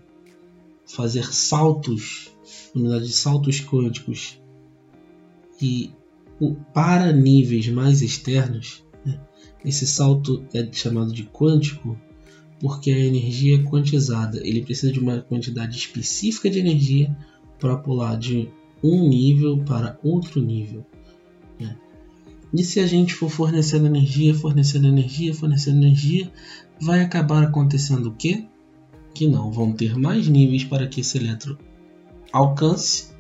[0.86, 2.31] fazer saltos,
[2.74, 4.40] unidade de saltos quânticos,
[5.60, 5.92] e
[6.72, 9.20] para níveis mais externos, né,
[9.64, 11.96] esse salto é chamado de quântico
[12.62, 14.40] porque a energia é quantizada.
[14.46, 17.16] Ele precisa de uma quantidade específica de energia
[17.58, 18.48] para pular de
[18.82, 20.86] um nível para outro nível.
[21.58, 21.76] Né?
[22.54, 26.30] E se a gente for fornecendo energia, fornecendo energia, fornecendo energia,
[26.80, 28.44] vai acabar acontecendo o quê?
[29.12, 31.56] Que não vão ter mais níveis para que esse elétron
[32.32, 33.12] alcance.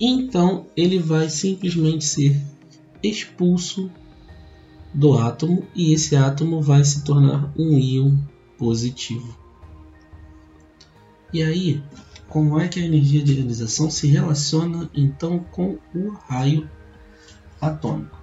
[0.00, 2.40] Então ele vai simplesmente ser
[3.02, 3.90] expulso
[4.92, 8.16] do átomo e esse átomo vai se tornar um íon
[8.58, 9.36] positivo.
[11.32, 11.82] E aí,
[12.28, 16.68] como é que a energia de ionização se relaciona então com o raio
[17.60, 18.22] atômico?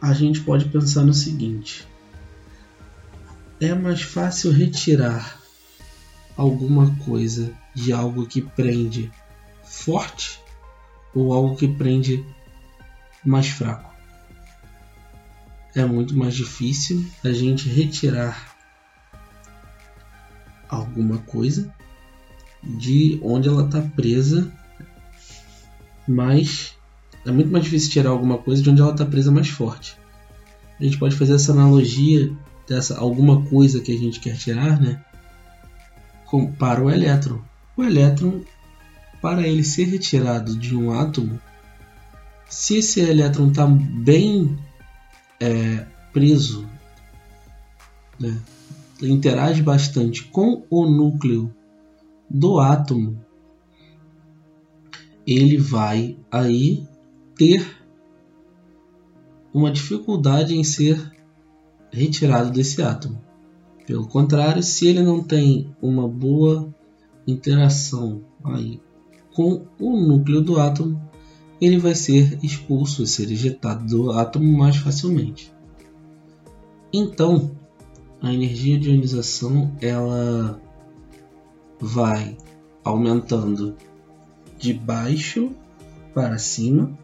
[0.00, 1.86] A gente pode pensar no seguinte:
[3.60, 5.40] é mais fácil retirar
[6.36, 9.10] alguma coisa de algo que prende
[9.62, 10.40] forte
[11.14, 12.24] ou algo que prende
[13.24, 13.92] mais fraco.
[15.74, 18.54] É muito mais difícil a gente retirar
[20.68, 21.72] alguma coisa
[22.62, 24.50] de onde ela está presa,
[26.06, 26.76] mas
[27.24, 29.96] é muito mais difícil tirar alguma coisa de onde ela está presa mais forte.
[30.78, 32.32] A gente pode fazer essa analogia
[32.68, 35.02] dessa alguma coisa que a gente quer tirar, né?
[36.58, 37.42] Para o elétron.
[37.76, 38.42] O elétron,
[39.20, 41.40] para ele ser retirado de um átomo,
[42.48, 44.58] se esse elétron está bem
[45.40, 46.68] é, preso,
[48.20, 48.38] né?
[49.00, 51.52] interage bastante com o núcleo
[52.28, 53.18] do átomo,
[55.26, 56.86] ele vai aí
[57.36, 57.82] ter
[59.52, 61.12] uma dificuldade em ser
[61.90, 63.20] retirado desse átomo.
[63.86, 66.72] Pelo contrário, se ele não tem uma boa
[67.26, 68.80] interação aí
[69.34, 71.00] com o núcleo do átomo,
[71.60, 75.52] ele vai ser expulso, ser ejetado do átomo mais facilmente.
[76.92, 77.52] Então,
[78.20, 80.60] a energia de ionização ela
[81.80, 82.36] vai
[82.84, 83.76] aumentando
[84.58, 85.50] de baixo
[86.12, 86.96] para cima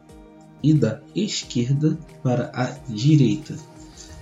[0.63, 3.57] e da esquerda para a direita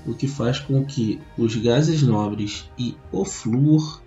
[0.07, 4.01] o que faz com que os gases nobres e o flúor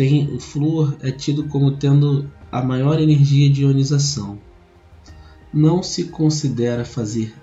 [0.00, 4.38] tem, o flúor é tido como tendo a maior energia de ionização.
[5.52, 7.34] Não se considera fazer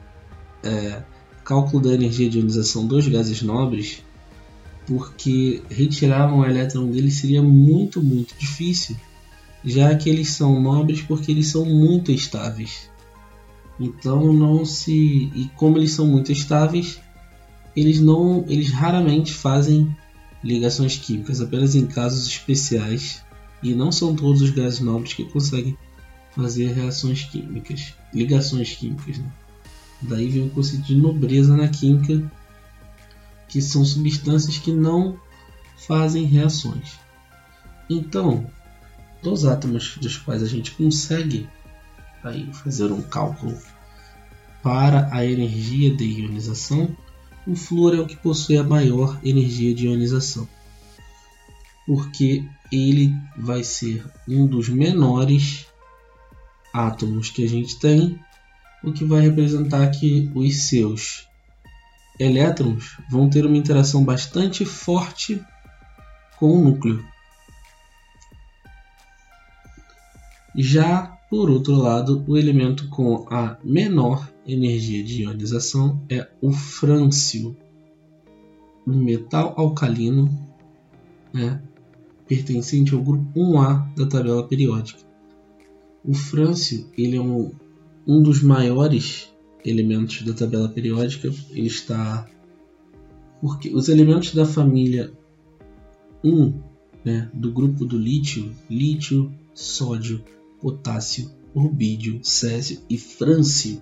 [0.64, 1.04] é,
[1.44, 4.02] cálculo da energia de ionização dos gases nobres
[4.88, 8.96] porque retirar um elétron deles seria muito, muito difícil,
[9.64, 12.90] já que eles são nobres porque eles são muito estáveis.
[13.80, 17.00] Então não se e como eles são muito estáveis,
[17.76, 19.96] eles não, eles raramente fazem
[20.43, 23.23] ligações químicas, apenas em casos especiais,
[23.61, 25.77] e não são todos os gases nobres que conseguem
[26.31, 29.18] fazer reações químicas, ligações químicas.
[29.18, 29.31] Né?
[30.01, 32.31] Daí vem o conceito de nobreza na química,
[33.47, 35.19] que são substâncias que não
[35.88, 36.99] fazem reações.
[37.89, 38.45] Então,
[39.23, 41.49] dos átomos dos quais a gente consegue
[42.23, 43.57] aí fazer um cálculo
[44.61, 46.95] para a energia de ionização,
[47.48, 50.48] o flúor é o que possui a maior energia de ionização,
[51.86, 55.65] porque ele vai ser um dos menores
[56.74, 58.19] átomos que a gente tem,
[58.84, 61.26] o que vai representar que os seus
[62.19, 65.41] elétrons vão ter uma interação bastante forte
[66.38, 67.03] com o núcleo.
[70.53, 77.56] Já por outro lado, o elemento com a menor energia de ionização é o frâncio,
[78.86, 80.30] um metal alcalino
[81.34, 81.62] né,
[82.28, 84.99] pertencente ao grupo 1A da tabela periódica.
[86.04, 87.52] O frâncio ele é um,
[88.08, 89.30] um dos maiores
[89.66, 91.30] elementos da tabela periódica.
[91.52, 92.26] Ele está
[93.41, 95.12] porque os elementos da família
[96.24, 96.54] 1
[97.04, 100.24] né, do grupo do lítio, lítio, sódio,
[100.62, 103.82] potássio, rubídio, césio e frâncio,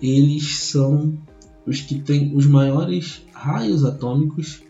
[0.00, 1.18] eles são
[1.66, 4.62] os que têm os maiores raios atômicos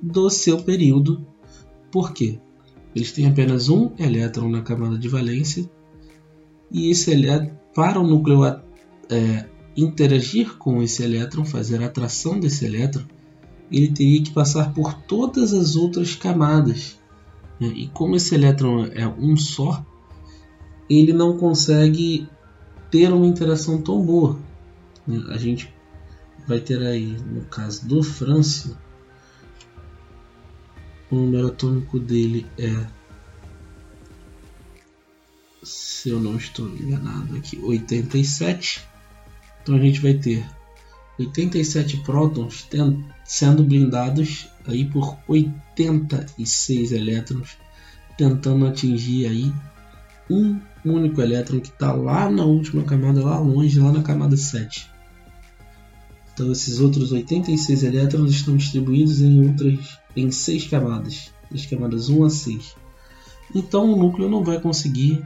[0.00, 1.26] do seu período.
[1.90, 2.40] Por quê?
[2.94, 5.70] Eles têm apenas um elétron na camada de valência
[6.70, 8.44] e esse elétron, para o núcleo
[9.08, 9.46] é,
[9.76, 13.04] interagir com esse elétron, fazer a atração desse elétron,
[13.70, 16.98] ele teria que passar por todas as outras camadas.
[17.60, 17.68] Né?
[17.68, 19.84] E como esse elétron é um só,
[20.90, 22.28] ele não consegue
[22.90, 24.36] ter uma interação tão boa.
[25.06, 25.24] Né?
[25.28, 25.72] A gente
[26.46, 28.76] vai ter aí, no caso do Frâncio,
[31.08, 32.86] o número atômico dele é
[35.62, 38.84] se eu não estou enganado aqui, 87.
[39.62, 40.44] Então a gente vai ter
[41.18, 42.66] 87 prótons
[43.24, 47.58] sendo blindados aí por 86 elétrons,
[48.16, 49.52] tentando atingir aí
[50.84, 54.90] único elétron que está lá na última camada, lá longe, lá na camada 7.
[56.32, 62.24] Então esses outros 86 elétrons estão distribuídos em outras em 6 camadas, das camadas 1
[62.24, 62.76] a 6.
[63.54, 65.22] Então o núcleo não vai conseguir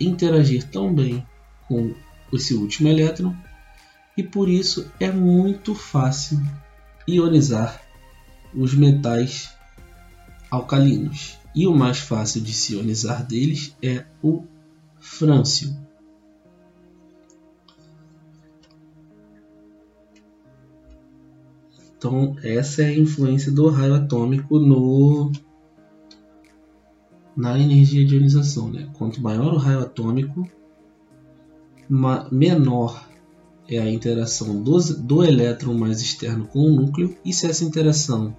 [0.00, 1.26] interagir tão bem
[1.66, 1.92] com
[2.32, 3.34] esse último elétron
[4.16, 6.40] e por isso é muito fácil
[7.06, 7.80] ionizar
[8.54, 9.50] os metais
[10.50, 11.37] alcalinos.
[11.58, 14.44] E o mais fácil de ionizar deles é o
[15.00, 15.76] frâncio.
[21.96, 25.32] Então, essa é a influência do raio atômico no
[27.36, 28.70] na energia de ionização.
[28.70, 28.88] Né?
[28.96, 30.48] Quanto maior o raio atômico,
[32.30, 33.04] menor
[33.68, 38.36] é a interação do, do elétron mais externo com o núcleo, e se essa interação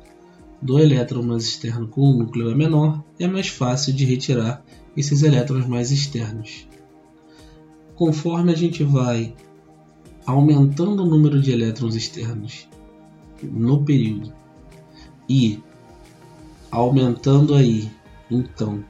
[0.62, 4.64] do elétron mais externo com o núcleo é menor, é mais fácil de retirar
[4.96, 6.68] esses elétrons mais externos.
[7.96, 9.34] Conforme a gente vai
[10.26, 12.68] aumentando o número de elétrons externos
[13.42, 14.34] no período
[15.28, 15.60] e
[16.72, 17.90] aumentando aí
[18.30, 18.84] então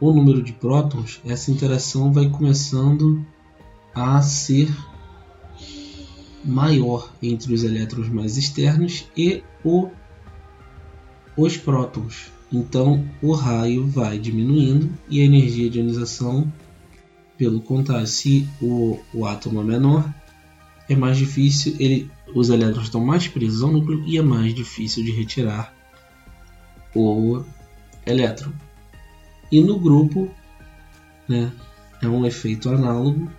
[0.00, 3.24] o número de prótons, essa interação vai começando
[3.94, 4.68] a ser
[6.42, 9.90] maior entre os elétrons mais externos e o,
[11.36, 12.30] os prótons.
[12.52, 16.52] Então o raio vai diminuindo e a energia de ionização,
[17.38, 20.14] pelo contrário, se o, o átomo é menor,
[20.88, 25.04] é mais difícil, ele, os elétrons estão mais presos ao núcleo e é mais difícil
[25.04, 25.72] de retirar
[26.94, 27.44] o
[28.04, 28.52] elétron.
[29.52, 30.28] E no grupo,
[31.28, 31.52] né,
[32.02, 33.30] é um efeito análogo.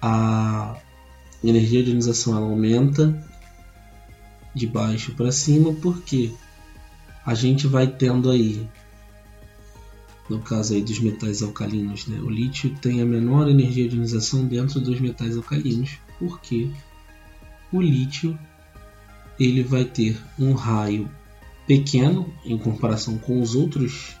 [0.00, 0.76] A
[1.44, 3.22] energia de ionização aumenta
[4.54, 6.32] de baixo para cima, porque
[7.24, 8.68] a gente vai tendo aí,
[10.28, 14.44] no caso aí dos metais alcalinos, né, o lítio tem a menor energia de ionização
[14.44, 16.68] dentro dos metais alcalinos, porque
[17.72, 18.38] o lítio
[19.38, 21.08] ele vai ter um raio
[21.66, 24.16] pequeno em comparação com os outros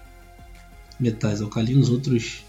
[0.98, 2.44] metais alcalinos, outros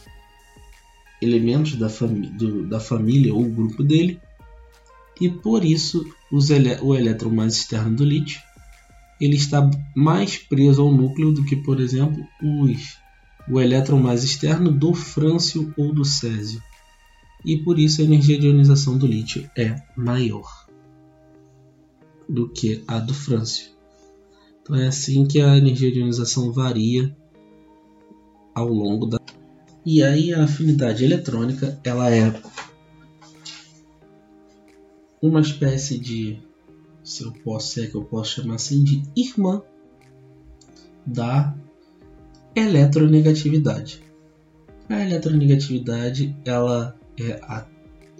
[1.22, 4.20] elementos da, do, da família ou grupo dele,
[5.20, 8.42] e por isso o elétron mais externo do lítio
[9.24, 12.98] ele está mais preso ao núcleo do que, por exemplo, os,
[13.50, 16.62] o elétron mais externo do frâncio ou do césio.
[17.46, 20.68] E por isso a energia de ionização do lítio é maior
[22.28, 23.72] do que a do frâncio.
[24.62, 27.16] Então é assim que a energia de ionização varia
[28.54, 29.20] ao longo da.
[29.86, 32.34] E aí a afinidade eletrônica ela é
[35.22, 36.40] uma espécie de
[37.04, 39.62] se eu posso, é que eu posso chamar assim, de irmã
[41.06, 41.56] da
[42.56, 44.02] eletronegatividade.
[44.90, 47.66] A eletronegatividade, ela é a,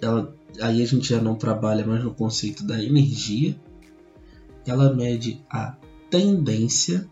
[0.00, 3.56] ela, aí a gente já não trabalha mais no conceito da energia.
[4.66, 5.76] Ela mede a
[6.10, 7.08] tendência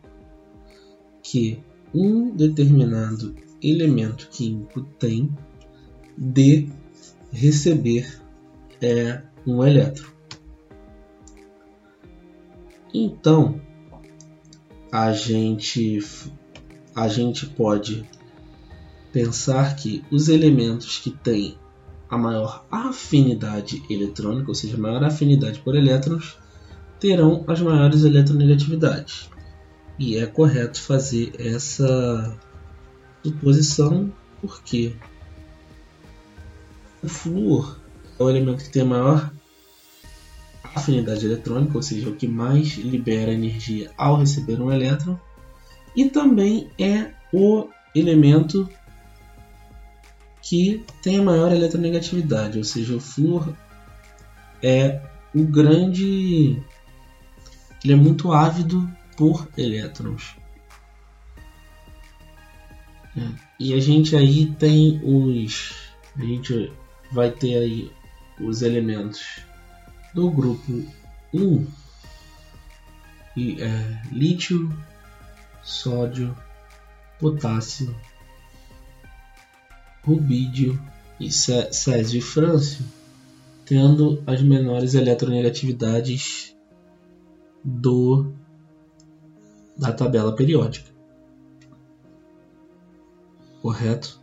[1.22, 1.58] que
[1.94, 5.30] um determinado elemento químico tem
[6.16, 6.68] de
[7.30, 8.20] receber
[8.80, 10.11] é, um elétron.
[12.94, 13.60] Então,
[14.90, 16.02] a gente,
[16.94, 18.04] a gente pode
[19.12, 21.56] pensar que os elementos que têm
[22.10, 26.36] a maior afinidade eletrônica, ou seja, maior afinidade por elétrons,
[27.00, 29.30] terão as maiores eletronegatividades.
[29.98, 32.38] E é correto fazer essa
[33.22, 34.94] suposição porque
[37.02, 37.78] o flúor
[38.18, 39.32] é o elemento que tem a maior
[40.74, 45.18] afinidade eletrônica, ou seja, o que mais libera energia ao receber um elétron,
[45.94, 48.68] e também é o elemento
[50.40, 53.54] que tem a maior eletronegatividade, ou seja, o flúor
[54.62, 55.00] é
[55.34, 56.60] o grande.
[57.84, 60.36] Ele é muito ávido por elétrons.
[63.16, 63.28] É.
[63.58, 65.74] E a gente aí tem os.
[66.16, 66.72] A gente
[67.10, 67.90] vai ter aí
[68.40, 69.42] os elementos
[70.14, 70.84] do grupo
[71.32, 71.66] 1
[73.36, 74.70] e, é, lítio,
[75.62, 76.36] sódio,
[77.18, 77.94] potássio,
[80.04, 80.80] rubídio
[81.18, 82.84] e césio e frâncio,
[83.64, 86.54] tendo as menores eletronegatividades
[87.64, 88.32] do
[89.76, 90.92] da tabela periódica
[93.62, 94.20] correto?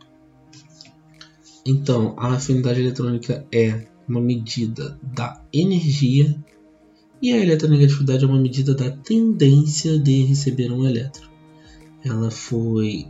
[1.66, 6.36] Então, a afinidade eletrônica é uma medida da energia
[7.22, 11.30] e a eletronegatividade é uma medida da tendência de receber um elétron.
[12.04, 13.08] Ela foi,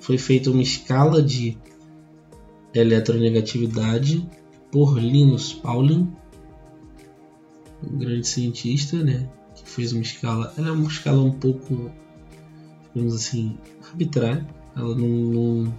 [0.00, 1.56] foi feita uma escala de
[2.74, 4.26] eletronegatividade
[4.72, 6.10] por Linus Pauling,
[7.82, 11.92] um grande cientista, né, que fez uma escala, ela é uma escala um pouco,
[12.92, 13.56] digamos assim,
[13.86, 14.44] arbitrária,
[14.74, 15.74] ela não, não,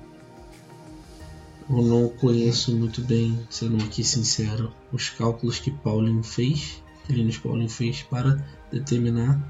[1.69, 7.37] eu não conheço muito bem, sendo aqui sincero, os cálculos que Pauling fez, que Linus
[7.37, 9.41] Pauling fez para determinar.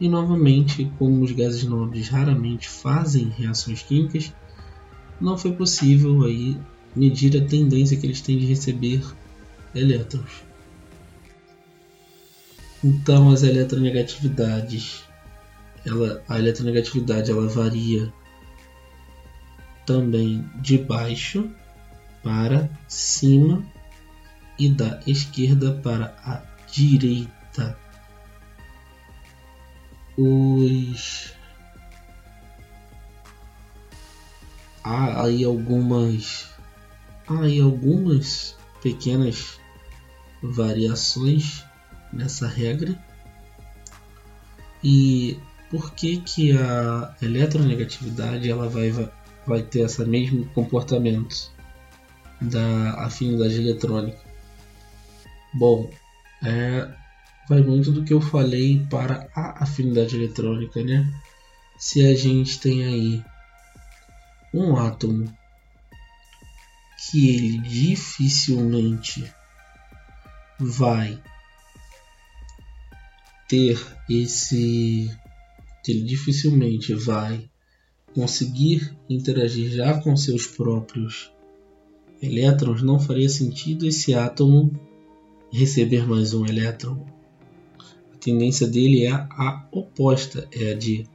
[0.00, 4.32] E novamente, como os gases nobres raramente fazem reações químicas,
[5.20, 6.56] não foi possível aí
[6.94, 9.02] medir a tendência que eles têm de receber
[9.72, 10.42] elétrons.
[12.82, 15.04] Então as eletronegatividades,
[15.86, 18.12] ela, a eletronegatividade ela varia
[19.86, 21.48] também de baixo
[22.22, 23.64] para cima
[24.58, 27.78] e da esquerda para a direita.
[30.16, 31.32] Os
[34.84, 36.50] há aí algumas
[37.26, 39.58] há aí algumas pequenas
[40.42, 41.64] variações
[42.12, 42.98] nessa regra.
[44.82, 45.38] E
[45.70, 48.90] por que que a eletronegatividade ela vai
[49.46, 51.50] vai ter esse mesmo comportamento
[52.40, 54.18] da afinidade eletrônica.
[55.52, 55.90] Bom,
[56.42, 56.88] é,
[57.48, 61.12] vai muito do que eu falei para a afinidade eletrônica, né?
[61.78, 63.24] Se a gente tem aí
[64.54, 65.32] um átomo
[67.10, 69.24] que ele dificilmente
[70.58, 71.20] vai
[73.48, 75.10] ter esse
[75.82, 77.50] que ele dificilmente vai
[78.14, 81.32] conseguir interagir já com seus próprios
[82.22, 84.70] elétrons, não faria sentido esse átomo
[85.50, 87.04] receber mais um elétron.
[88.12, 91.06] A tendência dele é a oposta, é a de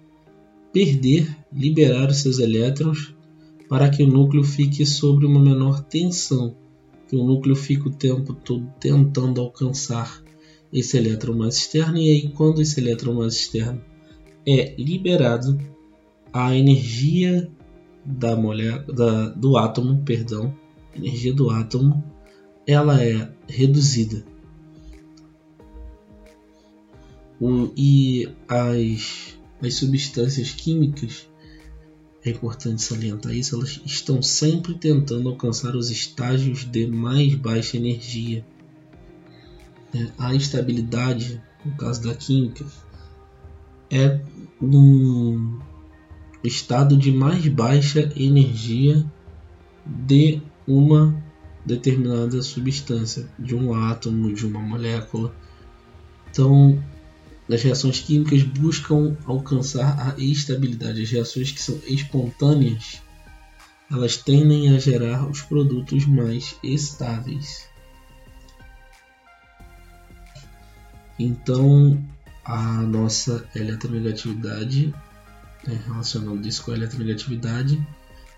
[0.73, 3.15] perder, liberar os seus elétrons
[3.69, 6.55] para que o núcleo fique sobre uma menor tensão,
[7.07, 10.21] que o núcleo fique o tempo todo tentando alcançar
[10.73, 13.81] esse elétron mais externo e aí quando esse elétron mais externo
[14.45, 15.57] é liberado,
[16.33, 17.49] a energia
[18.05, 20.53] da da, do átomo, perdão,
[20.95, 22.03] energia do átomo,
[22.65, 24.23] ela é reduzida.
[27.77, 31.27] E as, as substâncias químicas,
[32.23, 38.45] é importante salientar isso, elas estão sempre tentando alcançar os estágios de mais baixa energia.
[39.93, 42.65] É, a estabilidade, no caso da química,
[43.91, 44.19] é
[44.61, 45.59] um,
[46.47, 49.05] estado de mais baixa energia
[49.85, 51.15] de uma
[51.65, 55.33] determinada substância, de um átomo, de uma molécula.
[56.29, 56.81] Então,
[57.49, 61.01] as reações químicas buscam alcançar a estabilidade.
[61.01, 63.01] As reações que são espontâneas,
[63.91, 67.67] elas tendem a gerar os produtos mais estáveis.
[71.17, 72.03] Então,
[72.43, 74.93] a nossa eletronegatividade,
[75.65, 77.85] né, relacionando isso com a eletronegatividade,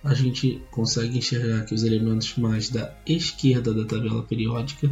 [0.07, 4.89] a gente consegue enxergar que os elementos mais da esquerda da tabela periódica,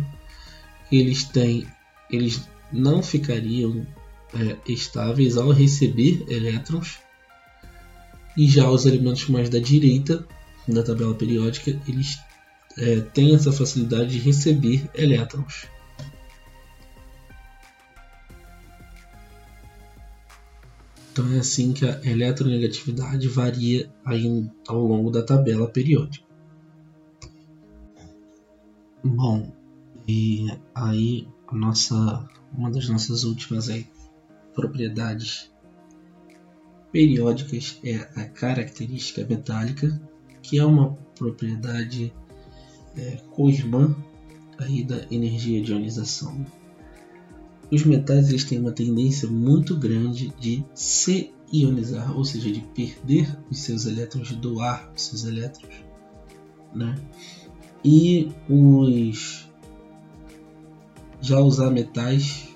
[0.92, 1.66] eles têm,
[2.12, 3.88] eles não ficariam
[4.34, 7.00] é, estáveis ao receber elétrons,
[8.38, 10.28] e já os elementos mais da direita
[10.68, 12.20] da tabela periódica, eles
[12.78, 15.68] é, têm essa facilidade de receber elétrons.
[21.16, 23.90] Então é assim que a eletronegatividade varia
[24.68, 26.26] ao longo da tabela periódica.
[29.02, 29.50] Bom,
[30.06, 33.88] e aí nossa, uma das nossas últimas aí,
[34.54, 35.50] propriedades
[36.92, 39.98] periódicas é a característica metálica,
[40.42, 42.14] que é uma propriedade
[42.98, 43.96] é, co-irmã
[44.58, 44.68] da
[45.10, 46.46] energia de ionização.
[47.72, 53.38] Os metais eles têm uma tendência muito grande de se ionizar, ou seja, de perder
[53.50, 55.74] os seus elétrons, de doar os seus elétrons.
[56.74, 56.96] Né?
[57.84, 59.50] E os
[61.22, 62.50] já usar metais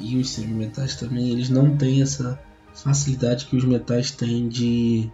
[0.00, 2.38] e os semimetais também, eles não têm essa
[2.74, 5.10] facilidade que os metais têm de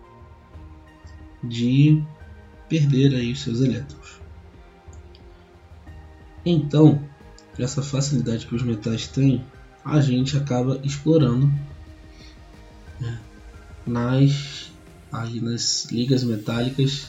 [1.42, 2.02] de
[2.68, 4.20] perder aí os seus elétrons.
[6.44, 7.00] Então,
[7.58, 9.44] essa facilidade que os metais têm,
[9.84, 11.52] a gente acaba explorando
[13.00, 13.20] né,
[13.86, 14.70] nas,
[15.10, 17.08] aí nas ligas metálicas,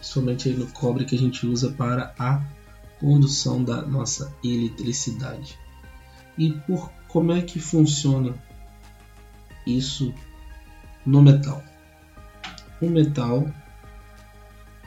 [0.00, 2.42] somente no cobre que a gente usa para a
[3.00, 5.58] condução da nossa eletricidade.
[6.38, 8.34] E por como é que funciona
[9.66, 10.14] isso
[11.04, 11.62] no metal?
[12.80, 13.48] O metal,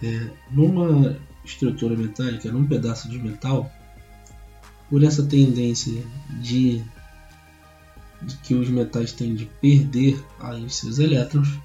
[0.01, 3.71] é, numa estrutura metálica, num pedaço de metal,
[4.89, 6.03] por essa tendência
[6.41, 6.83] de,
[8.21, 11.59] de que os metais têm de perder aí os seus elétrons,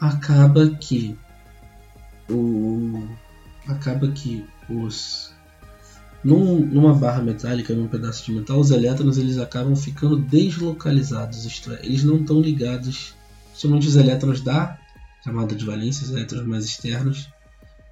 [0.00, 1.16] acaba que
[2.28, 3.06] o
[3.66, 5.32] acaba que os
[6.22, 11.70] num, numa barra metálica, num pedaço de metal, os elétrons eles acabam ficando deslocalizados, isto
[11.72, 13.14] é, eles não estão ligados,
[13.52, 14.78] somente os elétrons da
[15.22, 17.28] camada de valência, os elétrons mais externos,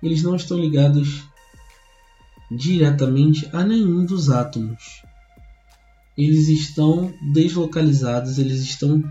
[0.02, 1.24] eles não estão ligados
[2.56, 5.02] diretamente a nenhum dos átomos.
[6.16, 9.02] Eles estão deslocalizados, eles estão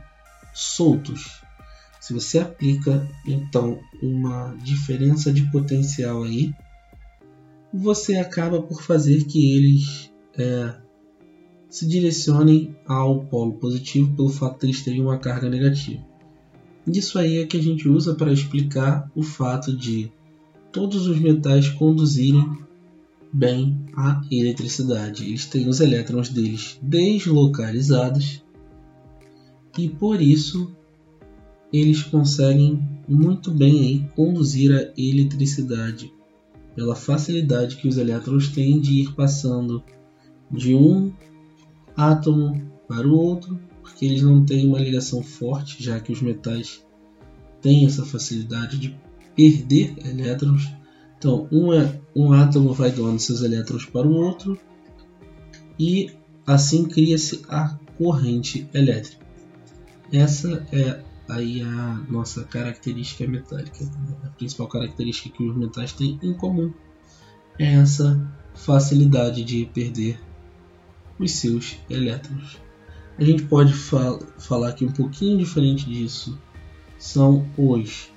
[0.53, 1.41] soltos.
[1.99, 6.53] Se você aplica então uma diferença de potencial aí,
[7.73, 10.75] você acaba por fazer que eles é,
[11.69, 16.03] se direcionem ao polo positivo pelo fato de eles terem uma carga negativa.
[16.87, 20.11] Isso aí é que a gente usa para explicar o fato de
[20.71, 22.57] todos os metais conduzirem
[23.33, 25.25] bem a eletricidade.
[25.25, 28.43] Eles têm os elétrons deles deslocalizados
[29.77, 30.71] e por isso
[31.71, 36.13] eles conseguem muito bem aí conduzir a eletricidade
[36.75, 39.83] pela facilidade que os elétrons têm de ir passando
[40.51, 41.13] de um
[41.95, 46.85] átomo para o outro, porque eles não têm uma ligação forte, já que os metais
[47.61, 48.95] têm essa facilidade de
[49.35, 50.69] perder elétrons
[51.21, 54.59] então, um, é, um átomo vai doando seus elétrons para o outro
[55.77, 56.09] e
[56.47, 59.23] assim cria-se a corrente elétrica.
[60.11, 60.99] Essa é
[61.29, 63.85] aí a nossa característica metálica.
[64.23, 66.73] A principal característica que os metais têm em comum
[67.59, 68.19] é essa
[68.55, 70.19] facilidade de perder
[71.19, 72.57] os seus elétrons.
[73.19, 76.35] A gente pode fal falar que um pouquinho diferente disso
[76.97, 78.09] são os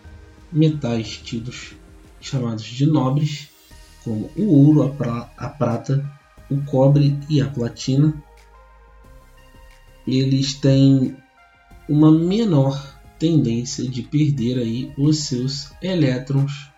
[0.50, 1.76] metais tidos
[2.24, 3.48] chamados de nobres,
[4.02, 6.10] como o ouro, a, pra, a prata,
[6.50, 8.14] o cobre e a platina.
[10.06, 11.16] Eles têm
[11.88, 16.70] uma menor tendência de perder aí os seus elétrons,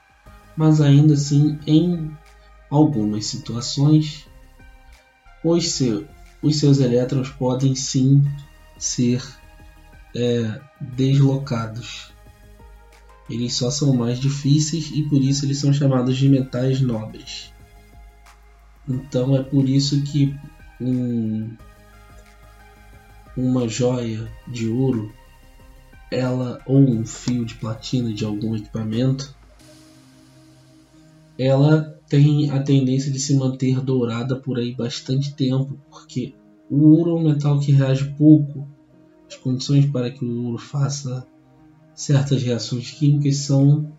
[0.56, 2.10] mas ainda assim em
[2.70, 4.26] algumas situações
[5.42, 6.06] os, seu,
[6.42, 8.24] os seus elétrons podem sim
[8.78, 9.22] ser
[10.14, 12.15] é, deslocados
[13.28, 17.52] eles só são mais difíceis e por isso eles são chamados de metais nobres.
[18.88, 20.34] Então é por isso que
[20.80, 21.50] um,
[23.36, 25.12] uma joia de ouro,
[26.10, 29.34] ela ou um fio de platina de algum equipamento,
[31.38, 36.34] ela tem a tendência de se manter dourada por aí bastante tempo, porque
[36.68, 38.66] O ouro é um metal que reage pouco.
[39.28, 41.26] As condições para que o ouro faça
[41.96, 43.90] certas reações químicas são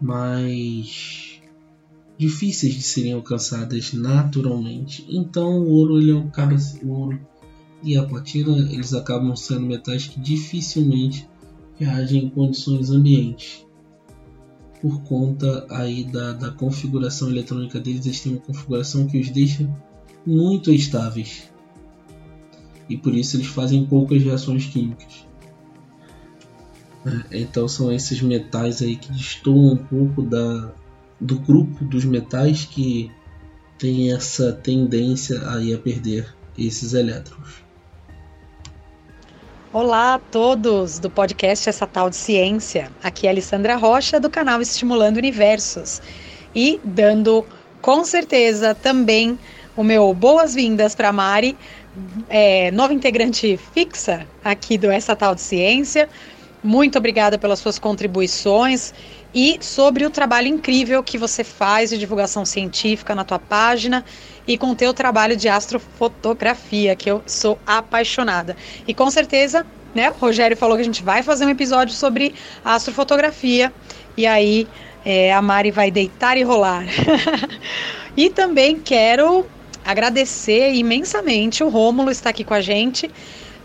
[0.00, 1.40] mais
[2.18, 5.06] difíceis de serem alcançadas naturalmente.
[5.08, 7.20] Então o ouro ele acaba o ouro
[7.82, 11.28] e a platina eles acabam sendo metais que dificilmente
[11.76, 13.66] reagem em condições ambientes.
[14.80, 19.68] Por conta aí da, da configuração eletrônica deles, eles têm uma configuração que os deixa
[20.26, 21.52] muito estáveis.
[22.88, 25.31] E por isso eles fazem poucas reações químicas.
[27.04, 30.72] É, então são esses metais aí que destoam um pouco da,
[31.20, 33.10] do grupo dos metais que
[33.78, 37.62] tem essa tendência aí a perder esses elétrons.
[39.72, 42.92] Olá a todos do podcast Essa Tal de Ciência.
[43.02, 46.00] Aqui é Alessandra Rocha do canal Estimulando Universos
[46.54, 47.44] e dando
[47.80, 49.38] com certeza também
[49.74, 51.56] o meu boas-vindas para Mari,
[52.28, 56.08] é, nova integrante fixa aqui do Essa Tal de Ciência.
[56.62, 58.94] Muito obrigada pelas suas contribuições
[59.34, 64.04] e sobre o trabalho incrível que você faz de divulgação científica na tua página
[64.46, 68.56] e com o teu trabalho de astrofotografia, que eu sou apaixonada.
[68.86, 72.34] E com certeza, né, o Rogério falou que a gente vai fazer um episódio sobre
[72.64, 73.72] astrofotografia
[74.16, 74.68] e aí
[75.04, 76.84] é, a Mari vai deitar e rolar.
[78.16, 79.44] e também quero
[79.84, 83.10] agradecer imensamente o Rômulo está aqui com a gente,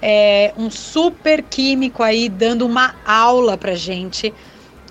[0.01, 4.33] é um super químico aí dando uma aula pra gente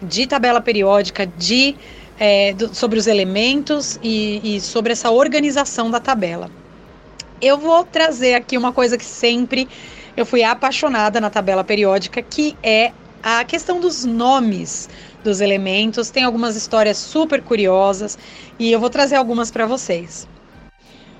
[0.02, 1.76] de tabela periódica, de
[2.18, 6.50] é, do, sobre os elementos e, e sobre essa organização da tabela.
[7.40, 9.68] Eu vou trazer aqui uma coisa que sempre
[10.16, 12.92] eu fui apaixonada na tabela periódica, que é
[13.22, 14.88] a questão dos nomes
[15.22, 16.10] dos elementos.
[16.10, 18.18] Tem algumas histórias super curiosas
[18.58, 20.26] e eu vou trazer algumas para vocês.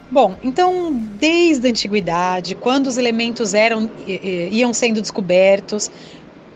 [0.09, 5.91] Bom, então desde a antiguidade, quando os elementos eram iam sendo descobertos,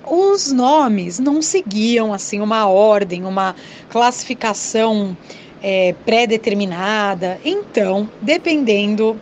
[0.06, 3.56] os nomes não seguiam assim uma ordem, uma
[3.88, 5.16] classificação
[5.62, 7.40] é, pré-determinada.
[7.44, 9.20] Então, dependendo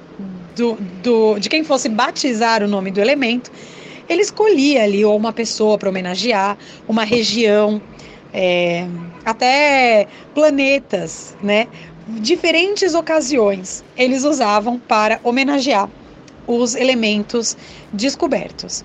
[0.54, 3.50] do, do, de quem fosse batizar o nome do elemento,
[4.08, 6.56] ele escolhia ali ou uma pessoa para homenagear,
[6.86, 7.80] uma região,
[8.32, 8.86] é,
[9.24, 11.66] até planetas, né?
[12.08, 15.90] Diferentes ocasiões eles usavam para homenagear
[16.46, 17.54] os elementos
[17.92, 18.82] descobertos.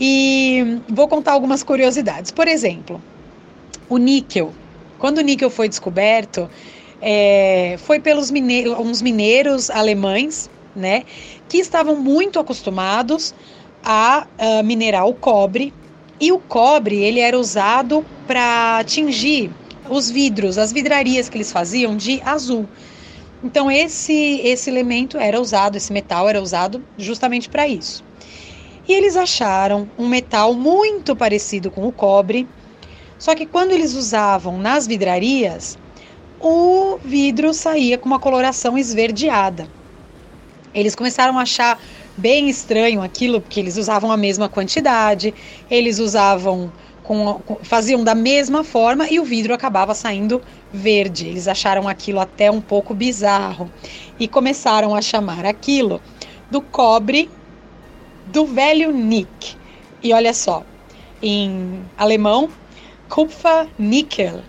[0.00, 2.32] E vou contar algumas curiosidades.
[2.32, 3.00] Por exemplo,
[3.88, 4.52] o níquel.
[4.98, 6.50] Quando o níquel foi descoberto,
[7.00, 11.04] é, foi pelos mineiros, uns mineiros alemães, né,
[11.48, 13.32] que estavam muito acostumados
[13.84, 15.72] a, a minerar o cobre.
[16.20, 19.52] E o cobre ele era usado para tingir
[19.88, 22.68] os vidros, as vidrarias que eles faziam de azul.
[23.42, 28.02] Então esse esse elemento era usado, esse metal era usado justamente para isso.
[28.86, 32.46] E eles acharam um metal muito parecido com o cobre,
[33.18, 35.78] só que quando eles usavam nas vidrarias,
[36.40, 39.66] o vidro saía com uma coloração esverdeada.
[40.74, 41.80] Eles começaram a achar
[42.16, 45.32] bem estranho aquilo, porque eles usavam a mesma quantidade,
[45.70, 46.70] eles usavam
[47.04, 51.28] com, faziam da mesma forma e o vidro acabava saindo verde.
[51.28, 53.70] Eles acharam aquilo até um pouco bizarro
[54.18, 56.00] e começaram a chamar aquilo
[56.50, 57.30] do cobre
[58.26, 59.54] do velho Nick.
[60.02, 60.64] E olha só,
[61.22, 62.48] em alemão,
[63.08, 64.40] Kupfer-Nickel.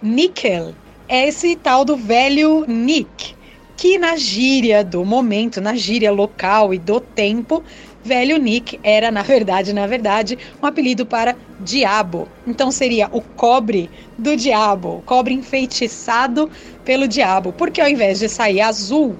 [0.00, 0.74] Nickel
[1.08, 3.34] é esse tal do velho Nick,
[3.76, 7.64] que na gíria do momento, na gíria local e do tempo,
[8.04, 12.28] velho Nick era, na verdade, na verdade, um apelido para diabo.
[12.46, 16.50] Então seria o cobre do diabo, cobre enfeitiçado
[16.84, 19.16] pelo diabo, porque ao invés de sair azul,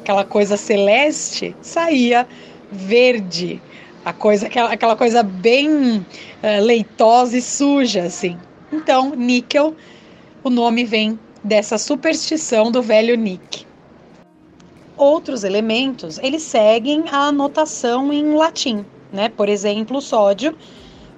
[0.00, 2.26] aquela coisa celeste, saía
[2.70, 3.60] verde,
[4.04, 6.04] a coisa, aquela, aquela coisa bem uh,
[6.62, 8.38] leitosa e suja, assim.
[8.70, 9.74] Então, níquel,
[10.44, 13.67] o nome vem dessa superstição do velho Nick.
[14.98, 19.28] Outros elementos, eles seguem a anotação em latim, né?
[19.28, 20.56] Por exemplo, sódio,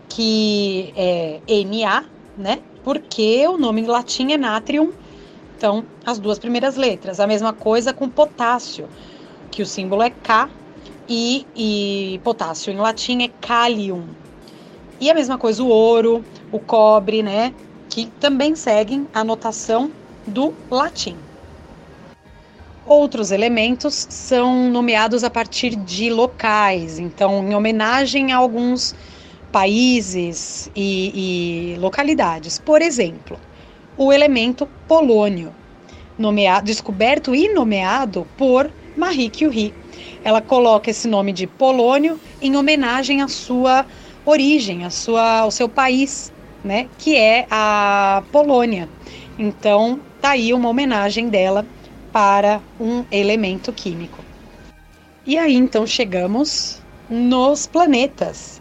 [0.07, 2.05] que é Na,
[2.37, 2.59] né?
[2.85, 4.93] Porque o nome em latim é natrium,
[5.57, 7.21] então as duas primeiras letras.
[7.21, 8.87] A mesma coisa com potássio,
[9.51, 10.51] que o símbolo é K
[11.09, 14.05] e, e potássio em latim é kalium.
[15.01, 17.55] E a mesma coisa o ouro, o cobre, né?
[17.89, 19.91] Que também seguem a notação
[20.27, 21.17] do latim.
[22.91, 28.97] Outros elementos são nomeados a partir de locais, então, em homenagem a alguns
[29.53, 32.59] países e, e localidades.
[32.59, 33.39] Por exemplo,
[33.97, 35.55] o elemento polônio,
[36.19, 39.73] nomeado, descoberto e nomeado por Marie Curie.
[40.25, 43.87] Ela coloca esse nome de polônio em homenagem à sua
[44.27, 46.33] origem, à sua, ao seu país,
[46.65, 48.89] né, que é a Polônia.
[49.39, 51.65] Então, tá aí uma homenagem dela
[52.13, 54.25] para um elemento químico.
[55.27, 58.61] E aí então chegamos nos planetas.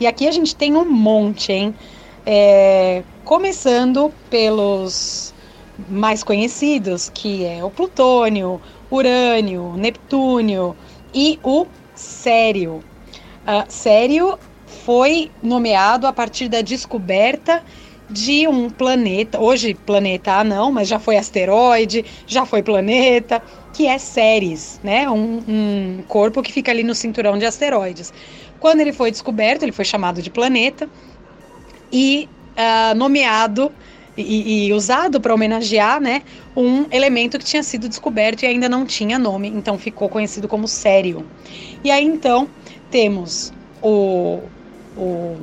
[0.00, 1.74] E aqui a gente tem um monte, hein?
[2.26, 5.32] É, começando pelos
[5.88, 8.60] mais conhecidos, que é o plutônio,
[8.90, 10.76] urânio, neptúnio
[11.14, 12.82] e o sério.
[13.42, 14.38] Uh, sério
[14.84, 17.62] foi nomeado a partir da descoberta
[18.12, 23.98] de um planeta, hoje planeta não, mas já foi asteroide, já foi planeta, que é
[23.98, 25.08] Ceres, né?
[25.08, 28.12] Um, um corpo que fica ali no cinturão de asteroides.
[28.60, 30.88] Quando ele foi descoberto, ele foi chamado de planeta
[31.90, 33.72] e uh, nomeado
[34.16, 36.22] e, e usado para homenagear, né,
[36.56, 40.68] um elemento que tinha sido descoberto e ainda não tinha nome, então ficou conhecido como
[40.68, 41.26] Sério.
[41.82, 42.48] E aí então
[42.90, 44.40] temos o,
[44.96, 45.36] o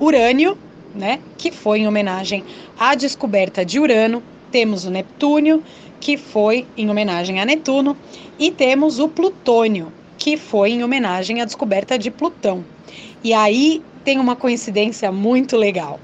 [0.00, 0.58] urânio,
[0.98, 2.44] né, que foi em homenagem
[2.78, 4.20] à descoberta de Urano.
[4.50, 5.62] Temos o Neptúnio,
[6.00, 7.96] que foi em homenagem a Netuno,
[8.38, 12.64] e temos o Plutônio, que foi em homenagem à descoberta de Plutão.
[13.22, 16.00] E aí tem uma coincidência muito legal.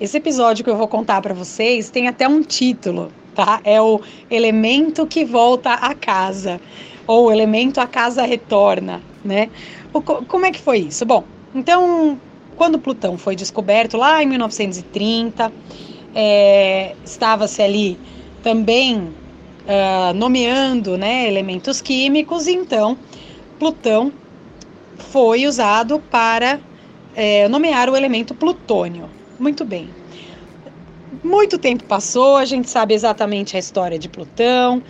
[0.00, 3.60] Esse episódio que eu vou contar para vocês tem até um título, tá?
[3.64, 6.60] É o elemento que volta a casa,
[7.06, 9.50] ou o elemento a casa retorna, né?
[9.92, 11.04] O, como é que foi isso?
[11.04, 11.24] Bom,
[11.54, 12.18] então
[12.60, 15.50] quando Plutão foi descoberto lá em 1930,
[16.14, 17.98] é, estava-se ali
[18.42, 22.98] também uh, nomeando né, elementos químicos, então
[23.58, 24.12] Plutão
[24.98, 26.60] foi usado para
[27.16, 29.08] é, nomear o elemento plutônio.
[29.38, 29.88] Muito bem.
[31.24, 34.82] Muito tempo passou, a gente sabe exatamente a história de Plutão.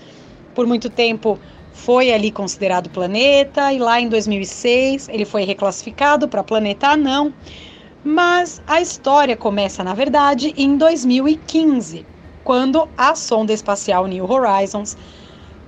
[0.56, 1.38] Por muito tempo
[1.84, 7.32] foi ali considerado planeta e lá em 2006 ele foi reclassificado para planeta anão.
[8.04, 12.06] Mas a história começa, na verdade, em 2015,
[12.44, 14.96] quando a sonda espacial New Horizons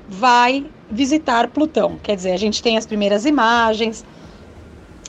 [0.09, 1.99] vai visitar Plutão.
[2.03, 4.05] Quer dizer, a gente tem as primeiras imagens,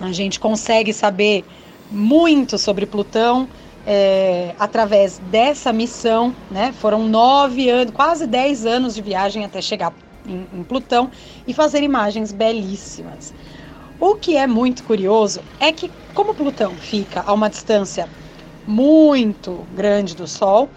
[0.01, 1.45] a gente consegue saber
[1.89, 3.47] muito sobre Plutão
[3.85, 6.73] é, através dessa missão, né?
[6.73, 9.93] Foram nove anos, quase dez anos de viagem até chegar
[10.27, 11.11] em, em Plutão
[11.45, 13.33] e fazer imagens belíssimas.
[13.99, 18.09] O que é muito curioso é que, como Plutão fica a uma distância
[18.65, 20.71] muito grande do Sol,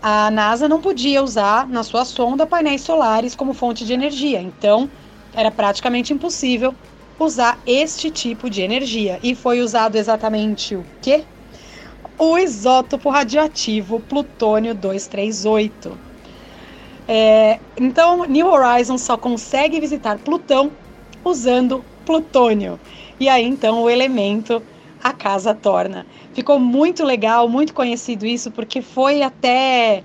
[0.00, 4.40] a NASA não podia usar na sua sonda painéis solares como fonte de energia.
[4.40, 4.90] Então,
[5.32, 6.76] era praticamente impossível
[7.18, 9.18] usar este tipo de energia.
[9.22, 11.26] E foi usado exatamente o quê?
[12.18, 16.00] O isótopo radioativo plutônio 238.
[17.06, 20.72] É, então, New Horizons só consegue visitar Plutão
[21.24, 22.78] usando plutônio.
[23.18, 24.62] E aí, então, o elemento
[25.04, 26.06] a casa torna.
[26.32, 30.02] Ficou muito legal, muito conhecido isso, porque foi até.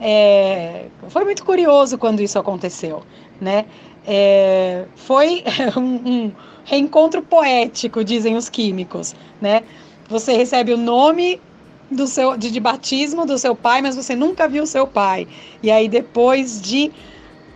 [0.00, 3.04] É, foi muito curioso quando isso aconteceu,
[3.40, 3.66] né?
[4.04, 5.44] É, foi
[5.76, 6.32] um, um
[6.64, 9.62] reencontro poético, dizem os químicos, né?
[10.08, 11.40] Você recebe o nome
[11.90, 15.26] do seu de, de, batismo do seu pai, mas você nunca viu seu pai.
[15.62, 16.90] E aí depois de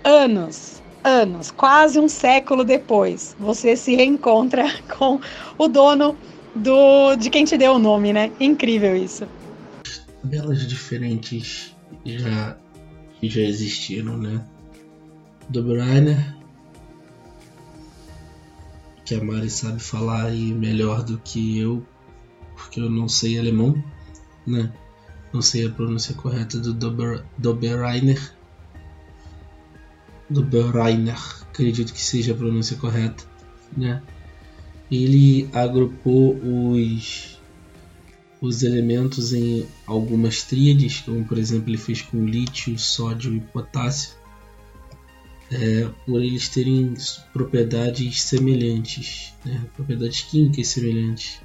[0.03, 4.65] anos, anos, quase um século depois, você se reencontra
[4.99, 5.21] com
[5.57, 6.17] o dono
[6.55, 8.31] do de quem te deu o nome, né?
[8.41, 9.27] Incrível isso.
[10.23, 12.57] Belas diferentes já
[13.23, 14.45] já existiram, né?
[15.49, 16.35] Do Brainer
[19.05, 21.87] que a Mari sabe falar aí melhor do que eu,
[22.57, 23.83] porque eu não sei alemão,
[24.47, 24.73] né?
[25.33, 28.33] Não sei a pronúncia correta do Dober, Doberreiner.
[31.43, 33.25] Acredito que seja a pronúncia correta,
[33.77, 34.03] né?
[34.91, 37.35] Ele agrupou os
[38.41, 44.11] os elementos em algumas tríades, como por exemplo ele fez com lítio, sódio e potássio
[45.51, 46.95] é, por eles terem
[47.33, 49.65] propriedades semelhantes, né?
[49.77, 51.41] propriedades químicas semelhantes.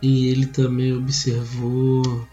[0.00, 2.26] E ele também observou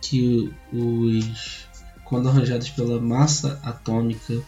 [0.00, 1.66] que os,
[2.04, 4.42] quando arranjados pela massa atômica,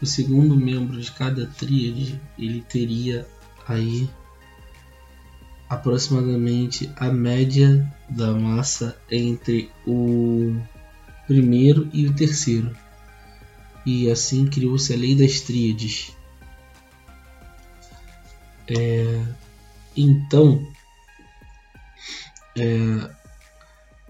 [0.00, 3.26] o segundo membro de cada tríade ele teria
[3.66, 4.08] aí
[5.68, 10.54] aproximadamente a média da massa entre o
[11.26, 12.76] primeiro e o terceiro
[13.84, 16.12] e assim criou-se a lei das tríades.
[18.66, 19.22] É,
[19.96, 20.66] então,
[22.56, 23.10] é,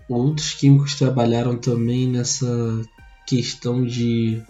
[0.09, 2.47] outros químicos trabalharam também nessa
[3.27, 4.43] questão de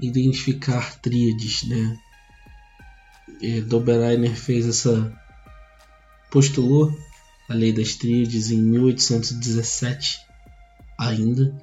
[0.00, 1.98] identificar tríades, né?
[3.40, 5.12] E Dobereiner fez essa
[6.30, 6.96] postulou
[7.48, 10.20] a lei das tríades em 1817
[10.98, 11.54] ainda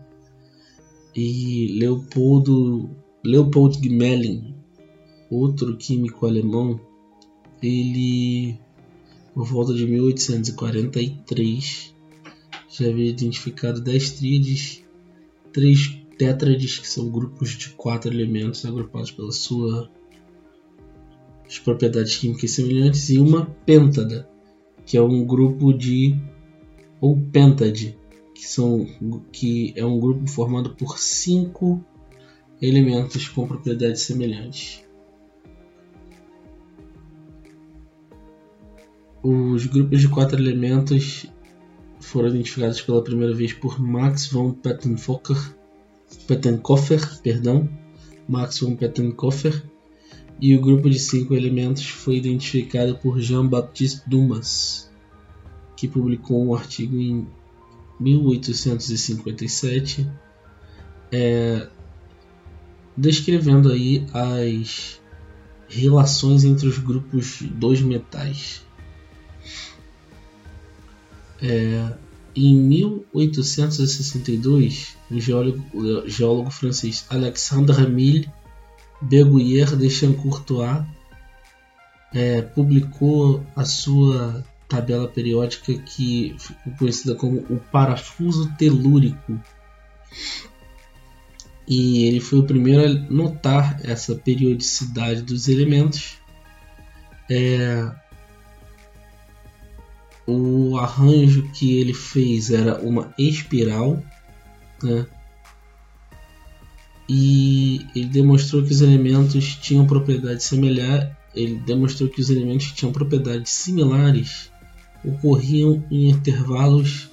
[1.16, 2.90] e Leopoldo
[3.24, 4.56] Leopold Gmelin,
[5.30, 6.80] outro químico alemão,
[7.62, 8.58] ele
[9.34, 11.96] por volta de 1843
[12.70, 14.84] já havia identificado 10 tríades,
[15.52, 19.90] 3 tétrades, que são grupos de quatro elementos agrupados pela sua
[21.64, 24.30] propriedades químicas semelhantes, e uma pentada,
[24.86, 26.16] que é um grupo de
[27.02, 27.98] ou pentade,
[28.36, 28.86] que são
[29.32, 31.84] que é um grupo formado por cinco
[32.62, 34.84] elementos com propriedades semelhantes.
[39.22, 41.26] Os grupos de quatro elementos
[42.00, 45.58] foram identificados pela primeira vez por Max von Pettenkofer,
[46.26, 47.68] Pettenkofer, perdão,
[48.28, 49.62] Max von Pettenkofer,
[50.40, 54.90] e o grupo de cinco elementos foi identificado por Jean-Baptiste Dumas,
[55.76, 57.28] que publicou um artigo em
[58.00, 60.10] 1857
[61.12, 61.68] é,
[62.96, 65.02] descrevendo aí as
[65.68, 68.69] relações entre os grupos dos metais.
[71.42, 71.94] É,
[72.36, 78.30] em 1862, o geólogo, geólogo francês Alexandre Emile
[79.02, 80.84] Beguier de Chancourtois
[82.14, 89.40] é, publicou a sua tabela periódica que ficou conhecida como o parafuso telúrico.
[91.68, 96.18] E ele foi o primeiro a notar essa periodicidade dos elementos.
[97.30, 97.92] É,
[100.30, 104.02] o arranjo que ele fez era uma espiral,
[104.84, 105.06] né?
[107.10, 111.10] e ele demonstrou que os elementos tinham propriedades semelhantes.
[111.34, 114.52] Ele demonstrou que os elementos que tinham propriedades similares
[115.04, 117.10] ocorriam em intervalos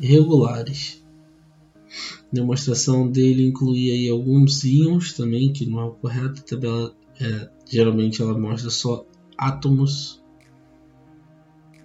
[0.00, 1.00] regulares.
[2.20, 6.40] A demonstração dele incluía aí alguns íons também, que não é o correto.
[6.40, 9.06] A tabela é, geralmente ela mostra só
[9.36, 10.17] átomos.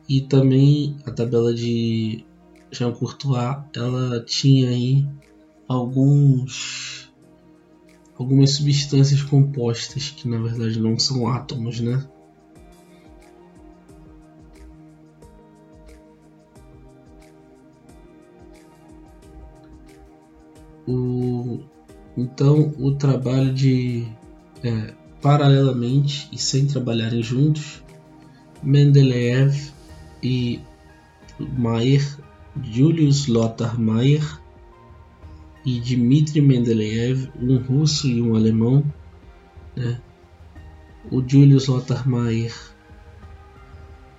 [0.07, 2.25] E também a tabela de
[2.71, 5.07] Jean Courtois, ela tinha aí
[5.67, 7.11] alguns
[8.17, 12.05] algumas substâncias compostas que na verdade não são átomos, né?
[20.85, 21.61] O,
[22.17, 24.05] então o trabalho de
[24.63, 27.81] é, paralelamente e sem trabalharem juntos,
[28.61, 29.72] Mendeleev
[30.23, 30.61] e
[31.37, 32.17] Mayer,
[32.63, 34.39] Julius Lothar Mayer
[35.65, 38.83] e Dmitry Mendeleev, um russo e um alemão.
[39.75, 39.99] Né?
[41.11, 42.53] O Julius Lothar Mayer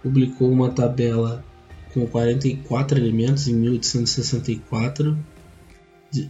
[0.02, 1.44] publicou uma tabela
[1.94, 5.16] com 44 elementos em 1864,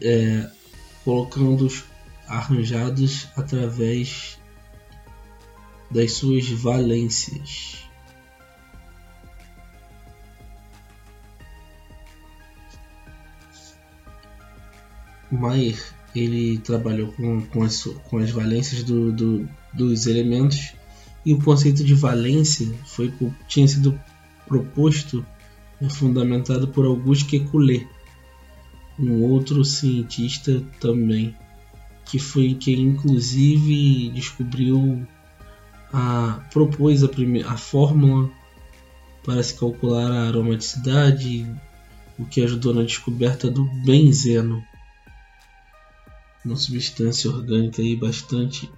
[0.01, 0.51] é,
[1.05, 1.85] colocando-os
[2.29, 4.39] arranjados através
[5.91, 7.84] das suas valências.
[15.35, 15.79] Maier
[16.15, 20.75] ele trabalhou com, com, as, com as valências do, do, dos elementos
[21.27, 23.13] e o conceito de valência foi,
[23.49, 23.99] tinha sido
[24.47, 25.27] proposto
[25.81, 27.87] e fundamentado por Auguste Kekulé,
[28.99, 31.35] um outro cientista também,
[32.05, 35.05] que foi quem inclusive descobriu
[35.93, 38.31] a propôs a, primeira, a fórmula
[39.25, 41.47] para se calcular a aromaticidade,
[42.19, 44.63] o que ajudou na descoberta do benzeno
[46.45, 48.71] uma substância orgânica aí bastante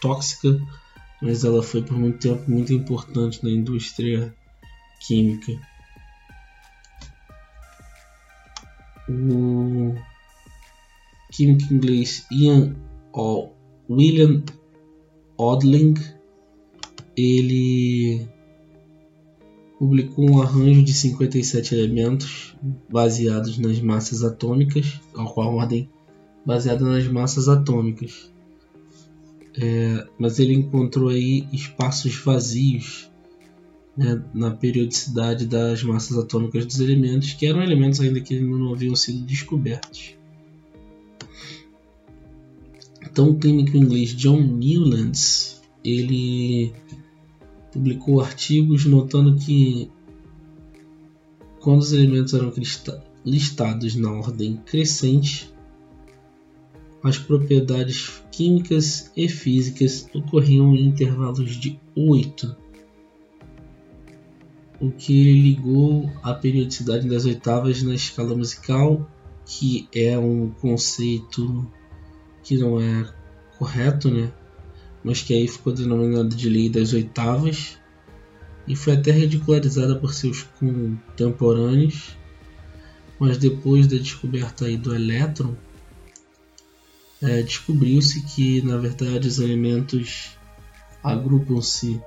[0.00, 0.60] tóxica,
[1.22, 4.34] mas ela foi por muito tempo muito importante na indústria
[5.00, 5.52] química.
[9.08, 9.94] O
[11.32, 12.76] químico inglês Ian
[13.12, 13.50] o.
[13.88, 14.44] William
[15.36, 15.94] Odling
[17.16, 18.28] ele
[19.78, 22.54] publicou um arranjo de 57 elementos
[22.88, 25.88] baseados nas massas atômicas, ao qual a ordem
[26.44, 28.30] baseada nas massas atômicas.
[29.58, 33.10] É, mas ele encontrou aí espaços vazios
[33.96, 38.94] né, na periodicidade das massas atômicas dos elementos, que eram elementos ainda que não haviam
[38.94, 40.14] sido descobertos.
[43.02, 46.72] Então, o clínico inglês John Newlands ele
[47.72, 49.90] publicou artigos notando que
[51.60, 52.52] quando os elementos eram
[53.24, 55.52] listados na ordem crescente,
[57.02, 62.56] as propriedades químicas e físicas ocorriam em intervalos de 8,
[64.80, 69.08] o que ligou a periodicidade das oitavas na escala musical,
[69.44, 71.70] que é um conceito
[72.42, 73.06] que não é
[73.58, 74.32] correto, né?
[75.02, 77.78] mas que aí ficou denominado de lei das oitavas
[78.66, 82.16] e foi até ridicularizada por seus contemporâneos,
[83.18, 85.56] mas depois da descoberta aí do elétron,
[87.22, 90.36] é, descobriu-se que na verdade os elementos
[91.02, 92.00] agrupam-se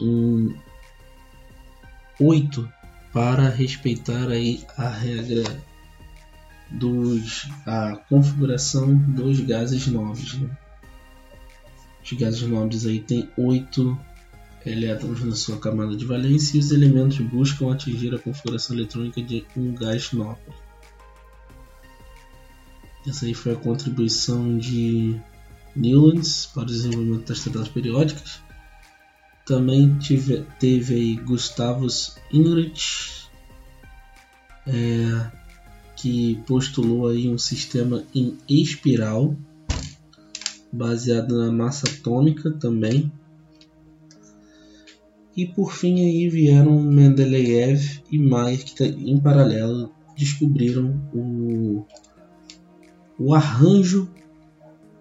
[0.00, 0.54] em
[2.20, 2.68] oito
[3.12, 5.44] para respeitar aí a regra
[6.70, 10.34] dos a configuração dos gases nobres.
[10.34, 10.50] Né?
[12.02, 13.98] Os gases nobres aí tem oito
[14.64, 19.44] elétrons na sua camada de valência e os elementos buscam atingir a configuração eletrônica de
[19.56, 20.61] um gás nobre.
[23.06, 25.20] Essa aí foi a contribuição de
[25.74, 28.40] Newlands para o desenvolvimento das tabelas periódicas.
[29.44, 33.28] Também tive, teve aí Gustavus Inrich,
[34.66, 35.30] é,
[35.96, 39.36] que postulou aí um sistema em espiral,
[40.72, 43.12] baseado na massa atômica também.
[45.36, 51.84] E por fim aí vieram Mendeleev e Mayer que em paralelo descobriram o
[53.24, 54.08] o arranjo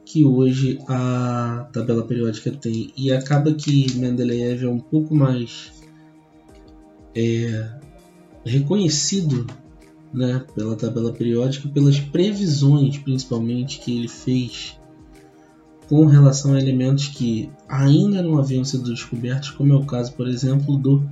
[0.06, 2.94] que hoje a tabela periódica tem.
[2.96, 5.72] E acaba que Mendeleev é um pouco mais
[7.16, 7.68] é,
[8.46, 9.48] reconhecido
[10.14, 14.80] né, pela tabela periódica, pelas previsões principalmente que ele fez
[15.90, 20.28] com relação a elementos que ainda não haviam sido descobertos, como é o caso, por
[20.28, 21.04] exemplo, do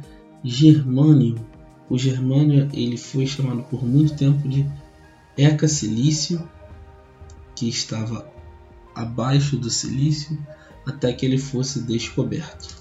[0.43, 1.35] germânio.
[1.89, 4.63] O germânio ele foi chamado por muito tempo de
[5.35, 6.47] eca-silício
[7.59, 8.25] que estava
[8.95, 10.37] abaixo do silício
[10.87, 12.79] até que ele fosse descoberto.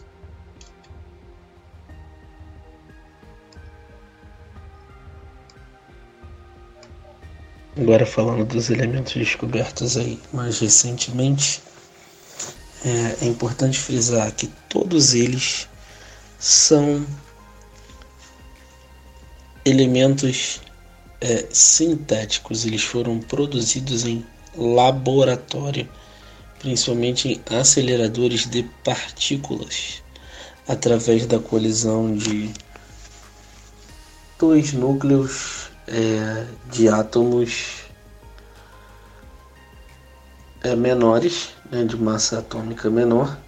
[7.77, 11.61] Agora falando dos elementos descobertos aí mais recentemente,
[12.85, 15.69] é, é importante frisar que todos eles
[16.39, 17.05] são
[19.65, 20.61] elementos
[21.21, 24.25] é, sintéticos, eles foram produzidos em
[24.59, 25.89] laboratório,
[26.59, 30.03] principalmente em aceleradores de partículas,
[30.67, 32.53] através da colisão de
[34.39, 37.85] dois núcleos é, de átomos
[40.63, 43.39] é, menores, né, de massa atômica menor.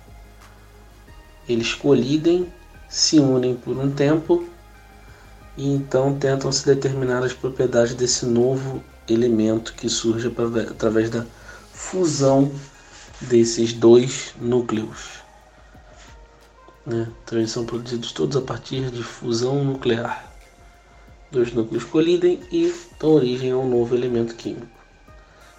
[1.48, 2.52] Eles colidem,
[2.88, 4.48] se unem por um tempo
[5.56, 8.82] e então tentam se determinar as propriedades desse novo
[9.12, 10.32] elemento que surge
[10.70, 11.26] através da
[11.72, 12.50] fusão
[13.20, 15.20] desses dois núcleos.
[16.86, 17.08] Né?
[17.24, 20.30] Então eles são produzidos todos a partir de fusão nuclear.
[21.30, 24.66] Dois núcleos colidem e dão origem a um novo elemento químico.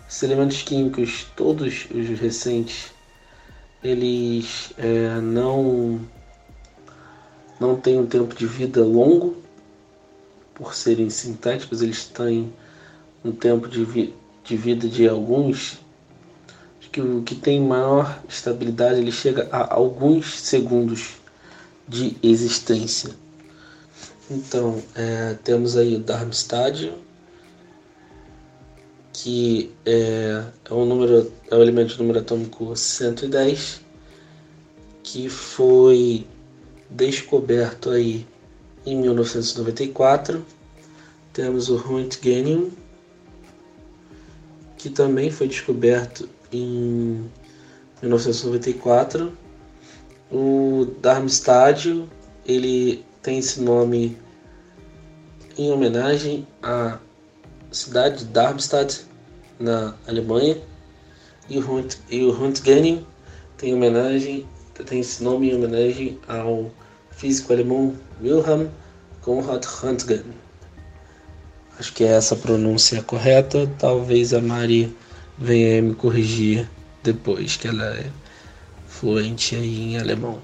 [0.07, 2.91] Esses elementos químicos, todos os recentes,
[3.81, 6.01] eles é, não
[7.59, 9.37] não têm um tempo de vida longo
[10.55, 12.51] por serem sintéticos, eles têm
[13.23, 15.79] um tempo de, vi de vida de alguns,
[16.91, 21.13] que o que tem maior estabilidade ele chega a alguns segundos
[21.87, 23.11] de existência.
[24.29, 26.93] Então, é, temos aí o Darmstadt,
[29.13, 33.81] que é, é, um número, é o elemento número atômico 110,
[35.03, 36.25] que foi
[36.89, 38.25] descoberto aí
[38.85, 40.45] em 1994.
[41.33, 42.71] Temos o Röntgenium,
[44.81, 47.29] que também foi descoberto em
[48.01, 49.31] 1994.
[50.31, 52.03] O Darmstadt,
[52.47, 54.17] ele tem esse nome
[55.55, 56.97] em homenagem à
[57.71, 59.05] cidade de Darmstadt,
[59.59, 60.57] na Alemanha.
[61.47, 63.05] E o, Hunt, e o Röntgen
[63.57, 64.47] tem homenagem,
[64.87, 66.71] tem esse nome em homenagem ao
[67.11, 68.67] físico alemão Wilhelm
[69.21, 70.23] Conrad Röntgen.
[71.81, 73.65] Acho que é essa pronúncia correta.
[73.79, 74.95] Talvez a Mari
[75.35, 76.69] venha me corrigir
[77.01, 78.05] depois, que ela é
[78.87, 80.39] fluente em alemão.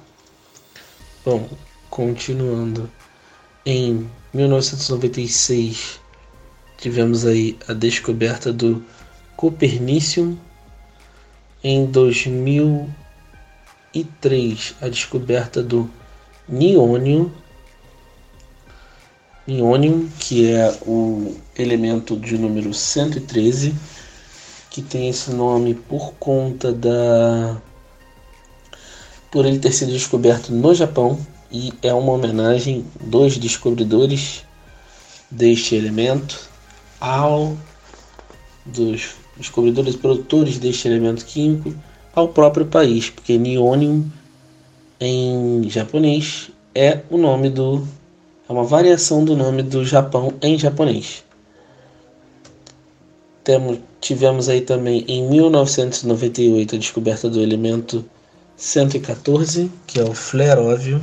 [1.24, 1.48] Bom,
[1.92, 2.90] continuando.
[3.64, 6.00] Em 1996
[6.80, 8.84] tivemos aí a descoberta do
[9.36, 10.36] Copernicium.
[11.64, 15.88] Em 2003 a descoberta do
[16.50, 17.32] Niônio
[19.48, 23.74] Ionium, que é o elemento de número 113,
[24.70, 27.58] que tem esse nome por conta da
[29.32, 31.20] por ele ter sido descoberto no Japão
[31.52, 34.44] e é uma homenagem dos descobridores
[35.32, 36.50] deste elemento
[37.00, 37.56] ao
[38.66, 41.74] dos descobridores e produtores deste elemento químico
[42.14, 44.10] ao próprio país, porque Nionium
[45.00, 47.88] em japonês é o nome do
[48.48, 51.24] é uma variação do nome do Japão em japonês.
[53.44, 58.04] Temos, tivemos aí também em 1998 a descoberta do elemento
[58.56, 61.02] 114, que é o fleróvio,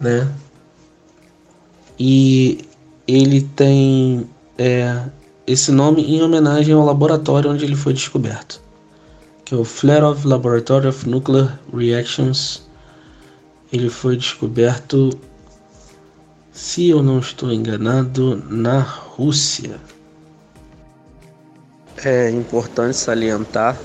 [0.00, 0.30] né?
[1.98, 2.66] E
[3.06, 5.04] ele tem é,
[5.46, 8.60] esse nome em homenagem ao laboratório onde ele foi descoberto,
[9.44, 12.65] que é o Flerov Laboratory of Nuclear Reactions.
[13.72, 15.10] Ele foi descoberto,
[16.52, 19.80] se eu não estou enganado, na Rússia.
[22.04, 23.76] É importante salientar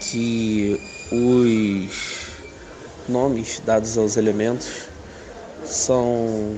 [0.00, 0.80] que
[1.10, 2.22] os
[3.08, 4.88] nomes dados aos elementos
[5.64, 6.56] são,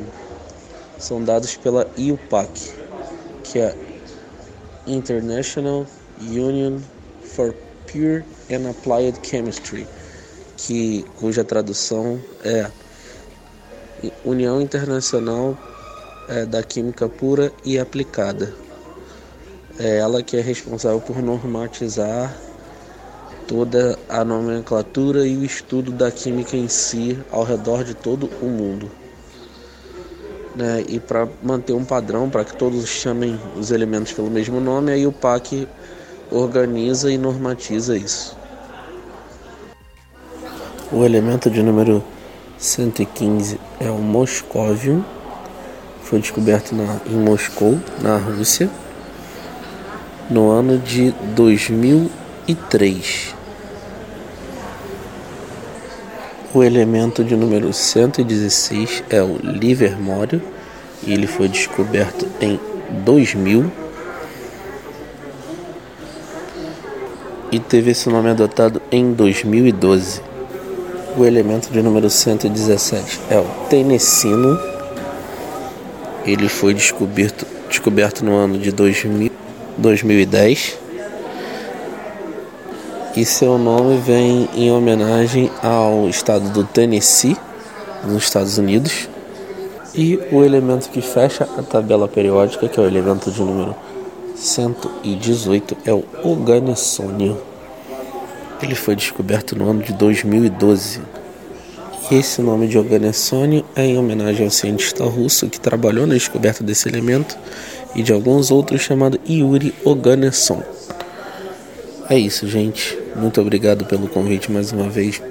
[0.98, 2.72] são dados pela IUPAC,
[3.42, 3.76] que é
[4.86, 5.86] International
[6.20, 6.78] Union
[7.22, 7.55] for
[7.86, 9.86] Pure and Applied Chemistry,
[10.56, 12.70] que, cuja tradução é
[14.24, 15.56] União Internacional
[16.28, 18.52] é, da Química Pura e Aplicada.
[19.78, 22.35] É ela que é responsável por normatizar
[23.47, 28.47] toda a nomenclatura e o estudo da química em si ao redor de todo o
[28.47, 28.90] mundo.
[30.55, 30.85] Né?
[30.89, 35.06] E para manter um padrão, para que todos chamem os elementos pelo mesmo nome, aí
[35.06, 35.68] o PAC
[36.31, 38.44] organiza e normatiza isso.
[40.95, 42.03] O elemento de número
[42.57, 45.05] 115 é o moscóvio,
[46.05, 48.71] foi descoberto na, em Moscou, na Rússia,
[50.31, 53.35] no ano de 2003.
[56.55, 60.41] O elemento de número 116 é o livermório
[61.03, 62.61] e ele foi descoberto em
[63.05, 63.69] 2000
[67.51, 70.34] e teve esse nome adotado em 2012.
[71.16, 74.59] O elemento de número 117 é o tenecino.
[76.24, 79.31] Ele foi descoberto, descoberto no ano de 2000,
[79.78, 80.85] 2010
[83.16, 87.36] e seu nome vem em homenagem ao estado do Tennessee,
[88.05, 89.09] nos Estados Unidos.
[89.95, 93.77] E o elemento que fecha a tabela periódica, que é o elemento de número
[94.35, 97.39] 118, é o organessônio.
[98.62, 101.01] Ele foi descoberto no ano de 2012.
[102.10, 106.62] E esse nome de organessônio é em homenagem ao cientista russo que trabalhou na descoberta
[106.62, 107.36] desse elemento
[107.94, 110.62] e de alguns outros chamado Yuri Oganesson.
[112.09, 112.98] É isso, gente.
[113.16, 115.22] Muito obrigado pelo convite mais uma vez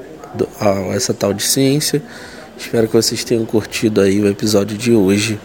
[0.60, 2.02] a essa tal de ciência.
[2.58, 5.40] Espero que vocês tenham curtido aí o episódio de hoje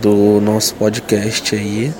[0.00, 1.92] do nosso podcast aí.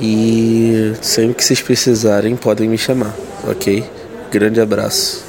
[0.00, 3.14] E sempre que vocês precisarem, podem me chamar,
[3.48, 3.84] ok?
[4.30, 5.24] Grande abraço.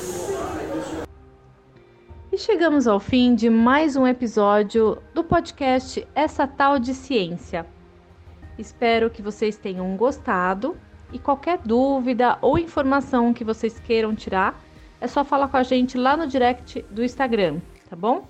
[2.31, 7.65] E chegamos ao fim de mais um episódio do podcast Essa Tal de Ciência.
[8.57, 10.75] Espero que vocês tenham gostado
[11.13, 14.59] e qualquer dúvida ou informação que vocês queiram tirar,
[14.99, 17.59] é só falar com a gente lá no direct do Instagram,
[17.89, 18.27] tá bom?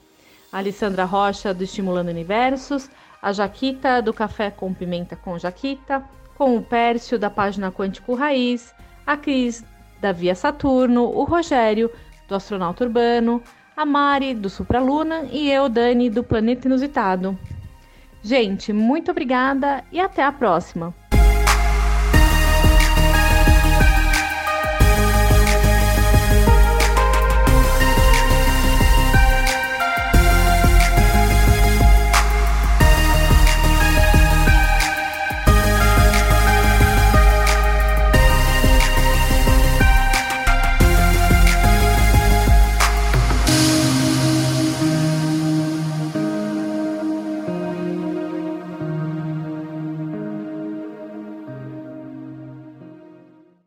[0.51, 2.89] A Alessandra Rocha do Estimulando Universos,
[3.21, 6.03] a Jaquita do Café com Pimenta com Jaquita,
[6.35, 8.73] com o Pércio da página Quântico Raiz,
[9.05, 9.63] a Cris
[9.99, 11.89] da Via Saturno, o Rogério
[12.27, 13.41] do Astronauta Urbano,
[13.75, 17.37] a Mari do Supraluna e eu, Dani, do Planeta Inusitado.
[18.21, 20.93] Gente, muito obrigada e até a próxima!